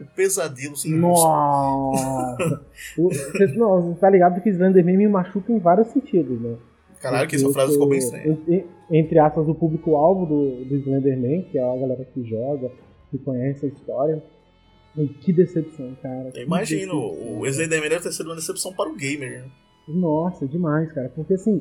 O 0.00 0.04
pesadelo 0.04 0.76
sem 0.76 0.92
Nossa! 0.92 2.62
Você 2.96 3.46
não, 3.56 3.94
você 3.94 4.00
tá 4.00 4.08
ligado 4.08 4.40
que 4.40 4.48
Slenderman 4.48 4.96
me 4.96 5.08
machuca 5.08 5.52
em 5.52 5.58
vários 5.58 5.88
sentidos, 5.88 6.40
né? 6.40 6.56
Caralho, 7.00 7.28
que 7.28 7.36
essa 7.36 7.48
frase 7.50 7.72
ficou 7.72 7.88
bem 7.88 7.98
estranha. 7.98 8.38
en- 8.48 8.64
Entre 8.90 9.18
aspas, 9.18 9.46
o 9.48 9.54
público-alvo 9.54 10.26
do, 10.26 10.64
do 10.64 10.76
Slenderman, 10.76 11.42
que 11.42 11.58
é 11.58 11.62
a 11.62 11.76
galera 11.76 12.04
que 12.12 12.22
joga, 12.28 12.70
que 13.10 13.18
conhece 13.18 13.66
a 13.66 13.68
história. 13.68 14.22
E 14.96 15.06
que 15.06 15.32
decepção, 15.32 15.94
cara. 16.02 16.30
Eu 16.34 16.42
imagino, 16.42 17.10
decepção, 17.10 17.38
o 17.38 17.46
Slenderman 17.46 17.88
deve 17.90 18.02
ter 18.02 18.12
sido 18.12 18.26
uma 18.26 18.34
decepção 18.36 18.72
para 18.72 18.90
o 18.90 18.96
gamer, 18.96 19.30
né? 19.42 19.44
Nossa, 19.86 20.46
demais, 20.46 20.90
cara. 20.92 21.08
Porque 21.14 21.34
assim, 21.34 21.60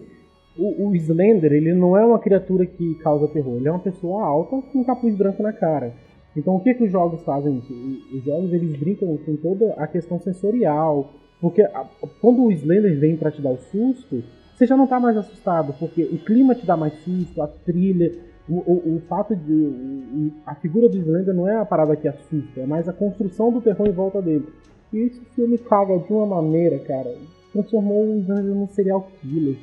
o, 0.58 0.88
o 0.90 0.96
Slender, 0.96 1.54
ele 1.54 1.74
não 1.74 1.96
é 1.96 2.04
uma 2.04 2.18
criatura 2.20 2.66
que 2.66 2.96
causa 2.96 3.28
terror. 3.28 3.58
Ele 3.58 3.68
é 3.68 3.72
uma 3.72 3.80
pessoa 3.80 4.24
alta 4.24 4.60
com 4.72 4.80
um 4.80 4.84
capuz 4.84 5.16
branco 5.16 5.44
na 5.44 5.54
cara. 5.54 5.94
Então 6.36 6.56
o 6.56 6.60
que, 6.62 6.74
que 6.74 6.84
os 6.86 6.92
jogos 6.92 7.22
fazem 7.24 7.58
isso? 7.60 7.74
Os 8.16 8.24
jogos 8.24 8.52
eles 8.54 8.76
brincam 8.80 9.16
com 9.18 9.36
toda 9.38 9.74
a 9.74 9.86
questão 9.88 10.20
sensorial. 10.20 11.14
Porque 11.40 11.62
a- 11.62 11.86
quando 12.22 12.44
o 12.44 12.52
Slender 12.52 13.00
vem 13.00 13.16
pra 13.18 13.32
te 13.32 13.42
dar 13.42 13.52
o 13.52 13.58
susto, 13.58 14.24
você 14.58 14.66
já 14.66 14.76
não 14.76 14.88
tá 14.88 15.00
mais 15.00 15.16
assustado. 15.16 15.74
Porque 15.80 16.04
o 16.04 16.18
clima 16.18 16.56
te 16.56 16.66
dá 16.66 16.76
mais 16.76 16.94
susto, 17.04 17.42
a 17.42 17.48
trilha. 17.48 18.12
O, 18.50 18.56
o, 18.56 18.96
o 18.96 19.02
fato 19.08 19.36
de. 19.36 19.52
o- 19.54 20.32
a 20.46 20.56
figura 20.56 20.88
do 20.90 20.98
Slender 20.98 21.34
não 21.36 21.48
é 21.50 21.56
a 21.58 21.66
parada 21.66 21.96
que 21.96 22.08
assusta, 22.08 22.62
é 22.62 22.66
mais 22.66 22.88
a 22.88 22.94
construção 22.94 23.52
do 23.52 23.60
terror 23.62 23.88
em 23.88 23.92
volta 23.92 24.22
dele. 24.22 24.48
E 24.94 25.00
esse 25.00 25.20
filme 25.36 25.58
caga 25.58 25.98
de 26.00 26.12
uma 26.14 26.26
maneira, 26.26 26.80
cara. 26.80 27.14
Transformou 27.52 28.06
o 28.06 28.20
Slender 28.20 28.56
num 28.56 28.68
serial 28.70 29.10
killer. 29.22 29.58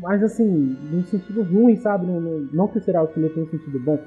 Mas 0.00 0.22
assim, 0.22 0.46
num 0.90 1.04
sentido 1.04 1.42
ruim, 1.42 1.76
sabe? 1.76 2.06
Não, 2.06 2.18
não, 2.18 2.38
não 2.52 2.68
que 2.68 2.78
o 2.78 2.82
serial 2.82 3.06
killer 3.08 3.30
tenha 3.34 3.44
um 3.44 3.50
sentido 3.50 3.78
bom. 3.78 3.98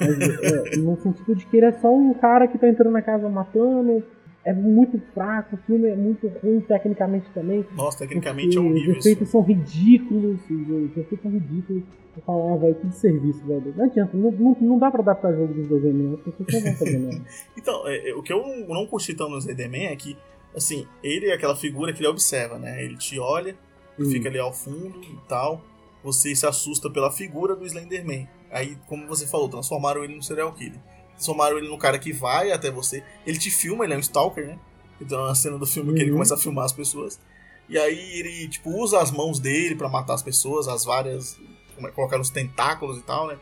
Mas 0.00 0.20
é, 0.20 0.76
no 0.76 0.96
sentido 0.98 1.34
de 1.34 1.44
que 1.46 1.56
ele 1.56 1.66
é 1.66 1.72
só 1.72 1.92
um 1.92 2.14
cara 2.14 2.46
que 2.46 2.56
tá 2.56 2.68
entrando 2.68 2.92
na 2.92 3.02
casa 3.02 3.28
matando. 3.28 4.04
É 4.44 4.52
muito 4.52 5.00
fraco, 5.14 5.54
o 5.54 5.58
filme 5.58 5.88
é 5.88 5.94
muito 5.94 6.26
ruim 6.42 6.60
tecnicamente 6.60 7.30
também. 7.32 7.64
Nossa, 7.76 7.98
tecnicamente 7.98 8.58
é 8.58 8.60
porque 8.60 8.72
horrível 8.72 8.92
Os 8.92 8.98
efeitos 8.98 9.28
são 9.28 9.42
ridículos, 9.42 10.40
os 10.50 10.96
efeitos 10.96 11.20
são 11.22 11.30
ridículos. 11.30 11.82
Eu 12.16 12.22
falava, 12.24 12.58
velho, 12.58 12.74
que 12.74 12.92
serviço, 12.92 13.46
velho. 13.46 13.72
Não 13.76 13.84
adianta, 13.84 14.16
não, 14.16 14.30
não, 14.32 14.56
não 14.60 14.78
dá 14.78 14.90
pra 14.90 15.00
adaptar 15.00 15.32
jogo 15.32 15.54
dos 15.54 15.68
dois 15.68 15.82
não, 15.94 16.16
pessoas 16.16 16.52
não 16.52 16.60
vão 16.60 16.74
fazer 16.74 16.98
nada. 16.98 17.22
Então, 17.56 17.88
é, 17.88 18.10
é, 18.10 18.14
o 18.14 18.22
que 18.22 18.32
eu 18.32 18.42
não, 18.68 18.86
curti 18.86 19.14
tão 19.14 19.30
no 19.30 19.38
Slenderman 19.38 19.86
é 19.86 19.96
que, 19.96 20.16
assim, 20.54 20.86
ele 21.02 21.26
é 21.28 21.34
aquela 21.34 21.56
figura 21.56 21.92
que 21.92 22.00
ele 22.00 22.08
observa, 22.08 22.58
né? 22.58 22.84
Ele 22.84 22.96
te 22.96 23.18
olha, 23.18 23.56
Hum. 23.98 24.10
fica 24.10 24.28
ali 24.28 24.38
ao 24.38 24.52
fundo 24.52 25.00
e 25.02 25.16
tal. 25.28 25.62
Você 26.02 26.34
se 26.34 26.46
assusta 26.46 26.90
pela 26.90 27.10
figura 27.10 27.54
do 27.54 27.64
Slenderman. 27.64 28.28
Aí, 28.50 28.76
como 28.86 29.06
você 29.06 29.26
falou, 29.26 29.48
transformaram 29.48 30.02
ele 30.02 30.14
no 30.16 30.22
serial 30.22 30.52
killer. 30.52 30.80
Transformaram 31.22 31.56
ele 31.58 31.68
no 31.68 31.78
cara 31.78 31.98
que 32.00 32.12
vai 32.12 32.50
até 32.50 32.68
você. 32.68 33.00
Ele 33.24 33.38
te 33.38 33.48
filma, 33.48 33.84
ele 33.84 33.94
é 33.94 33.96
um 33.96 34.00
stalker, 34.00 34.44
né? 34.44 34.58
Então 35.00 35.20
é 35.20 35.22
uma 35.26 35.34
cena 35.36 35.56
do 35.56 35.64
filme 35.66 35.92
que 35.94 36.00
ele 36.00 36.10
Uhum. 36.10 36.16
começa 36.16 36.34
a 36.34 36.36
filmar 36.36 36.64
as 36.64 36.72
pessoas. 36.72 37.20
E 37.68 37.78
aí 37.78 38.18
ele, 38.18 38.48
tipo, 38.48 38.70
usa 38.70 38.98
as 39.00 39.12
mãos 39.12 39.38
dele 39.38 39.76
pra 39.76 39.88
matar 39.88 40.14
as 40.14 40.22
pessoas, 40.22 40.66
as 40.66 40.84
várias. 40.84 41.38
como 41.76 41.86
é, 41.86 41.90
Colocar 41.92 42.20
os 42.20 42.28
tentáculos 42.28 42.98
e 42.98 43.02
tal, 43.02 43.28
né? 43.28 43.38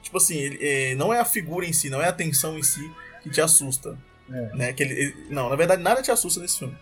Tipo 0.00 0.16
assim, 0.18 0.36
ele, 0.36 0.58
é, 0.62 0.94
não 0.94 1.12
é 1.12 1.18
a 1.18 1.24
figura 1.24 1.66
em 1.66 1.72
si, 1.72 1.90
não 1.90 2.00
é 2.00 2.06
a 2.08 2.12
tensão 2.12 2.56
em 2.56 2.62
si 2.62 2.88
que 3.22 3.28
te 3.30 3.40
assusta. 3.40 3.98
É. 4.30 4.56
Né? 4.56 4.72
Que 4.72 4.82
ele, 4.84 4.94
ele- 4.94 5.14
não, 5.30 5.50
na 5.50 5.56
verdade 5.56 5.82
nada 5.82 6.00
te 6.02 6.10
assusta 6.12 6.40
nesse 6.40 6.58
filme. 6.60 6.74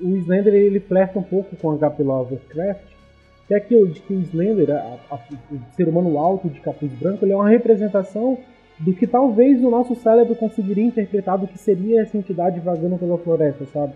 o 0.00 0.16
Slender 0.18 0.54
ele 0.54 0.78
flerta 0.80 1.18
um 1.18 1.22
pouco 1.22 1.56
com 1.56 1.72
H.P. 1.72 2.02
Lovecraft, 2.02 2.82
que 3.48 3.54
é 3.54 3.56
aquilo 3.56 3.88
de 3.88 4.00
que 4.00 4.12
o 4.14 4.20
Slender, 4.22 4.70
a- 4.70 4.98
a- 5.10 5.18
o 5.50 5.60
ser 5.74 5.88
humano 5.88 6.18
alto 6.18 6.48
de 6.50 6.60
capuz 6.60 6.92
branco, 6.92 7.24
ele 7.24 7.32
é 7.32 7.36
uma 7.36 7.48
representação 7.48 8.38
do 8.78 8.92
que 8.92 9.06
talvez 9.06 9.62
o 9.62 9.70
nosso 9.70 9.94
cérebro 9.94 10.34
conseguiria 10.34 10.84
interpretar 10.84 11.38
do 11.38 11.46
que 11.46 11.58
seria 11.58 12.02
essa 12.02 12.16
entidade 12.16 12.60
vagando 12.60 12.98
pela 12.98 13.18
floresta, 13.18 13.64
sabe? 13.72 13.94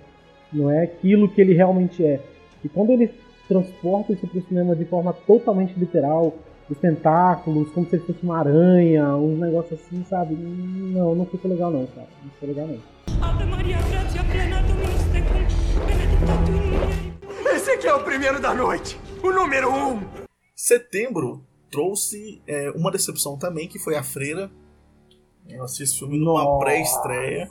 Não 0.52 0.70
é 0.70 0.82
aquilo 0.82 1.28
que 1.28 1.40
ele 1.40 1.54
realmente 1.54 2.04
é. 2.04 2.20
E 2.64 2.68
quando 2.68 2.90
ele 2.90 3.10
transporta 3.48 4.12
isso 4.12 4.26
para 4.26 4.38
o 4.38 4.42
cinema 4.42 4.74
de 4.76 4.84
forma 4.84 5.12
totalmente 5.12 5.78
literal, 5.78 6.34
os 6.68 6.78
tentáculos, 6.78 7.70
como 7.72 7.86
se 7.88 7.96
ele 7.96 8.04
fosse 8.04 8.22
uma 8.22 8.38
aranha, 8.38 9.16
uns 9.16 9.38
negócios 9.38 9.80
assim, 9.80 10.04
sabe? 10.04 10.34
Não, 10.34 11.14
não 11.16 11.26
ficou 11.26 11.50
legal 11.50 11.70
não, 11.70 11.84
cara. 11.86 12.06
Não 12.22 12.30
ficou 12.30 12.48
legal 12.48 12.68
não. 12.68 12.78
Esse 17.52 17.72
aqui 17.72 17.88
é 17.88 17.94
o 17.94 18.04
primeiro 18.04 18.40
da 18.40 18.54
noite. 18.54 18.96
O 19.22 19.32
número 19.32 19.68
um. 19.68 20.00
Setembro 20.54 21.44
trouxe 21.70 22.40
é, 22.46 22.70
uma 22.70 22.90
decepção 22.90 23.36
também, 23.36 23.66
que 23.66 23.78
foi 23.78 23.96
a 23.96 24.02
Freira. 24.02 24.50
Eu 25.52 25.64
assisti 25.64 25.98
filme 25.98 26.18
numa 26.18 26.44
Nossa. 26.44 26.64
pré-estreia. 26.64 27.48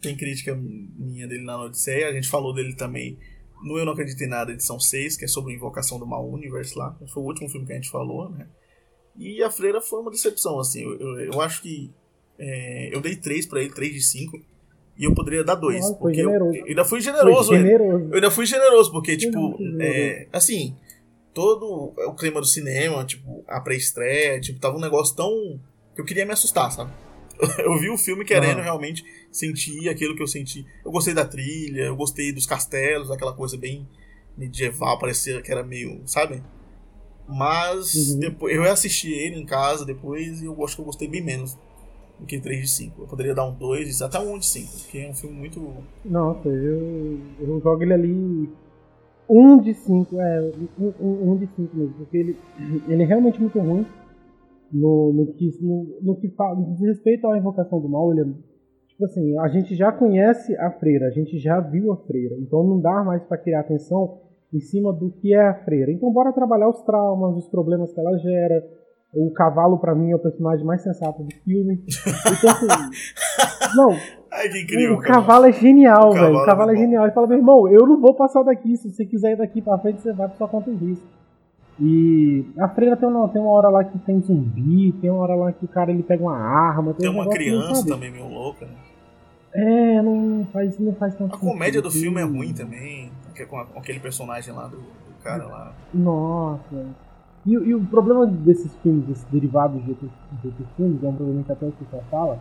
Tem 0.00 0.16
crítica 0.16 0.54
minha 0.54 1.26
dele 1.28 1.44
na 1.44 1.62
Odisseia. 1.62 2.08
A 2.08 2.12
gente 2.12 2.28
falou 2.28 2.54
dele 2.54 2.74
também 2.74 3.18
no 3.62 3.78
Eu 3.78 3.84
Não 3.84 3.92
Acredito 3.92 4.20
em 4.22 4.28
Nada, 4.28 4.52
edição 4.52 4.78
6, 4.78 5.16
que 5.16 5.24
é 5.24 5.28
sobre 5.28 5.52
a 5.52 5.56
invocação 5.56 5.98
do 5.98 6.06
Mal 6.06 6.28
Universe 6.28 6.76
lá. 6.76 6.96
Foi 7.12 7.22
o 7.22 7.26
último 7.26 7.48
filme 7.48 7.66
que 7.66 7.72
a 7.72 7.76
gente 7.76 7.90
falou, 7.90 8.28
né? 8.30 8.48
E 9.16 9.42
a 9.42 9.50
Freira 9.50 9.80
foi 9.80 10.00
uma 10.00 10.10
decepção, 10.10 10.58
assim. 10.58 10.82
Eu, 10.82 10.98
eu, 10.98 11.32
eu 11.32 11.40
acho 11.40 11.62
que 11.62 11.92
é, 12.38 12.94
eu 12.94 13.00
dei 13.00 13.16
3 13.16 13.46
pra 13.46 13.60
ele, 13.60 13.72
3 13.72 13.92
de 13.92 14.02
5. 14.02 14.36
E 14.98 15.04
eu 15.04 15.14
poderia 15.14 15.44
dar 15.44 15.54
2. 15.54 15.80
Nossa, 15.80 15.94
foi 15.94 15.98
porque 15.98 16.20
eu, 16.20 16.30
eu 16.30 16.64
ainda 16.66 16.84
fui 16.84 17.00
generoso. 17.00 17.54
Generoso. 17.54 18.04
Eu 18.08 18.14
ainda 18.14 18.30
fui 18.30 18.46
generoso, 18.46 18.92
porque, 18.92 19.16
tipo, 19.16 19.56
é, 19.80 20.28
assim, 20.32 20.76
todo 21.32 21.94
o 21.96 22.14
clima 22.14 22.40
do 22.40 22.46
cinema, 22.46 23.04
tipo, 23.04 23.44
a 23.48 23.60
pré-estreia, 23.60 24.40
tipo, 24.40 24.60
tava 24.60 24.76
um 24.76 24.80
negócio 24.80 25.14
tão. 25.16 25.30
que 25.94 26.00
eu 26.00 26.04
queria 26.04 26.26
me 26.26 26.32
assustar, 26.32 26.70
sabe? 26.70 26.92
Eu 27.58 27.78
vi 27.78 27.90
o 27.90 27.98
filme 27.98 28.24
querendo 28.24 28.58
Aham. 28.58 28.62
realmente 28.64 29.04
sentir 29.30 29.88
aquilo 29.88 30.14
que 30.14 30.22
eu 30.22 30.26
senti. 30.26 30.64
Eu 30.84 30.92
gostei 30.92 31.14
da 31.14 31.24
trilha, 31.24 31.82
eu 31.82 31.96
gostei 31.96 32.32
dos 32.32 32.46
castelos, 32.46 33.10
aquela 33.10 33.32
coisa 33.32 33.56
bem 33.56 33.88
medieval, 34.36 34.98
parecia 34.98 35.42
que 35.42 35.50
era 35.50 35.62
meio, 35.62 36.00
sabe? 36.06 36.42
Mas 37.28 38.14
Uhum. 38.14 38.20
depois 38.20 38.54
eu 38.54 38.62
assisti 38.64 39.12
ele 39.12 39.36
em 39.36 39.46
casa 39.46 39.84
depois 39.84 40.42
e 40.42 40.46
eu 40.46 40.64
acho 40.64 40.76
que 40.76 40.80
eu 40.82 40.86
gostei 40.86 41.08
bem 41.08 41.22
menos 41.22 41.56
do 42.18 42.26
que 42.26 42.38
3 42.40 42.60
de 42.62 42.68
5. 42.68 43.02
Eu 43.02 43.06
poderia 43.06 43.34
dar 43.34 43.44
um 43.44 43.54
2, 43.54 44.02
até 44.02 44.18
um 44.18 44.38
de 44.38 44.46
5, 44.46 44.72
porque 44.82 44.98
é 44.98 45.08
um 45.10 45.14
filme 45.14 45.36
muito. 45.36 45.84
Nossa, 46.04 46.48
eu, 46.48 47.18
eu 47.40 47.60
jogo 47.62 47.82
ele 47.82 47.94
ali. 47.94 48.50
Um 49.28 49.58
de 49.62 49.72
cinco, 49.72 50.20
é, 50.20 50.40
um, 50.78 50.92
um, 51.00 51.32
um 51.32 51.36
de 51.38 51.46
cinco 51.56 51.74
mesmo, 51.74 51.94
porque 51.94 52.16
ele, 52.18 52.36
ele 52.88 53.02
é 53.02 53.06
realmente 53.06 53.40
muito 53.40 53.58
ruim 53.58 53.86
no, 54.72 55.12
no, 55.12 55.26
que, 55.34 55.50
no, 55.60 55.98
no 56.02 56.16
que 56.16 56.28
fala, 56.30 56.56
no 56.58 56.64
que 56.66 56.72
diz 56.72 56.80
respeito 56.88 57.26
à 57.28 57.36
invocação 57.36 57.80
do 57.80 57.88
mal, 57.88 58.10
ele 58.12 58.22
é, 58.22 58.24
tipo 58.88 59.04
assim, 59.04 59.38
a 59.38 59.48
gente 59.48 59.74
já 59.74 59.92
conhece 59.92 60.56
a 60.56 60.70
freira, 60.70 61.06
a 61.06 61.10
gente 61.10 61.38
já 61.38 61.60
viu 61.60 61.92
a 61.92 61.96
freira, 61.96 62.36
então 62.40 62.64
não 62.64 62.80
dá 62.80 63.02
mais 63.04 63.22
para 63.24 63.36
criar 63.38 63.60
atenção 63.60 64.18
em 64.52 64.60
cima 64.60 64.92
do 64.92 65.10
que 65.10 65.34
é 65.34 65.40
a 65.48 65.54
freira. 65.64 65.90
Então 65.90 66.12
bora 66.12 66.32
trabalhar 66.32 66.68
os 66.68 66.82
traumas, 66.82 67.36
os 67.36 67.48
problemas 67.48 67.92
que 67.92 68.00
ela 68.00 68.16
gera. 68.18 68.62
O 69.14 69.30
cavalo 69.30 69.78
pra 69.78 69.94
mim 69.94 70.10
é 70.10 70.16
o 70.16 70.18
personagem 70.18 70.64
mais 70.64 70.82
sensato 70.82 71.22
do 71.22 71.34
filme. 71.44 71.80
Então 71.84 72.50
assim, 72.50 73.76
não, 73.76 73.90
Ai, 74.32 74.48
que 74.48 74.62
incrível. 74.62 74.94
o 74.96 75.00
cavalo 75.00 75.44
é 75.46 75.52
genial, 75.52 76.08
O 76.08 76.12
velho. 76.12 76.24
cavalo 76.24 76.42
O 76.42 76.46
cavalo 76.46 76.70
é 76.70 76.74
é 76.74 76.76
genial. 76.78 77.04
Ele 77.04 77.12
fala, 77.12 77.26
meu 77.26 77.36
irmão, 77.38 77.68
eu 77.68 77.86
não 77.86 78.00
vou 78.00 78.14
passar 78.14 78.42
daqui. 78.42 78.74
Se 78.76 78.90
você 78.90 79.04
quiser 79.04 79.32
ir 79.32 79.36
daqui 79.36 79.60
pra 79.60 79.78
frente, 79.78 80.00
você 80.00 80.12
vai 80.14 80.28
por 80.28 80.36
sua 80.36 80.48
conta 80.48 80.70
e 80.70 80.74
risco. 80.74 81.06
E 81.84 82.46
a 82.60 82.68
freira 82.68 82.96
tem 82.96 83.08
uma, 83.08 83.28
tem 83.28 83.42
uma 83.42 83.50
hora 83.50 83.68
lá 83.68 83.82
que 83.82 83.98
tem 83.98 84.20
zumbi, 84.20 84.92
tem 85.00 85.10
uma 85.10 85.18
hora 85.20 85.34
lá 85.34 85.52
que 85.52 85.64
o 85.64 85.68
cara 85.68 85.90
ele 85.90 86.04
pega 86.04 86.22
uma 86.22 86.36
arma. 86.36 86.94
Tem, 86.94 87.10
Tem 87.10 87.10
um 87.10 87.20
uma 87.20 87.28
criança 87.28 87.84
também 87.84 88.08
meio 88.08 88.28
louca, 88.28 88.66
né? 88.66 88.72
É, 89.52 90.00
não 90.00 90.46
faz, 90.52 90.78
não 90.78 90.94
faz 90.94 91.14
tanto 91.16 91.34
A 91.34 91.38
comédia 91.38 91.82
do 91.82 91.90
sentido. 91.90 92.04
filme 92.04 92.20
é 92.20 92.24
ruim 92.24 92.54
também, 92.54 93.10
é 93.36 93.44
com 93.44 93.58
aquele 93.58 93.98
personagem 93.98 94.54
lá 94.54 94.68
do, 94.68 94.76
do 94.76 95.22
cara 95.24 95.44
lá. 95.44 95.72
Nossa. 95.92 96.86
E, 97.44 97.52
e 97.52 97.74
o 97.74 97.84
problema 97.84 98.26
desses 98.26 98.72
filmes, 98.76 99.04
desses 99.04 99.24
derivados 99.24 99.82
de 99.82 99.90
outros, 99.90 100.10
de 100.40 100.46
outros 100.46 100.68
filmes, 100.76 101.02
é 101.02 101.08
um 101.08 101.14
problema 101.14 101.42
que 101.42 101.52
até 101.52 101.66
o 101.66 101.72
pessoal 101.72 102.04
fala, 102.08 102.38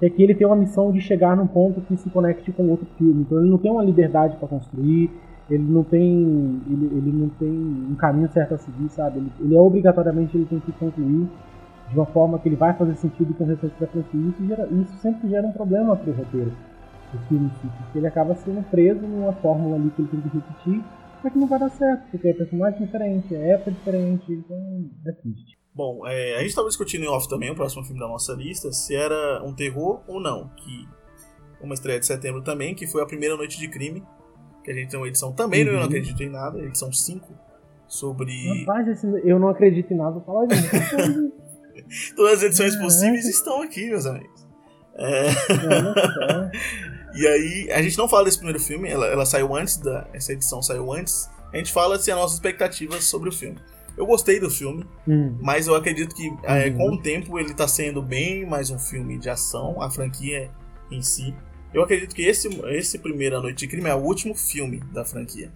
é 0.00 0.08
que 0.08 0.22
ele 0.22 0.34
tem 0.34 0.46
uma 0.46 0.56
missão 0.56 0.92
de 0.92 1.00
chegar 1.00 1.36
num 1.36 1.46
ponto 1.48 1.80
que 1.80 1.96
se 1.96 2.08
conecte 2.10 2.52
com 2.52 2.68
outro 2.68 2.86
filme. 2.96 3.22
Então 3.22 3.40
ele 3.40 3.50
não 3.50 3.58
tem 3.58 3.70
uma 3.72 3.82
liberdade 3.82 4.36
para 4.36 4.46
construir, 4.46 5.10
ele 5.50 5.62
não 5.62 5.84
tem. 5.84 6.62
Ele, 6.68 6.86
ele 6.86 7.12
não 7.12 7.28
tem 7.30 7.50
um 7.50 7.94
caminho 7.96 8.30
certo 8.32 8.54
a 8.54 8.58
seguir, 8.58 8.88
sabe? 8.90 9.18
Ele, 9.18 9.32
ele 9.40 9.56
é 9.56 9.60
obrigatoriamente 9.60 10.36
ele 10.36 10.46
tem 10.46 10.60
que 10.60 10.72
concluir 10.72 11.28
de 11.90 11.94
uma 11.96 12.06
forma 12.06 12.38
que 12.38 12.48
ele 12.48 12.56
vai 12.56 12.72
fazer 12.74 12.94
sentido 12.96 13.34
com 13.34 13.44
o 13.44 13.46
restante 13.46 13.74
da 13.78 13.86
franquia. 13.86 14.20
Isso, 14.20 14.46
gera, 14.46 14.66
isso 14.66 14.96
sempre 14.98 15.28
gera 15.28 15.46
um 15.46 15.52
problema 15.52 15.96
pro 15.96 16.12
roteiro 16.12 16.52
do 17.12 17.18
filme, 17.28 17.50
porque 17.60 17.98
ele 17.98 18.06
acaba 18.06 18.34
sendo 18.34 18.62
preso 18.70 19.00
numa 19.00 19.32
fórmula 19.34 19.76
ali 19.76 19.90
que 19.90 20.02
ele 20.02 20.08
tem 20.08 20.20
que 20.20 20.28
repetir, 20.28 20.84
só 21.22 21.30
que 21.30 21.38
não 21.38 21.46
vai 21.46 21.58
dar 21.58 21.70
certo, 21.70 22.10
porque 22.10 22.28
é 22.28 22.32
personagem 22.32 22.84
diferente, 22.84 23.34
é 23.34 23.50
época 23.50 23.70
diferente, 23.70 24.32
então 24.32 24.90
é 25.06 25.12
triste. 25.12 25.58
Bom, 25.74 26.06
é, 26.06 26.34
a 26.36 26.38
gente 26.38 26.50
estava 26.50 26.68
discutindo 26.68 27.04
em 27.04 27.08
off 27.08 27.28
também, 27.28 27.50
o 27.50 27.54
próximo 27.54 27.84
filme 27.84 28.00
da 28.00 28.06
nossa 28.06 28.32
lista, 28.32 28.72
se 28.72 28.94
era 28.94 29.42
um 29.44 29.52
terror 29.52 30.02
ou 30.06 30.20
não. 30.20 30.48
Que 30.56 30.88
uma 31.60 31.74
estreia 31.74 31.98
de 31.98 32.06
setembro 32.06 32.42
também, 32.42 32.74
que 32.74 32.86
foi 32.86 33.02
a 33.02 33.06
primeira 33.06 33.36
noite 33.36 33.58
de 33.58 33.68
crime. 33.68 34.02
Que 34.64 34.70
a 34.70 34.74
gente 34.74 34.90
tem 34.90 34.98
uma 34.98 35.06
edição 35.08 35.30
também, 35.32 35.62
no 35.64 35.70
Eu 35.70 35.74
Não 35.74 35.80
Uhum. 35.82 35.86
Acredito 35.88 36.22
em 36.22 36.30
Nada, 36.30 36.58
edição 36.58 36.90
5, 36.92 37.28
sobre. 37.86 38.32
Rapaz, 38.60 38.88
esse- 38.88 39.06
eu 39.24 39.38
não 39.38 39.48
acredito 39.48 39.92
em 39.92 39.96
nada, 39.96 40.18
falar 40.22 40.46
disso. 40.46 40.62
Todas 42.16 42.38
as 42.38 42.42
edições 42.44 42.76
possíveis 42.76 43.26
estão 43.26 43.60
aqui, 43.62 43.86
meus 43.90 44.06
amigos. 44.06 44.44
É, 44.96 45.26
e 47.16 47.26
aí, 47.26 47.72
a 47.72 47.82
gente 47.82 47.98
não 47.98 48.08
fala 48.08 48.24
desse 48.24 48.36
primeiro 48.38 48.60
filme, 48.60 48.88
ela, 48.88 49.06
ela 49.06 49.26
saiu 49.26 49.54
antes 49.54 49.76
da. 49.76 50.06
Essa 50.12 50.32
edição 50.32 50.62
saiu 50.62 50.92
antes. 50.92 51.28
A 51.52 51.56
gente 51.56 51.72
fala 51.72 51.96
assim, 51.96 52.10
as 52.12 52.16
nossas 52.16 52.34
expectativas 52.34 53.02
sobre 53.04 53.28
o 53.28 53.32
filme. 53.32 53.58
Eu 53.96 54.06
gostei 54.06 54.38
do 54.40 54.48
filme, 54.50 54.84
Hum. 55.06 55.36
mas 55.40 55.66
eu 55.66 55.74
acredito 55.76 56.14
que 56.14 56.32
é, 56.44 56.68
Uhum. 56.68 56.76
com 56.76 56.90
o 56.94 57.02
tempo 57.02 57.38
ele 57.38 57.52
tá 57.54 57.66
sendo 57.68 58.00
bem 58.02 58.44
mais 58.46 58.70
um 58.70 58.78
filme 58.78 59.18
de 59.18 59.28
ação, 59.30 59.80
a 59.80 59.90
franquia 59.90 60.50
em 60.90 61.02
si. 61.02 61.34
Eu 61.74 61.82
acredito 61.82 62.14
que 62.14 62.22
esse, 62.22 62.48
esse 62.68 63.00
primeiro 63.00 63.36
A 63.36 63.40
Noite 63.40 63.58
de 63.58 63.66
Crime 63.66 63.88
é 63.88 63.94
o 63.94 63.98
último 63.98 64.32
filme 64.32 64.78
da 64.92 65.04
franquia. 65.04 65.50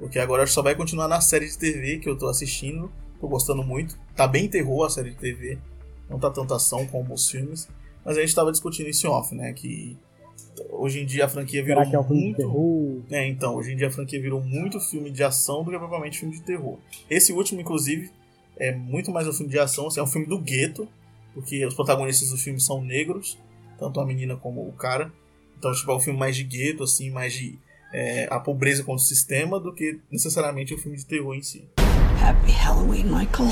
Porque 0.00 0.18
agora 0.18 0.44
só 0.48 0.60
vai 0.60 0.74
continuar 0.74 1.06
na 1.06 1.20
série 1.20 1.46
de 1.46 1.56
TV 1.56 1.98
que 1.98 2.08
eu 2.08 2.18
tô 2.18 2.26
assistindo. 2.26 2.90
Tô 3.20 3.28
gostando 3.28 3.62
muito. 3.62 3.96
Tá 4.16 4.26
bem 4.26 4.48
terror 4.48 4.84
a 4.84 4.90
série 4.90 5.10
de 5.10 5.16
TV. 5.16 5.58
Não 6.10 6.18
tá 6.18 6.28
tanta 6.28 6.56
ação 6.56 6.84
como 6.88 7.14
os 7.14 7.30
filmes. 7.30 7.68
Mas 8.04 8.18
a 8.18 8.20
gente 8.20 8.34
tava 8.34 8.50
discutindo 8.50 8.88
isso 8.88 9.06
em 9.06 9.10
off, 9.10 9.32
né? 9.32 9.52
Que 9.52 9.96
hoje 10.70 11.00
em 11.00 11.06
dia 11.06 11.26
a 11.26 11.28
franquia 11.28 11.62
virou 11.62 11.84
Será 11.84 11.90
que 11.90 11.96
é 11.96 12.00
um 12.00 12.16
muito. 12.16 12.36
terror? 12.36 13.02
É, 13.10 13.26
então, 13.28 13.54
hoje 13.54 13.72
em 13.72 13.76
dia 13.76 13.86
a 13.86 13.90
franquia 13.92 14.20
virou 14.20 14.42
muito 14.42 14.80
filme 14.80 15.08
de 15.08 15.22
ação 15.22 15.62
do 15.62 15.70
que 15.70 15.78
propriamente 15.78 16.18
filme 16.18 16.34
de 16.34 16.42
terror. 16.42 16.78
Esse 17.08 17.32
último, 17.32 17.60
inclusive, 17.60 18.10
é 18.56 18.74
muito 18.74 19.12
mais 19.12 19.28
um 19.28 19.32
filme 19.32 19.50
de 19.50 19.58
ação, 19.58 19.86
assim, 19.86 20.00
é 20.00 20.02
um 20.02 20.08
filme 20.08 20.26
do 20.26 20.38
gueto, 20.38 20.88
porque 21.32 21.64
os 21.64 21.74
protagonistas 21.74 22.30
do 22.30 22.36
filme 22.36 22.60
são 22.60 22.82
negros, 22.82 23.38
tanto 23.78 24.00
a 24.00 24.06
menina 24.06 24.36
como 24.36 24.68
o 24.68 24.72
cara. 24.72 25.12
Então, 25.58 25.72
tipo, 25.72 25.90
é 25.90 25.94
um 25.94 26.00
filme 26.00 26.18
mais 26.18 26.36
de 26.36 26.44
gueto, 26.44 26.82
assim, 26.82 27.10
mais 27.10 27.32
de 27.32 27.58
é, 27.92 28.26
a 28.30 28.40
pobreza 28.40 28.82
contra 28.82 29.02
o 29.02 29.06
sistema, 29.06 29.60
do 29.60 29.72
que 29.72 30.00
necessariamente 30.10 30.74
um 30.74 30.78
filme 30.78 30.96
de 30.96 31.06
terror 31.06 31.34
em 31.34 31.42
si. 31.42 31.68
Happy 32.22 32.50
Halloween, 32.52 33.04
Michael. 33.04 33.50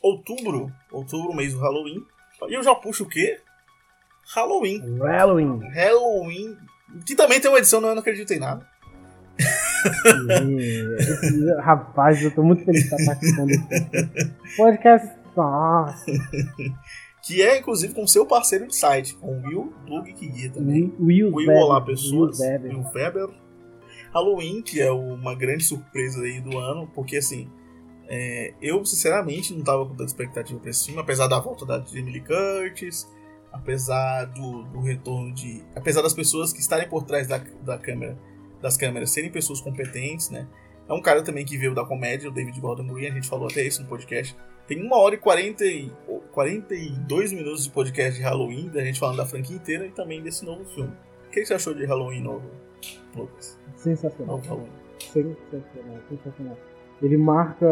Outubro, 0.00 0.72
outubro, 0.90 1.34
mês 1.34 1.52
do 1.52 1.60
Halloween. 1.60 2.04
E 2.48 2.54
eu 2.54 2.62
já 2.62 2.74
puxo 2.74 3.04
o 3.04 3.08
quê? 3.08 3.40
Halloween. 4.34 4.98
Halloween. 4.98 5.60
Halloween. 5.72 6.56
Que 7.06 7.14
também 7.14 7.40
tem 7.40 7.50
uma 7.50 7.58
edição, 7.58 7.80
não, 7.80 7.90
eu 7.90 7.94
não 7.94 8.00
acredito 8.00 8.32
em 8.32 8.38
nada. 8.38 8.66
Rapaz, 11.62 12.22
eu 12.22 12.30
tô 12.30 12.42
muito 12.42 12.64
feliz 12.64 12.88
de 12.88 12.94
estar 12.94 13.04
participando 13.04 13.48
desse 13.48 14.56
podcast. 14.56 15.10
Nossa, 15.36 16.04
Que 17.22 17.40
é, 17.40 17.58
inclusive, 17.58 17.94
com 17.94 18.04
seu 18.06 18.26
parceiro 18.26 18.66
de 18.66 18.74
site, 18.74 19.14
com 19.14 19.28
o 19.28 19.42
Will 19.42 19.72
Plug 19.86 20.12
que 20.12 20.26
guia 20.26 20.50
também. 20.50 20.92
Will 20.98 21.32
Will 21.32 21.48
Weber, 21.48 21.62
Olá 21.62 21.80
Pessoas, 21.80 22.40
Will 22.40 22.48
Weber. 22.48 22.76
Will 22.76 22.90
Weber. 22.92 23.28
Halloween, 24.12 24.60
que 24.60 24.80
é 24.82 24.90
uma 24.90 25.34
grande 25.34 25.64
surpresa 25.64 26.20
aí 26.20 26.40
do 26.40 26.58
ano, 26.58 26.90
porque 26.92 27.16
assim, 27.16 27.48
é, 28.08 28.52
eu 28.60 28.84
sinceramente 28.84 29.54
não 29.54 29.62
tava 29.62 29.86
com 29.86 29.92
tanta 29.92 30.04
expectativa 30.04 30.58
pra 30.58 30.68
esse 30.68 30.84
filme, 30.84 31.00
apesar 31.00 31.28
da 31.28 31.38
volta 31.38 31.64
da 31.64 31.80
Jamie 31.80 32.12
Lee 32.12 32.20
Curtis, 32.20 33.08
apesar 33.52 34.24
do, 34.26 34.64
do 34.64 34.80
retorno 34.80 35.32
de. 35.32 35.62
Apesar 35.76 36.02
das 36.02 36.12
pessoas 36.12 36.52
que 36.52 36.60
estarem 36.60 36.88
por 36.88 37.04
trás 37.04 37.28
da, 37.28 37.38
da 37.38 37.78
câmera, 37.78 38.18
das 38.60 38.76
câmeras 38.76 39.10
serem 39.10 39.30
pessoas 39.30 39.60
competentes, 39.60 40.28
né? 40.28 40.46
É 40.88 40.92
um 40.92 41.00
cara 41.00 41.22
também 41.22 41.44
que 41.44 41.56
veio 41.56 41.74
da 41.74 41.84
comédia, 41.84 42.28
o 42.28 42.32
David 42.32 42.60
Gordon 42.60 42.86
Green, 42.92 43.06
a 43.06 43.14
gente 43.14 43.28
falou 43.28 43.46
até 43.48 43.64
isso 43.64 43.80
no 43.80 43.88
podcast. 43.88 44.36
Tem 44.66 44.80
uma 44.84 44.96
hora 44.98 45.14
e 45.14 45.18
40 45.18 45.64
e 45.64 45.90
42 46.32 47.32
minutos 47.32 47.64
de 47.64 47.70
podcast 47.70 48.18
de 48.18 48.22
Halloween, 48.24 48.68
da 48.68 48.82
gente 48.84 48.98
falando 48.98 49.16
da 49.18 49.26
franquia 49.26 49.56
inteira 49.56 49.86
e 49.86 49.90
também 49.90 50.22
desse 50.22 50.44
novo 50.44 50.64
filme. 50.64 50.92
O 51.28 51.30
que 51.30 51.44
você 51.44 51.54
achou 51.54 51.74
de 51.74 51.84
Halloween 51.84 52.22
novo, 52.22 52.48
Lucas? 53.16 53.58
sensacional. 53.76 54.36
Novo 54.36 54.48
Halloween. 54.48 54.70
Sensacional, 55.00 55.98
sensacional. 56.08 56.56
Ele 57.02 57.16
marca 57.16 57.66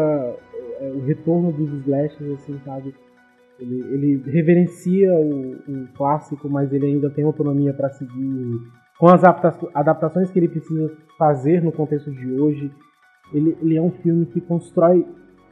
é, 0.79 0.91
o 0.93 0.99
retorno 1.05 1.51
dos 1.53 1.71
slashers, 1.85 2.33
assim, 2.41 2.59
sabe? 2.65 2.93
Ele, 3.59 3.79
ele 3.93 4.31
reverencia 4.31 5.13
o, 5.13 5.53
o 5.67 5.87
clássico, 5.95 6.49
mas 6.49 6.73
ele 6.73 6.87
ainda 6.87 7.09
tem 7.09 7.23
autonomia 7.23 7.73
para 7.73 7.89
seguir 7.91 8.59
com 8.99 9.07
as 9.07 9.23
adapta- 9.23 9.69
adaptações 9.73 10.29
que 10.29 10.37
ele 10.39 10.49
precisa 10.49 10.91
fazer 11.17 11.63
no 11.63 11.71
contexto 11.71 12.11
de 12.11 12.33
hoje. 12.33 12.71
Ele, 13.33 13.55
ele 13.61 13.77
é 13.77 13.81
um 13.81 13.91
filme 13.91 14.25
que 14.25 14.41
constrói 14.41 15.05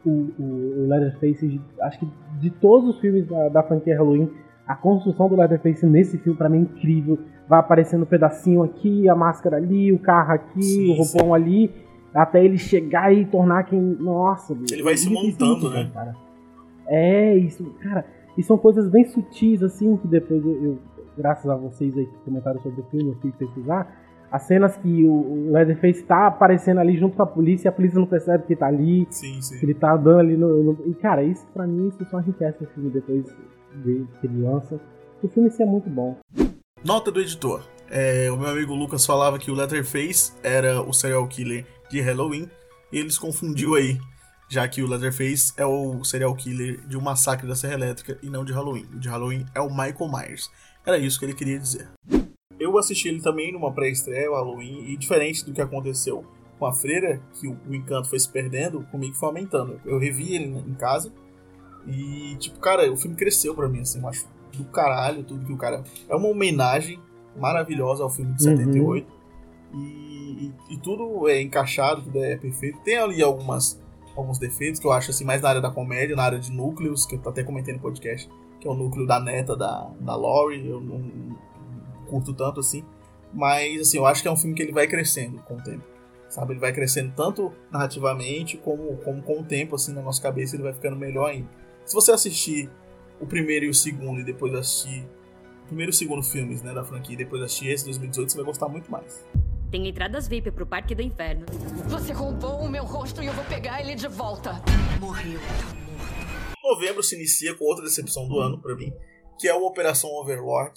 o, 0.05 0.09
o, 0.39 0.83
o 0.83 0.87
Leatherface, 0.87 1.61
acho 1.81 1.99
que 1.99 2.07
de 2.39 2.49
todos 2.49 2.89
os 2.89 2.99
filmes 2.99 3.27
da, 3.27 3.49
da 3.49 3.63
franquia 3.63 3.97
Halloween, 3.97 4.29
a 4.67 4.75
construção 4.75 5.27
do 5.27 5.35
Leatherface 5.35 5.85
nesse 5.85 6.17
filme 6.17 6.37
pra 6.37 6.47
mim 6.47 6.59
é 6.59 6.61
incrível. 6.61 7.17
Vai 7.47 7.59
aparecendo 7.59 8.03
um 8.03 8.05
pedacinho 8.05 8.61
aqui, 8.63 9.09
a 9.09 9.15
máscara 9.15 9.57
ali, 9.57 9.91
o 9.91 9.97
carro 9.97 10.33
aqui, 10.33 10.61
Sim, 10.61 10.91
o 10.91 10.93
roupão 10.93 11.33
ali, 11.33 11.71
até 12.13 12.43
ele 12.43 12.57
chegar 12.57 13.11
e 13.11 13.25
tornar 13.25 13.63
quem. 13.63 13.79
Nossa, 13.79 14.55
Ele 14.71 14.83
vai 14.83 14.95
se 14.95 15.07
é 15.07 15.11
montando, 15.11 15.61
muito 15.61 15.69
né? 15.71 15.89
Cara. 15.93 16.15
É, 16.87 17.35
isso, 17.35 17.63
cara. 17.81 18.05
E 18.37 18.43
são 18.43 18.57
coisas 18.57 18.89
bem 18.89 19.05
sutis, 19.05 19.63
assim, 19.63 19.97
que 19.97 20.07
depois 20.07 20.43
eu, 20.45 20.63
eu 20.63 20.79
graças 21.17 21.49
a 21.49 21.55
vocês 21.55 21.97
aí 21.97 22.05
que 22.05 22.17
comentaram 22.23 22.61
sobre 22.61 22.81
o 22.81 22.83
filme, 22.85 23.09
eu 23.09 23.15
fui 23.15 23.31
pesquisar. 23.31 23.91
As 24.31 24.43
cenas 24.43 24.77
que 24.77 25.03
o 25.05 25.51
Leatherface 25.51 26.03
tá 26.03 26.27
aparecendo 26.27 26.79
ali 26.79 26.97
junto 26.97 27.15
com 27.15 27.23
a 27.23 27.27
polícia 27.27 27.67
e 27.67 27.69
a 27.69 27.71
polícia 27.71 27.99
não 27.99 28.05
percebe 28.05 28.45
que 28.45 28.55
tá 28.55 28.67
ali. 28.67 29.07
Sim, 29.09 29.41
sim. 29.41 29.57
Que 29.59 29.65
ele 29.65 29.73
tá 29.73 29.93
andando 29.93 30.19
ali 30.19 30.37
no, 30.37 30.63
no. 30.63 30.87
E 30.87 30.93
cara, 30.93 31.23
isso 31.23 31.45
pra 31.53 31.65
mim 31.65 31.87
isso 31.87 32.05
só 32.09 32.19
enriquece 32.19 32.63
o 32.63 32.67
filme 32.67 32.91
depois 32.91 33.25
de, 33.83 34.05
que 34.19 34.27
ele 34.27 34.43
lança. 34.43 34.79
O 35.23 35.27
filme 35.27 35.49
isso 35.49 35.61
é 35.61 35.65
muito 35.65 35.89
bom. 35.89 36.17
Nota 36.83 37.11
do 37.11 37.19
editor. 37.19 37.63
É, 37.89 38.29
o 38.31 38.37
meu 38.37 38.49
amigo 38.49 38.75
Lucas 38.75 39.03
falava 39.05 39.39
que 39.39 39.49
o 39.49 39.55
Leatherface 39.55 40.33
era 40.43 40.81
o 40.81 40.93
serial 40.93 41.27
killer 41.27 41.65
de 41.89 41.99
Halloween. 41.99 42.47
E 42.91 42.99
eles 42.99 43.17
confundiu 43.17 43.75
aí. 43.75 43.97
Já 44.47 44.67
que 44.67 44.81
o 44.81 44.87
Leatherface 44.87 45.53
é 45.57 45.65
o 45.65 46.03
serial 46.03 46.33
killer 46.35 46.79
de 46.87 46.97
um 46.97 47.01
massacre 47.01 47.47
da 47.47 47.55
Serra 47.55 47.73
Elétrica 47.73 48.17
e 48.21 48.29
não 48.29 48.45
de 48.45 48.53
Halloween. 48.53 48.87
O 48.93 48.99
de 48.99 49.07
Halloween 49.07 49.45
é 49.53 49.61
o 49.61 49.69
Michael 49.69 50.11
Myers. 50.11 50.49
Era 50.85 50.97
isso 50.97 51.19
que 51.19 51.25
ele 51.25 51.35
queria 51.35 51.59
dizer. 51.59 51.87
Eu 52.59 52.77
assisti 52.77 53.07
ele 53.07 53.21
também 53.21 53.51
numa 53.51 53.71
pré-estreia, 53.71 54.29
o 54.29 54.35
Halloween, 54.35 54.85
e 54.91 54.97
diferente 54.97 55.45
do 55.45 55.53
que 55.53 55.61
aconteceu 55.61 56.25
com 56.57 56.65
a 56.65 56.73
freira, 56.73 57.21
que 57.39 57.47
o, 57.47 57.57
o, 57.67 57.73
encanto 57.73 58.09
foi 58.09 58.19
se 58.19 58.29
perdendo, 58.29 58.85
comigo 58.91 59.15
foi 59.15 59.29
aumentando. 59.29 59.79
Eu 59.85 59.97
revi 59.97 60.35
ele 60.35 60.45
em 60.45 60.73
casa 60.73 61.11
e, 61.87 62.35
tipo, 62.37 62.59
cara, 62.59 62.91
o 62.91 62.97
filme 62.97 63.15
cresceu 63.15 63.55
pra 63.55 63.69
mim, 63.69 63.79
assim, 63.79 64.01
eu 64.01 64.07
acho 64.07 64.27
do 64.57 64.65
caralho 64.65 65.23
tudo 65.23 65.45
que 65.45 65.53
o 65.53 65.57
cara. 65.57 65.83
É 66.07 66.15
uma 66.15 66.27
homenagem 66.27 66.99
maravilhosa 67.37 68.03
ao 68.03 68.09
filme 68.09 68.33
de 68.33 68.43
78. 68.43 69.07
Uhum. 69.07 69.79
E, 69.79 70.53
e, 70.69 70.73
e, 70.73 70.77
tudo 70.77 71.27
é 71.29 71.41
encaixado, 71.41 72.01
tudo 72.01 72.23
é 72.23 72.35
perfeito. 72.35 72.79
Tem 72.79 72.97
ali 72.97 73.21
algumas, 73.21 73.81
alguns 74.15 74.37
defeitos 74.37 74.79
que 74.79 74.87
eu 74.87 74.91
acho 74.91 75.11
assim, 75.11 75.23
mais 75.23 75.41
na 75.41 75.49
área 75.49 75.61
da 75.61 75.71
comédia, 75.71 76.15
na 76.15 76.23
área 76.23 76.39
de 76.39 76.51
núcleos, 76.51 77.05
que 77.05 77.15
eu 77.15 77.21
até 77.25 77.43
comentei 77.43 77.73
no 77.73 77.79
podcast, 77.79 78.29
que 78.59 78.67
é 78.67 78.71
o 78.71 78.73
núcleo 78.73 79.05
da 79.05 79.19
neta 79.19 79.55
da, 79.55 79.89
da 79.99 80.15
Laurie. 80.15 80.67
Eu 80.67 80.81
não, 80.81 81.37
curto 82.09 82.33
tanto 82.33 82.59
assim. 82.59 82.83
Mas, 83.33 83.81
assim, 83.81 83.97
eu 83.97 84.05
acho 84.05 84.21
que 84.21 84.27
é 84.27 84.31
um 84.31 84.37
filme 84.37 84.55
que 84.55 84.63
ele 84.63 84.71
vai 84.71 84.87
crescendo 84.87 85.41
com 85.43 85.55
o 85.55 85.63
tempo. 85.63 85.83
Sabe? 86.27 86.53
Ele 86.53 86.59
vai 86.59 86.73
crescendo 86.73 87.13
tanto 87.15 87.53
narrativamente 87.71 88.57
como, 88.57 88.97
como 88.97 89.21
com 89.21 89.41
o 89.41 89.43
tempo, 89.43 89.75
assim, 89.75 89.93
na 89.93 90.01
nossa 90.01 90.21
cabeça 90.21 90.55
ele 90.55 90.63
vai 90.63 90.73
ficando 90.73 90.95
melhor 90.95 91.29
ainda. 91.29 91.49
Se 91.85 91.93
você 91.93 92.11
assistir 92.11 92.69
o 93.19 93.25
primeiro 93.25 93.65
e 93.65 93.69
o 93.69 93.73
segundo 93.73 94.21
e 94.21 94.23
depois 94.23 94.53
assistir 94.53 95.07
o 95.63 95.67
primeiro 95.67 95.91
e 95.91 95.93
o 95.93 95.95
segundo 95.95 96.23
filmes, 96.23 96.61
né, 96.61 96.73
da 96.73 96.83
franquia 96.83 97.13
e 97.13 97.17
depois 97.17 97.41
assistir 97.41 97.69
esse 97.69 97.85
2018, 97.85 98.31
você 98.31 98.37
vai 98.37 98.45
gostar 98.45 98.67
muito 98.67 98.91
mais. 98.91 99.25
Tem 99.71 99.87
entradas 99.87 100.27
VIP 100.27 100.51
pro 100.51 100.65
Parque 100.65 100.95
do 100.95 101.01
Inferno. 101.01 101.45
Você 101.87 102.11
roubou 102.11 102.61
o 102.61 102.69
meu 102.69 102.83
rosto 102.83 103.21
e 103.21 103.27
eu 103.27 103.33
vou 103.33 103.45
pegar 103.45 103.81
ele 103.81 103.93
de 103.93 104.07
volta. 104.07 104.53
Morreu, 104.99 105.39
tá 105.39 105.75
morto. 105.75 106.59
Novembro 106.63 107.03
se 107.03 107.15
inicia 107.15 107.55
com 107.55 107.65
outra 107.65 107.83
decepção 107.83 108.27
do 108.27 108.39
ano 108.39 108.59
para 108.59 108.75
mim, 108.75 108.91
que 109.39 109.47
é 109.47 109.53
o 109.53 109.65
Operação 109.65 110.09
Overlord, 110.11 110.73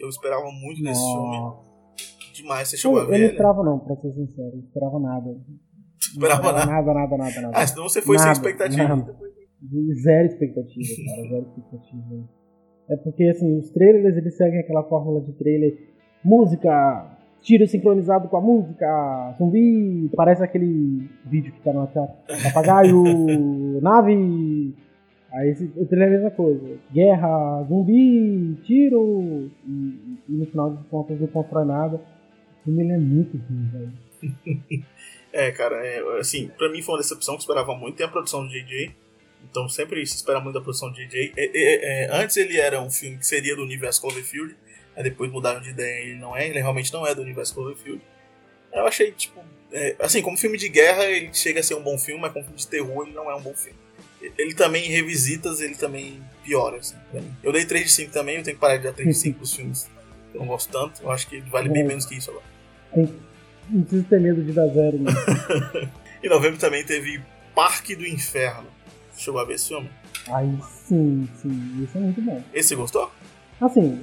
eu 0.00 0.08
esperava 0.08 0.50
muito 0.50 0.82
desse 0.82 1.00
filme. 1.00 1.70
Demais, 2.34 2.68
você 2.68 2.76
chegou 2.76 2.98
eu, 2.98 3.04
a 3.04 3.06
ver? 3.06 3.14
Eu 3.14 3.20
não 3.20 3.26
esperava 3.28 3.62
não, 3.62 3.78
pra 3.78 3.96
ser 3.96 4.12
sincero. 4.12 4.50
Eu 4.54 4.60
esperava 4.60 4.98
nada. 4.98 5.36
Esperava, 6.00 6.40
esperava 6.40 6.66
nada. 6.66 6.66
nada? 6.66 6.94
Nada, 6.94 7.16
nada, 7.16 7.40
nada, 7.42 7.58
Ah, 7.58 7.66
senão 7.66 7.88
você 7.88 8.00
foi 8.00 8.16
nada, 8.16 8.26
sem 8.26 8.32
expectativa. 8.32 8.88
Nada. 8.88 9.16
Zero 10.02 10.26
expectativa, 10.26 10.88
cara. 11.06 11.28
Zero 11.28 11.42
expectativa. 11.42 12.28
É 12.88 12.96
porque, 12.96 13.24
assim, 13.24 13.58
os 13.58 13.70
trailers, 13.70 14.16
eles 14.16 14.36
seguem 14.36 14.60
aquela 14.60 14.82
fórmula 14.84 15.20
de 15.20 15.32
trailer. 15.34 15.76
Música, 16.24 17.18
tiro 17.42 17.66
sincronizado 17.66 18.28
com 18.28 18.36
a 18.36 18.40
música, 18.40 19.34
zumbi, 19.38 20.10
parece 20.16 20.42
aquele 20.42 21.08
vídeo 21.26 21.52
que 21.52 21.60
tá 21.62 21.72
no 21.72 21.80
WhatsApp. 21.80 22.14
Papagaio, 22.42 23.02
nave, 23.80 24.74
Aí 25.32 25.52
o 25.76 25.86
trailer 25.86 26.08
é 26.08 26.10
a 26.10 26.16
mesma 26.16 26.30
coisa. 26.32 26.78
Guerra, 26.92 27.62
zumbi, 27.68 28.56
tiro. 28.64 29.50
E, 29.66 30.18
e 30.28 30.32
no 30.32 30.46
final 30.46 30.70
das 30.70 30.86
contas 30.86 31.20
não 31.20 31.28
constrói 31.28 31.64
nada. 31.64 31.96
O 31.96 32.64
filme 32.64 32.92
é 32.92 32.98
muito 32.98 33.36
ruim, 33.36 33.70
velho. 33.72 34.84
é, 35.32 35.50
cara, 35.52 35.76
é, 35.86 36.18
assim, 36.18 36.50
pra 36.58 36.68
mim 36.68 36.82
foi 36.82 36.94
uma 36.94 37.00
decepção 37.00 37.36
que 37.36 37.42
esperava 37.42 37.74
muito. 37.76 37.96
Tem 37.96 38.06
a 38.06 38.10
produção 38.10 38.44
do 38.44 38.48
JJ. 38.48 38.94
Então 39.48 39.68
sempre 39.68 40.04
se 40.04 40.16
espera 40.16 40.40
muito 40.40 40.54
da 40.54 40.60
produção 40.60 40.90
do 40.90 40.96
JJ. 40.96 41.32
É, 41.36 41.44
é, 41.44 42.04
é, 42.04 42.08
antes 42.12 42.36
ele 42.36 42.58
era 42.58 42.80
um 42.82 42.90
filme 42.90 43.16
que 43.16 43.26
seria 43.26 43.54
do 43.54 43.62
universo 43.62 44.00
Cloverfield. 44.00 44.56
Aí 44.96 45.04
depois 45.04 45.30
mudaram 45.30 45.60
de 45.60 45.70
ideia 45.70 46.02
ele 46.02 46.18
não 46.18 46.36
é. 46.36 46.48
Ele 46.48 46.58
realmente 46.58 46.92
não 46.92 47.06
é 47.06 47.14
do 47.14 47.22
universo 47.22 47.54
Cloverfield. 47.54 48.02
Eu 48.72 48.86
achei, 48.86 49.12
tipo. 49.12 49.40
É, 49.72 49.94
assim, 50.00 50.20
como 50.20 50.36
filme 50.36 50.58
de 50.58 50.68
guerra, 50.68 51.04
ele 51.04 51.32
chega 51.32 51.60
a 51.60 51.62
ser 51.62 51.76
um 51.76 51.82
bom 51.82 51.96
filme, 51.96 52.20
mas 52.20 52.32
como 52.32 52.44
filme 52.44 52.58
de 52.58 52.66
terror, 52.66 53.06
ele 53.06 53.14
não 53.14 53.30
é 53.30 53.36
um 53.36 53.40
bom 53.40 53.54
filme 53.54 53.78
ele 54.20 54.54
também, 54.54 54.86
em 54.86 54.90
revisitas, 54.90 55.60
ele 55.60 55.74
também 55.74 56.20
piora, 56.44 56.76
assim, 56.76 56.96
Eu 57.42 57.52
dei 57.52 57.64
3 57.64 57.84
de 57.86 57.92
5 57.92 58.12
também, 58.12 58.36
eu 58.36 58.42
tenho 58.42 58.56
que 58.56 58.60
parar 58.60 58.76
de 58.76 58.84
dar 58.84 58.92
3 58.92 59.08
de 59.08 59.14
5 59.14 59.38
pros 59.38 59.54
filmes. 59.54 59.90
Eu 60.34 60.40
não 60.40 60.46
gosto 60.46 60.70
tanto, 60.70 61.02
eu 61.02 61.10
acho 61.10 61.26
que 61.28 61.40
vale 61.40 61.68
bem 61.68 61.84
menos 61.84 62.06
que 62.06 62.16
isso 62.16 62.30
agora. 62.30 62.44
Não 63.68 63.82
preciso 63.82 64.04
ter 64.04 64.20
medo 64.20 64.42
de 64.42 64.52
dar 64.52 64.66
zero, 64.68 64.98
né? 64.98 65.10
em 66.22 66.28
novembro 66.28 66.58
também 66.58 66.84
teve 66.84 67.22
Parque 67.54 67.94
do 67.94 68.06
Inferno. 68.06 68.68
Chegou 69.16 69.40
a 69.40 69.44
ver 69.44 69.54
esse 69.54 69.68
filme? 69.68 69.90
Aí 70.28 70.58
sim, 70.86 71.28
sim, 71.40 71.84
isso 71.84 71.96
é 71.96 72.00
muito 72.00 72.20
bom. 72.20 72.42
Esse 72.52 72.68
você 72.70 72.76
gostou? 72.76 73.12
Assim, 73.60 74.00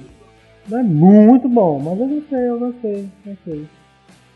não 0.68 0.78
é 0.78 0.82
muito 0.82 1.48
bom, 1.48 1.78
mas 1.78 1.98
eu 1.98 2.08
gostei, 2.08 2.48
eu 2.48 2.58
gostei, 2.58 3.08
gostei. 3.24 3.68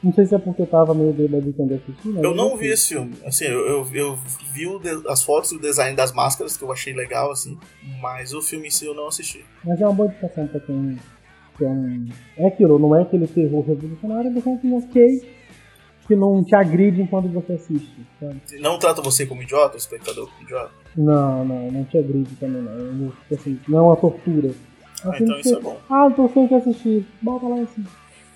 Não 0.02 0.12
sei 0.12 0.26
se 0.26 0.34
é 0.34 0.38
porque 0.38 0.62
eu 0.62 0.66
tava 0.66 0.94
meio 0.94 1.12
bêbado 1.12 1.52
quando 1.52 1.74
assisti, 1.74 2.08
né? 2.08 2.20
Eu 2.24 2.34
não 2.34 2.56
vi 2.56 2.68
esse 2.68 2.88
filme. 2.88 3.14
Assim, 3.24 3.44
eu, 3.44 3.60
eu, 3.66 3.86
eu 3.94 4.18
vi 4.52 4.66
as 5.08 5.22
fotos 5.22 5.52
e 5.52 5.56
o 5.56 5.60
design 5.60 5.94
das 5.96 6.12
máscaras, 6.12 6.56
que 6.56 6.64
eu 6.64 6.72
achei 6.72 6.92
legal, 6.92 7.30
assim. 7.30 7.56
Mas 8.00 8.34
o 8.34 8.42
filme 8.42 8.66
em 8.66 8.70
si 8.70 8.84
eu 8.84 8.94
não 8.94 9.06
assisti. 9.06 9.44
Mas 9.64 9.80
é 9.80 9.86
uma 9.86 9.94
boa 9.94 10.08
indicação 10.08 10.46
pra 10.48 10.58
quem. 10.58 10.98
Que 11.56 11.64
é, 11.64 11.68
um... 11.68 12.08
é 12.36 12.46
aquilo, 12.46 12.78
não 12.78 12.96
é 12.96 13.02
aquele 13.02 13.28
terror 13.28 13.64
revolucionário, 13.64 14.32
mas 14.32 14.44
é 14.44 14.50
um 14.50 14.58
filme 14.58 14.76
ok 14.76 15.22
que 16.06 16.16
não 16.16 16.42
te 16.42 16.54
agride 16.54 17.00
enquanto 17.00 17.28
você 17.28 17.52
assiste. 17.52 18.06
Sabe? 18.18 18.40
Não 18.58 18.78
trata 18.78 19.00
você 19.00 19.24
como 19.24 19.42
idiota, 19.42 19.74
o 19.74 19.78
espectador 19.78 20.28
como 20.28 20.42
idiota? 20.42 20.72
Não, 20.96 21.44
não, 21.44 21.70
não 21.70 21.84
te 21.84 21.98
agride 21.98 22.34
também, 22.36 22.62
não. 22.62 23.12
Assim, 23.30 23.58
não 23.68 23.78
é 23.78 23.82
uma 23.82 23.96
tortura. 23.96 24.50
Ah, 25.04 25.16
então 25.20 25.38
isso 25.38 25.56
é 25.56 25.60
bom. 25.60 25.78
Ah, 25.88 26.10
tô 26.10 26.28
sem 26.28 26.48
que 26.48 26.54
assistir. 26.54 27.06
Bota 27.20 27.46
lá 27.46 27.60
assim. 27.60 27.84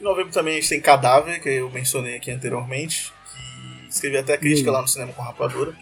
Em 0.00 0.04
novembro 0.04 0.32
também 0.32 0.54
a 0.54 0.56
gente 0.56 0.68
tem 0.68 0.80
Cadáver, 0.80 1.40
que 1.40 1.48
eu 1.48 1.70
mencionei 1.70 2.16
aqui 2.16 2.30
anteriormente, 2.30 3.12
que 3.32 3.88
escrevi 3.88 4.18
até 4.18 4.36
crítica 4.36 4.70
lá 4.70 4.82
no 4.82 4.88
cinema 4.88 5.12
com 5.12 5.22
rapadura. 5.22 5.74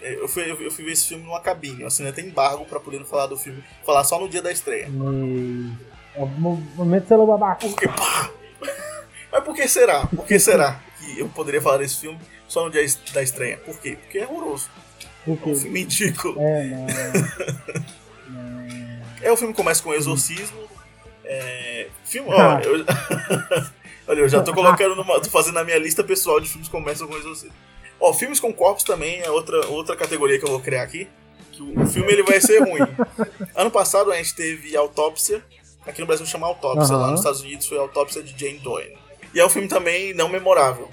É, 0.00 0.14
eu 0.16 0.28
fui, 0.28 0.50
eu 0.50 0.70
fui 0.70 0.84
ver 0.84 0.92
esse 0.92 1.08
filme 1.08 1.24
numa 1.24 1.40
cabine, 1.40 1.80
eu 1.80 1.86
assinei 1.86 2.10
até 2.10 2.20
embargo 2.20 2.64
pra 2.66 2.78
poder 2.78 3.04
falar 3.04 3.26
do 3.26 3.38
filme, 3.38 3.64
falar 3.86 4.04
só 4.04 4.20
no 4.20 4.28
dia 4.28 4.42
da 4.42 4.52
estreia. 4.52 4.88
É 6.14 6.22
o 6.22 6.26
momento 6.26 7.08
celular 7.08 7.38
babaca. 7.38 7.66
Porque, 7.66 7.88
pá! 7.88 8.30
Mas 9.32 9.42
por 9.42 9.54
que 9.54 9.66
será? 9.66 10.06
Por 10.06 10.26
que 10.26 10.38
será 10.38 10.80
que 10.98 11.18
eu 11.18 11.28
poderia 11.28 11.60
falar 11.60 11.78
desse 11.78 11.98
filme 12.00 12.18
só 12.46 12.64
no 12.64 12.70
dia 12.70 12.84
da 13.12 13.22
estreia? 13.22 13.56
Por 13.56 13.78
quê? 13.80 13.96
Porque 14.00 14.18
é 14.18 14.26
horroroso. 14.26 14.68
Por 15.24 15.38
quê? 15.38 15.50
É 15.50 15.52
um 15.52 15.56
filme 15.56 15.80
ridículo. 15.80 16.36
É, 16.38 16.64
não. 16.64 16.86
não. 18.28 19.00
É, 19.22 19.32
o 19.32 19.36
filme 19.36 19.54
começa 19.54 19.82
com 19.82 19.90
um 19.90 19.94
exorcismo, 19.94 20.63
é, 21.24 21.88
filme, 22.04 22.28
ó, 22.30 22.58
eu, 22.60 22.84
olha, 24.08 24.20
eu 24.20 24.28
já 24.28 24.42
tô 24.42 24.52
colocando 24.52 24.94
numa, 24.94 25.20
tô 25.20 25.30
fazendo 25.30 25.58
a 25.58 25.64
minha 25.64 25.78
lista 25.78 26.04
pessoal 26.04 26.40
de 26.40 26.48
filmes 26.48 26.68
que 26.68 26.72
começam 26.72 27.06
com 27.08 27.16
exorcismo. 27.16 27.54
Ó, 28.00 28.12
filmes 28.12 28.40
com 28.40 28.52
corpos 28.52 28.84
também 28.84 29.20
é 29.20 29.30
outra, 29.30 29.66
outra 29.68 29.96
categoria 29.96 30.38
que 30.38 30.44
eu 30.44 30.50
vou 30.50 30.60
criar 30.60 30.82
aqui. 30.82 31.08
Que 31.52 31.62
o, 31.62 31.82
o 31.82 31.86
filme 31.86 32.12
ele 32.12 32.22
vai 32.22 32.40
ser 32.40 32.58
ruim. 32.58 32.80
ano 33.54 33.70
passado 33.70 34.12
a 34.12 34.16
gente 34.16 34.34
teve 34.34 34.76
Autópsia, 34.76 35.42
aqui 35.86 36.00
no 36.00 36.06
Brasil 36.06 36.26
chama 36.26 36.46
Autópsia, 36.46 36.94
uhum. 36.94 37.00
lá 37.00 37.10
nos 37.10 37.20
Estados 37.20 37.40
Unidos 37.40 37.66
foi 37.66 37.78
Autópsia 37.78 38.22
de 38.22 38.38
Jane 38.38 38.58
Doyle. 38.58 38.96
E 39.32 39.40
é 39.40 39.46
um 39.46 39.48
filme 39.48 39.68
também 39.68 40.12
não 40.14 40.28
memorável, 40.28 40.90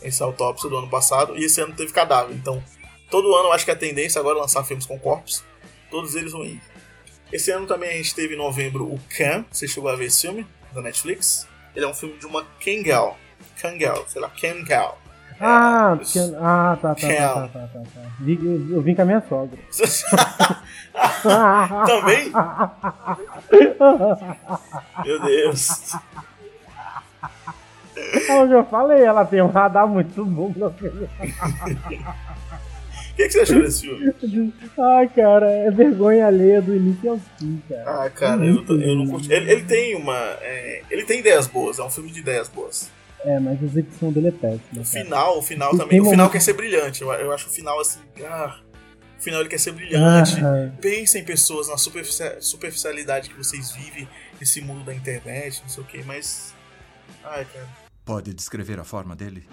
esse 0.00 0.22
Autópsia 0.22 0.68
do 0.68 0.76
ano 0.76 0.88
passado, 0.88 1.36
e 1.36 1.44
esse 1.44 1.60
ano 1.60 1.74
teve 1.74 1.92
Cadáver. 1.92 2.34
Então, 2.34 2.62
todo 3.10 3.34
ano 3.34 3.48
eu 3.48 3.52
acho 3.52 3.64
que 3.64 3.70
a 3.70 3.76
tendência 3.76 4.20
agora 4.20 4.38
é 4.38 4.40
lançar 4.40 4.64
filmes 4.64 4.86
com 4.86 4.98
corpos, 4.98 5.42
todos 5.90 6.14
eles 6.14 6.32
ruins. 6.32 6.60
Esse 7.32 7.50
ano 7.50 7.66
também 7.66 7.90
a 7.90 7.94
gente 7.94 8.14
teve 8.14 8.34
em 8.34 8.38
novembro 8.38 8.84
o 8.84 9.00
Can. 9.16 9.44
Você 9.50 9.66
chegou 9.66 9.90
a 9.90 9.96
ver 9.96 10.04
esse 10.06 10.20
filme? 10.20 10.46
Da 10.74 10.82
Netflix. 10.82 11.48
Ele 11.74 11.84
é 11.84 11.88
um 11.88 11.94
filme 11.94 12.16
de 12.18 12.26
uma 12.26 12.44
Kangal. 12.62 13.18
Kangal, 13.60 14.04
sei 14.06 14.20
lá, 14.20 14.28
Kangal. 14.28 15.00
Ah, 15.40 15.98
é, 16.00 16.04
can... 16.04 16.36
ah 16.38 16.78
tá, 16.80 16.94
tá, 16.94 17.00
tá, 17.00 17.08
tá, 17.08 17.48
tá, 17.48 17.66
tá, 17.66 17.80
tá. 17.80 18.00
Eu, 18.26 18.70
eu 18.70 18.82
vim 18.82 18.94
com 18.94 19.02
a 19.02 19.04
minha 19.04 19.20
sogra. 19.28 19.58
Também? 21.86 22.30
Meu 25.04 25.20
Deus. 25.22 25.96
Eu 28.28 28.48
já 28.48 28.62
falei, 28.64 29.02
ela 29.02 29.24
tem 29.24 29.42
um 29.42 29.50
radar 29.50 29.88
muito 29.88 30.24
bom. 30.24 30.54
O 33.22 33.24
que, 33.24 33.28
que, 33.28 33.32
você 33.34 33.40
achou 33.40 33.62
desse 33.62 33.80
filme? 33.82 34.52
Ai, 34.78 35.08
cara, 35.08 35.48
é 35.48 35.70
vergonha 35.70 36.26
alheia 36.26 36.60
do 36.60 36.74
início 36.74 37.12
ao 37.12 37.18
fim, 37.38 37.62
cara. 37.68 38.04
Ah, 38.04 38.10
cara, 38.10 38.44
eu, 38.44 38.64
eu, 38.66 38.96
não 38.96 39.06
curti. 39.06 39.32
Ele, 39.32 39.50
ele 39.52 39.62
tem 39.62 39.94
uma. 39.94 40.16
É, 40.40 40.82
ele 40.90 41.04
tem 41.04 41.20
ideias 41.20 41.46
boas, 41.46 41.78
é 41.78 41.84
um 41.84 41.90
filme 41.90 42.10
de 42.10 42.18
ideias 42.18 42.48
boas. 42.48 42.90
É, 43.24 43.38
mas 43.38 43.62
a 43.62 43.64
execução 43.64 44.10
dele 44.12 44.28
é 44.28 44.32
péssima. 44.32 44.82
O 44.82 44.84
final, 44.84 45.38
o 45.38 45.42
final 45.42 45.76
também. 45.76 46.00
O 46.00 46.10
final 46.10 46.28
quer 46.28 46.42
ser 46.42 46.54
brilhante. 46.54 47.02
Eu, 47.02 47.12
eu 47.12 47.32
acho 47.32 47.46
o 47.48 47.50
final 47.50 47.78
assim. 47.80 48.00
Ah, 48.24 48.58
No 49.16 49.22
final 49.22 49.40
ele 49.40 49.48
quer 49.48 49.60
ser 49.60 49.70
brilhante. 49.72 50.40
Ah, 50.44 50.72
Pensa 50.80 51.20
em 51.20 51.24
pessoas, 51.24 51.68
na 51.68 51.76
superfici- 51.76 52.40
superficialidade 52.40 53.30
que 53.30 53.36
vocês 53.36 53.70
vivem 53.70 54.08
nesse 54.40 54.60
mundo 54.60 54.84
da 54.84 54.92
internet, 54.92 55.60
não 55.62 55.68
sei 55.68 55.82
o 55.84 55.86
que, 55.86 56.02
mas. 56.02 56.52
Ai, 57.22 57.44
cara. 57.44 57.68
Pode 58.04 58.34
descrever 58.34 58.80
a 58.80 58.84
forma 58.84 59.14
dele? 59.14 59.46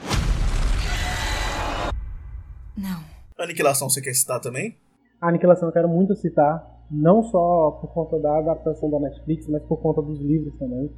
Não. 2.75 3.18
Aniquilação 3.43 3.89
você 3.89 4.01
quer 4.01 4.13
citar 4.13 4.39
também? 4.39 4.75
A 5.21 5.29
Aniquilação 5.29 5.67
eu 5.67 5.73
quero 5.73 5.87
muito 5.87 6.15
citar, 6.15 6.65
não 6.89 7.23
só 7.23 7.71
por 7.81 7.93
conta 7.93 8.19
da 8.19 8.37
adaptação 8.37 8.89
da 8.89 8.99
Netflix, 8.99 9.47
mas 9.47 9.61
por 9.63 9.77
conta 9.77 10.01
dos 10.01 10.19
livros 10.19 10.53
também. 10.57 10.89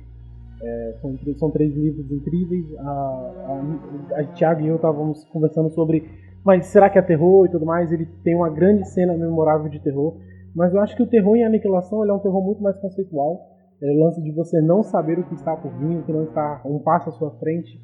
É, 0.64 0.98
são, 1.02 1.18
são 1.38 1.52
três 1.52 1.76
livros 1.76 2.12
incríveis. 2.12 2.66
A, 2.80 2.84
a, 2.90 4.20
a 4.20 4.24
Thiago 4.36 4.62
e 4.62 4.68
eu 4.68 4.76
estávamos 4.76 5.24
conversando 5.26 5.70
sobre, 5.72 6.08
mas 6.44 6.68
será 6.68 6.90
que 6.90 7.00
é 7.00 7.02
terror 7.02 7.46
e 7.46 7.50
tudo 7.50 7.66
mais? 7.66 7.92
Ele 7.92 8.06
tem 8.24 8.36
uma 8.36 8.50
grande 8.50 8.88
cena 8.90 9.14
memorável 9.14 9.70
de 9.70 9.80
terror, 9.80 10.18
mas 10.56 10.74
eu 10.74 10.82
acho 10.82 10.96
que 10.96 11.04
o 11.04 11.08
terror 11.08 11.36
em 11.36 11.44
Aniquilação 11.44 12.06
é 12.06 12.14
um 12.14 12.20
terror 12.20 12.44
muito 12.44 12.62
mais 12.62 12.78
conceitual. 12.78 13.50
É 13.82 13.92
o 13.92 14.04
lance 14.04 14.22
de 14.22 14.32
você 14.32 14.62
não 14.62 14.84
saber 14.84 15.18
o 15.18 15.24
que 15.24 15.34
está 15.34 15.56
por 15.56 15.72
vir, 15.72 15.98
o 15.98 16.04
que 16.04 16.14
não 16.14 16.26
está 16.26 16.62
um 16.64 16.78
passo 16.78 17.10
à 17.10 17.12
sua 17.14 17.32
frente. 17.40 17.80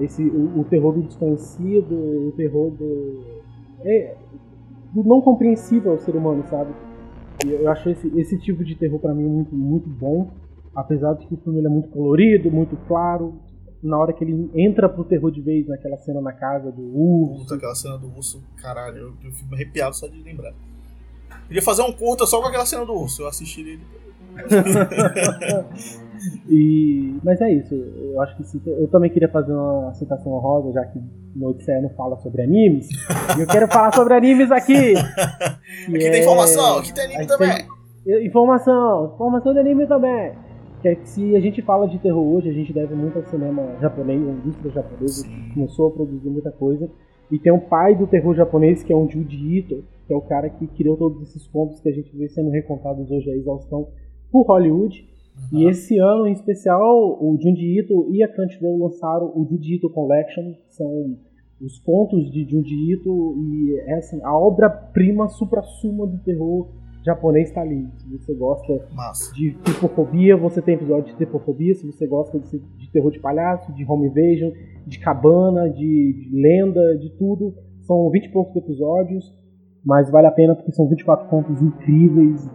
Esse, 0.00 0.24
o, 0.24 0.60
o 0.60 0.64
terror 0.64 0.94
do 0.94 1.02
desconhecido, 1.02 1.94
o 2.28 2.32
terror 2.32 2.70
do. 2.70 3.43
É, 3.84 4.16
do 4.92 5.02
não 5.04 5.20
compreensível 5.20 5.92
ao 5.92 5.98
ser 5.98 6.14
humano, 6.16 6.44
sabe? 6.48 6.72
E 7.44 7.50
eu 7.50 7.68
acho 7.70 7.90
esse, 7.90 8.08
esse 8.18 8.38
tipo 8.38 8.64
de 8.64 8.74
terror 8.74 8.98
pra 8.98 9.12
mim 9.14 9.24
muito, 9.24 9.54
muito 9.54 9.88
bom. 9.88 10.30
Apesar 10.74 11.14
de 11.14 11.26
que 11.26 11.34
o 11.34 11.36
filme 11.36 11.58
ele 11.58 11.66
é 11.66 11.70
muito 11.70 11.88
colorido, 11.88 12.50
muito 12.50 12.76
claro. 12.88 13.34
Na 13.82 13.98
hora 13.98 14.12
que 14.12 14.24
ele 14.24 14.50
entra 14.54 14.88
pro 14.88 15.04
terror 15.04 15.30
de 15.30 15.42
vez, 15.42 15.68
naquela 15.68 15.98
cena 15.98 16.20
na 16.20 16.32
casa 16.32 16.72
do 16.72 16.82
urso. 16.82 17.42
Puta, 17.42 17.56
aquela 17.56 17.74
cena 17.74 17.98
do 17.98 18.08
urso, 18.08 18.42
caralho, 18.56 18.96
eu, 18.96 19.12
eu 19.24 19.32
fico 19.32 19.54
arrepiado 19.54 19.94
só 19.94 20.08
de 20.08 20.22
lembrar. 20.22 20.54
Podia 21.46 21.60
fazer 21.60 21.82
um 21.82 21.92
curta 21.92 22.24
só 22.24 22.40
com 22.40 22.48
aquela 22.48 22.64
cena 22.64 22.86
do 22.86 22.94
urso, 22.94 23.22
eu 23.22 23.28
assistiria 23.28 23.78
e, 26.48 27.18
mas 27.22 27.40
é 27.40 27.52
isso, 27.52 27.74
eu 27.74 28.20
acho 28.22 28.36
que 28.36 28.44
sim, 28.44 28.60
eu 28.66 28.88
também 28.88 29.10
queria 29.10 29.28
fazer 29.28 29.52
uma 29.52 29.92
citação 29.94 30.32
honrosa, 30.32 30.72
já 30.72 30.84
que 30.84 31.00
no 31.34 31.48
Odisseia 31.48 31.80
não 31.80 31.90
fala 31.90 32.16
sobre 32.18 32.42
animes. 32.42 32.88
e 33.36 33.40
eu 33.40 33.46
quero 33.46 33.68
falar 33.68 33.92
sobre 33.92 34.14
animes 34.14 34.50
aqui! 34.50 34.94
Aqui 35.88 36.10
tem 36.10 36.22
informação, 36.22 36.78
aqui 36.78 36.94
tem 36.94 37.04
anime 37.04 37.26
também. 37.26 37.48
Tem 38.04 38.26
informação, 38.26 39.12
informação 39.14 39.52
de 39.52 39.58
anime 39.58 39.86
também. 39.86 40.32
Que 40.80 40.88
é 40.88 40.94
que 40.94 41.08
se 41.08 41.34
a 41.34 41.40
gente 41.40 41.62
fala 41.62 41.88
de 41.88 41.98
terror 41.98 42.22
hoje, 42.22 42.48
a 42.48 42.52
gente 42.52 42.72
deve 42.72 42.94
muito 42.94 43.18
ao 43.18 43.24
cinema 43.24 43.76
japonês, 43.80 44.20
à 44.20 44.30
indústria 44.30 44.70
japonesa, 44.70 45.26
que 45.26 45.54
começou 45.54 45.88
a 45.88 45.90
produzir 45.90 46.28
muita 46.28 46.52
coisa. 46.52 46.88
E 47.30 47.38
tem 47.38 47.52
um 47.52 47.60
pai 47.60 47.94
do 47.94 48.06
terror 48.06 48.34
japonês, 48.34 48.82
que 48.82 48.92
é 48.92 48.96
um 48.96 49.08
Juji 49.08 49.58
Ito, 49.58 49.84
que 50.06 50.12
é 50.12 50.16
o 50.16 50.20
cara 50.20 50.50
que 50.50 50.66
criou 50.66 50.96
todos 50.96 51.22
esses 51.22 51.46
contos 51.48 51.80
que 51.80 51.88
a 51.88 51.92
gente 51.92 52.14
vê 52.16 52.28
sendo 52.28 52.50
recontados 52.50 53.10
hoje 53.10 53.30
à 53.30 53.34
exaustão 53.34 53.88
por 54.30 54.46
Hollywood. 54.46 55.08
Uhum. 55.52 55.58
E 55.58 55.68
esse 55.68 55.98
ano, 55.98 56.26
em 56.26 56.32
especial, 56.32 57.18
o 57.20 57.36
Junji 57.40 57.78
Ito 57.80 58.08
e 58.12 58.22
a 58.22 58.28
Crunchyroll 58.28 58.78
lançaram 58.78 59.32
o 59.34 59.46
Junji 59.48 59.76
Ito 59.76 59.90
Collection, 59.90 60.52
que 60.52 60.74
são 60.74 61.16
os 61.60 61.78
contos 61.80 62.30
de 62.30 62.44
Junji 62.44 62.92
Ito 62.92 63.36
e 63.38 63.80
é 63.86 63.94
assim, 63.94 64.20
a 64.22 64.36
obra-prima 64.36 65.28
supra-suma 65.28 66.06
do 66.06 66.18
terror 66.18 66.68
japonês 67.04 67.48
está 67.48 67.60
ali. 67.60 67.86
Se 67.98 68.08
você 68.08 68.34
gosta 68.34 68.88
Massa. 68.92 69.32
de 69.34 69.52
tripofobia, 69.62 70.36
você 70.36 70.62
tem 70.62 70.74
episódio 70.74 71.12
de 71.12 71.16
tripofobia. 71.16 71.74
Se 71.74 71.86
você 71.86 72.06
gosta 72.06 72.38
de, 72.38 72.58
de 72.58 72.90
terror 72.90 73.10
de 73.12 73.20
palhaço, 73.20 73.72
de 73.74 73.84
home 73.84 74.08
invasion, 74.08 74.50
de 74.86 74.98
cabana, 74.98 75.68
de, 75.68 75.78
de 75.78 76.30
lenda, 76.32 76.96
de 76.98 77.10
tudo, 77.10 77.54
são 77.82 78.08
20 78.10 78.24
e 78.24 78.28
poucos 78.30 78.56
episódios, 78.56 79.32
mas 79.84 80.10
vale 80.10 80.26
a 80.26 80.32
pena 80.32 80.54
porque 80.54 80.72
são 80.72 80.88
24 80.88 81.28
contos 81.28 81.60
incríveis. 81.60 82.48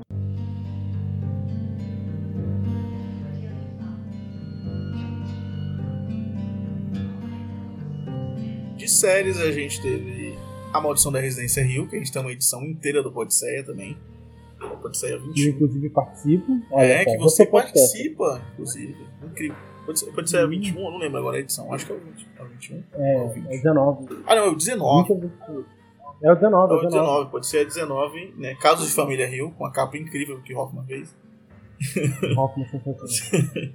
Séries 8.91 9.39
a 9.39 9.51
gente 9.51 9.81
teve 9.81 10.37
A 10.73 10.81
Maldição 10.81 11.11
da 11.11 11.19
Residência 11.19 11.63
Rio, 11.63 11.87
que 11.87 11.95
a 11.95 11.99
gente 11.99 12.11
tem 12.11 12.21
uma 12.21 12.31
edição 12.31 12.63
inteira 12.63 13.01
do 13.03 13.11
Podseia 13.11 13.63
também. 13.63 13.97
Podseia 14.81 15.17
21. 15.17 15.43
Eu, 15.43 15.49
inclusive, 15.51 15.89
participo. 15.89 16.61
é, 16.73 17.03
só, 17.03 17.11
que 17.11 17.17
você 17.17 17.45
participa, 17.45 18.41
inclusive. 18.53 19.07
Incrível. 19.23 19.55
Podseia 20.13 20.45
21, 20.45 20.79
eu 20.79 20.91
não 20.91 20.97
lembro 20.97 21.17
agora 21.17 21.37
a 21.37 21.39
edição. 21.39 21.73
Acho 21.73 21.85
que 21.85 21.91
é 21.91 21.95
o 21.95 21.99
20, 21.99 22.27
é 22.37 22.43
o 22.43 22.47
21. 22.47 22.83
É, 22.93 23.17
ou 23.17 23.25
o 23.25 23.29
20. 23.29 23.45
é 23.45 23.57
19. 23.57 24.23
Ah, 24.27 24.35
não, 24.35 24.43
é 24.43 24.49
o 24.49 24.55
19. 24.55 25.13
20 25.13 25.21
é 26.21 26.31
o 26.31 26.35
19, 26.35 26.73
é 26.73 26.77
o 26.77 26.81
19. 26.81 27.31
Pode 27.31 27.47
ser 27.47 27.65
19, 27.65 28.33
né? 28.37 28.55
Casos 28.55 28.89
de 28.89 28.93
Família 28.93 29.25
Rio, 29.25 29.51
com 29.51 29.65
a 29.65 29.71
capa 29.71 29.97
incrível 29.97 30.41
que 30.41 30.53
Hoffman 30.53 30.85
fez. 30.85 31.15
Hoffman 32.37 32.67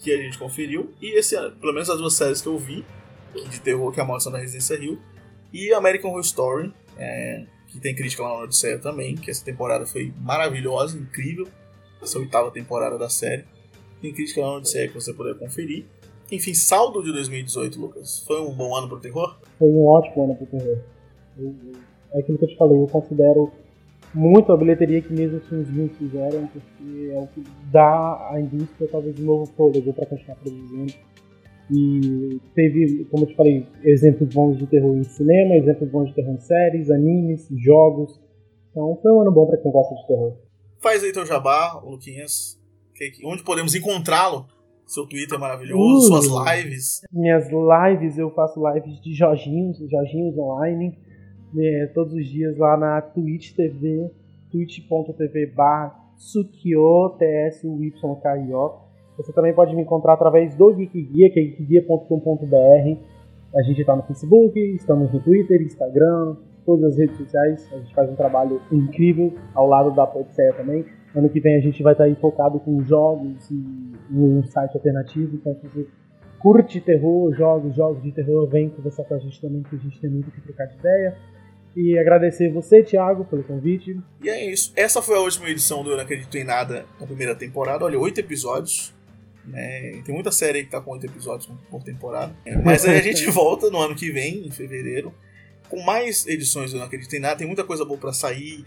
que 0.00 0.12
a 0.12 0.16
gente 0.16 0.36
conferiu. 0.36 0.92
E 1.00 1.16
esse, 1.16 1.36
pelo 1.60 1.72
menos 1.72 1.88
as 1.88 1.98
duas 1.98 2.14
séries 2.14 2.42
que 2.42 2.48
eu 2.48 2.58
vi, 2.58 2.84
de 3.48 3.60
terror, 3.60 3.92
que 3.92 4.00
é 4.00 4.02
a 4.02 4.06
Maldição 4.06 4.32
da 4.32 4.38
Residência 4.38 4.78
Rio, 4.78 5.00
e 5.52 5.72
American 5.72 6.10
Horror 6.10 6.22
Story, 6.22 6.72
é, 6.98 7.44
que 7.68 7.80
tem 7.80 7.94
crítica 7.94 8.22
lá 8.22 8.30
na 8.30 8.44
Odisseia 8.44 8.78
também, 8.78 9.14
que 9.14 9.30
essa 9.30 9.44
temporada 9.44 9.86
foi 9.86 10.12
maravilhosa, 10.20 10.98
incrível. 10.98 11.46
Essa 12.02 12.18
oitava 12.18 12.50
temporada 12.50 12.98
da 12.98 13.08
série. 13.08 13.44
Tem 14.00 14.12
crítica 14.12 14.40
lá 14.40 14.48
na 14.48 14.56
Odisseia 14.56 14.88
que 14.88 14.94
você 14.94 15.12
puder 15.12 15.34
conferir. 15.38 15.86
Enfim, 16.30 16.54
saldo 16.54 17.02
de 17.02 17.12
2018, 17.12 17.80
Lucas. 17.80 18.24
Foi 18.26 18.40
um 18.40 18.52
bom 18.52 18.74
ano 18.74 18.88
pro 18.88 18.98
terror? 18.98 19.38
Foi 19.58 19.68
um 19.68 19.86
ótimo 19.86 20.24
ano 20.24 20.34
pro 20.36 20.46
terror. 20.46 20.78
Eu, 21.38 21.54
eu, 21.64 21.72
é 22.12 22.20
aquilo 22.20 22.38
que 22.38 22.44
eu 22.44 22.48
te 22.48 22.56
falei, 22.56 22.76
eu 22.76 22.86
considero 22.86 23.52
muito 24.14 24.50
a 24.50 24.56
bilheteria 24.56 25.02
que 25.02 25.12
mesmo 25.12 25.38
os 25.38 25.46
filmes 25.46 25.96
fizeram, 25.98 26.46
porque 26.46 27.10
é 27.12 27.18
o 27.18 27.26
que 27.26 27.44
dá 27.70 28.30
à 28.30 28.40
indústria 28.40 28.88
talvez 28.90 29.18
um 29.20 29.24
novo 29.24 29.46
fôlego 29.54 29.92
para 29.92 30.06
continuar 30.06 30.36
produzindo. 30.36 30.94
E 31.70 32.40
teve, 32.54 33.04
como 33.10 33.24
eu 33.24 33.28
te 33.28 33.34
falei, 33.34 33.66
exemplos 33.82 34.32
bons 34.32 34.56
de 34.56 34.66
terror 34.66 34.96
em 34.96 35.02
cinema, 35.02 35.56
exemplos 35.56 35.90
bons 35.90 36.08
de 36.08 36.14
terror 36.14 36.34
em 36.34 36.40
séries, 36.40 36.90
animes, 36.90 37.48
jogos. 37.56 38.20
Então 38.70 38.98
foi 39.02 39.12
um 39.12 39.20
ano 39.22 39.32
bom 39.32 39.46
para 39.46 39.58
quem 39.58 39.72
gosta 39.72 39.94
de 39.94 40.06
terror. 40.06 40.36
Faz 40.80 41.02
aí 41.02 41.12
teu 41.12 41.26
jabá, 41.26 41.80
Luquinhas. 41.84 42.60
Onde 43.24 43.42
podemos 43.42 43.74
encontrá-lo? 43.74 44.46
Seu 44.86 45.04
Twitter 45.04 45.36
é 45.36 45.40
maravilhoso, 45.40 46.14
uh, 46.14 46.22
suas 46.22 46.56
lives. 46.56 47.00
Minhas 47.12 47.48
lives, 47.50 48.16
eu 48.16 48.30
faço 48.30 48.62
lives 48.72 49.00
de 49.00 49.12
Jorginhos, 49.12 49.78
Jorginhos 49.90 50.38
Online, 50.38 50.96
né, 51.52 51.90
todos 51.92 52.14
os 52.14 52.24
dias 52.24 52.56
lá 52.56 52.76
na 52.76 53.02
Twitch 53.02 53.52
TV, 53.54 54.08
twitch.tv 54.52 55.46
barra 55.46 56.06
Tsukio, 56.16 57.16
T-S-U-Y-K-I-O. 57.18 58.85
Você 59.16 59.32
também 59.32 59.54
pode 59.54 59.74
me 59.74 59.82
encontrar 59.82 60.14
através 60.14 60.54
do 60.54 60.74
Geek 60.74 61.02
Guia, 61.02 61.30
que 61.30 61.40
é 61.40 61.42
geekguia.com.br. 61.42 63.00
A 63.54 63.62
gente 63.62 63.80
está 63.80 63.96
no 63.96 64.02
Facebook, 64.02 64.58
estamos 64.74 65.12
no 65.12 65.20
Twitter, 65.20 65.62
Instagram, 65.62 66.36
todas 66.66 66.92
as 66.92 66.98
redes 66.98 67.16
sociais. 67.16 67.68
A 67.72 67.78
gente 67.78 67.94
faz 67.94 68.10
um 68.10 68.16
trabalho 68.16 68.60
incrível 68.70 69.32
ao 69.54 69.66
lado 69.66 69.94
da 69.94 70.06
Podseia 70.06 70.52
também. 70.52 70.84
Ano 71.14 71.30
que 71.30 71.40
vem 71.40 71.56
a 71.56 71.60
gente 71.60 71.82
vai 71.82 71.94
estar 71.94 72.04
aí 72.04 72.14
focado 72.16 72.60
com 72.60 72.82
jogos 72.84 73.50
e 73.50 73.54
um 74.12 74.42
site 74.44 74.74
alternativo. 74.74 75.36
Então, 75.36 75.54
se 75.54 75.66
você 75.66 75.86
curte 76.38 76.80
terror, 76.80 77.32
jogos, 77.34 77.74
jogos 77.74 78.02
de 78.02 78.12
terror, 78.12 78.46
vem 78.48 78.68
conversar 78.68 79.04
com 79.04 79.14
a 79.14 79.18
gente 79.18 79.40
também, 79.40 79.62
que 79.62 79.76
a 79.76 79.78
gente 79.78 79.98
tem 79.98 80.10
muito 80.10 80.30
que 80.30 80.40
trocar 80.42 80.66
de 80.66 80.76
ideia. 80.78 81.16
E 81.74 81.98
agradecer 81.98 82.50
você, 82.50 82.82
Thiago, 82.82 83.24
pelo 83.24 83.44
convite. 83.44 83.98
E 84.22 84.28
é 84.28 84.50
isso. 84.50 84.72
Essa 84.74 85.02
foi 85.02 85.16
a 85.16 85.20
última 85.20 85.48
edição 85.48 85.82
do 85.82 85.90
Eu 85.90 85.96
Não 85.96 86.04
Acredito 86.04 86.36
em 86.36 86.44
Nada 86.44 86.86
da 86.98 87.06
primeira 87.06 87.34
temporada. 87.34 87.84
Olha, 87.84 87.98
oito 87.98 88.18
episódios. 88.18 88.95
Né? 89.46 90.02
Tem 90.04 90.14
muita 90.14 90.32
série 90.32 90.64
que 90.64 90.70
tá 90.70 90.80
com 90.80 90.92
oito 90.92 91.06
episódios 91.06 91.48
por 91.70 91.82
temporada. 91.82 92.34
Mas 92.64 92.84
aí 92.84 92.98
a 92.98 93.02
gente 93.02 93.24
volta 93.26 93.70
no 93.70 93.78
ano 93.78 93.94
que 93.94 94.10
vem, 94.10 94.46
em 94.46 94.50
fevereiro, 94.50 95.14
com 95.68 95.82
mais 95.82 96.26
edições 96.26 96.70
do 96.70 96.76
Eu 96.76 96.80
Não 96.80 96.86
Acredito 96.86 97.14
em 97.14 97.20
Nada. 97.20 97.36
Tem 97.36 97.46
muita 97.46 97.64
coisa 97.64 97.84
boa 97.84 97.98
para 97.98 98.12
sair. 98.12 98.64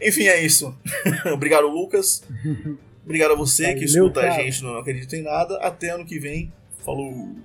Enfim, 0.00 0.24
é 0.24 0.42
isso. 0.42 0.76
Obrigado, 1.32 1.66
Lucas. 1.68 2.22
Obrigado 3.04 3.32
a 3.32 3.36
você 3.36 3.64
Valeu, 3.64 3.78
que 3.78 3.84
escuta 3.84 4.20
cara. 4.20 4.34
a 4.34 4.42
gente 4.42 4.62
no 4.62 4.72
Não 4.72 4.78
Acredito 4.78 5.14
em 5.14 5.22
Nada. 5.22 5.56
Até 5.58 5.90
ano 5.90 6.04
que 6.04 6.18
vem. 6.18 6.52
Falou! 6.84 7.36